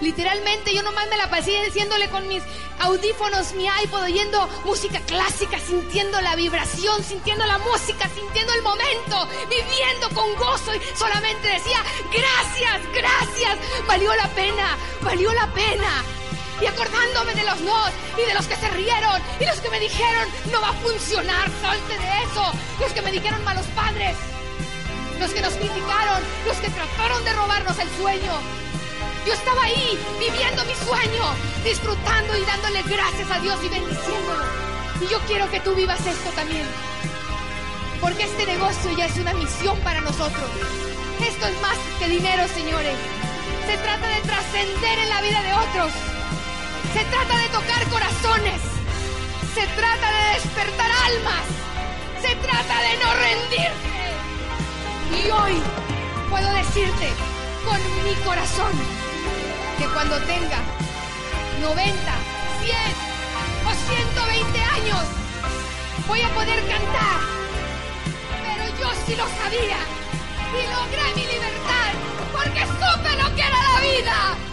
Literalmente 0.00 0.72
yo 0.72 0.82
nomás 0.82 1.08
me 1.08 1.16
la 1.16 1.28
pasé 1.28 1.50
diciéndole 1.64 2.08
con 2.08 2.26
mis 2.28 2.42
audífonos, 2.78 3.52
mi 3.54 3.66
iPod, 3.82 4.02
oyendo 4.04 4.48
música 4.64 5.00
clásica, 5.00 5.58
sintiendo 5.58 6.20
la 6.20 6.36
vibración, 6.36 7.02
sintiendo 7.02 7.44
la 7.46 7.58
música, 7.58 8.08
sintiendo 8.08 8.52
el 8.54 8.62
momento, 8.62 9.28
viviendo 9.50 10.08
con 10.14 10.34
gozo 10.36 10.74
y 10.74 10.80
solamente 10.96 11.48
decía, 11.48 11.82
gracias, 12.12 12.80
gracias, 12.94 13.58
valió 13.86 14.14
la 14.14 14.28
pena, 14.28 14.76
valió 15.02 15.32
la 15.32 15.52
pena. 15.52 16.04
y 16.60 16.66
acordándome 16.66 17.34
de 17.34 17.44
los 17.44 17.60
no 17.60 17.84
y 18.20 18.26
de 18.26 18.34
los 18.34 18.46
que 18.48 18.56
se 18.56 18.68
rieron 18.70 19.22
y 19.38 19.44
los 19.44 19.60
que 19.60 19.70
me 19.70 19.78
dijeron 19.78 20.28
no 20.50 20.60
va 20.60 20.70
a 20.70 20.72
funcionar, 20.74 21.48
salte 21.62 21.96
de 21.96 22.22
eso, 22.24 22.52
los 22.80 22.92
que 22.92 23.02
me 23.02 23.12
dijeron 23.12 23.44
malos 23.44 23.66
padres, 23.76 24.16
los 25.18 25.32
que 25.32 25.42
nos 25.42 25.54
criticaron, 25.54 26.22
los 26.46 26.56
que 26.58 26.70
trataron 26.70 27.24
de 27.24 27.32
robarnos 27.32 27.78
el 27.78 27.88
sueño. 27.96 28.32
Yo 29.26 29.32
estaba 29.32 29.64
ahí 29.64 29.98
viviendo 30.18 30.64
mi 30.64 30.74
sueño, 30.74 31.24
disfrutando 31.64 32.36
y 32.36 32.44
dándole 32.44 32.82
gracias 32.82 33.30
a 33.30 33.40
Dios 33.40 33.58
y 33.64 33.68
bendiciéndolo. 33.68 34.44
Y 35.00 35.06
yo 35.08 35.18
quiero 35.26 35.50
que 35.50 35.60
tú 35.60 35.74
vivas 35.74 36.00
esto 36.06 36.30
también. 36.30 36.66
Porque 38.00 38.24
este 38.24 38.46
negocio 38.46 38.96
ya 38.96 39.06
es 39.06 39.16
una 39.16 39.34
misión 39.34 39.78
para 39.80 40.00
nosotros. 40.00 40.48
Esto 41.20 41.46
es 41.46 41.60
más 41.60 41.78
que 41.98 42.08
dinero, 42.08 42.46
señores. 42.48 42.96
Se 43.66 43.76
trata 43.76 44.06
de 44.06 44.20
trascender 44.22 44.98
en 44.98 45.08
la 45.08 45.20
vida 45.20 45.42
de 45.42 45.52
otros. 45.52 45.92
Se 46.94 47.04
trata 47.04 47.36
de 47.36 47.48
tocar 47.48 47.88
corazones. 47.90 48.60
Se 49.54 49.66
trata 49.66 50.10
de 50.10 50.34
despertar 50.34 50.90
almas. 51.06 51.44
Se 52.22 52.34
trata 52.36 52.80
de 52.82 52.96
no 53.04 53.14
rendirse. 53.14 53.97
Y 55.10 55.30
hoy 55.30 55.62
puedo 56.30 56.52
decirte 56.52 57.08
con 57.64 57.78
mi 58.04 58.14
corazón 58.24 58.72
que 59.78 59.86
cuando 59.86 60.18
tenga 60.22 60.60
90, 61.60 61.92
100 62.62 62.76
o 63.66 63.74
120 63.92 64.60
años 64.60 65.04
voy 66.06 66.20
a 66.22 66.28
poder 66.30 66.60
cantar. 66.66 67.20
Pero 68.42 68.64
yo 68.80 68.88
sí 69.06 69.16
lo 69.16 69.26
sabía 69.28 69.78
y 70.52 70.60
logré 70.72 71.14
mi 71.16 71.32
libertad 71.32 71.92
porque 72.32 72.60
supe 72.60 73.22
lo 73.22 73.34
que 73.34 73.42
era 73.42 73.62
la 73.72 73.80
vida. 73.80 74.47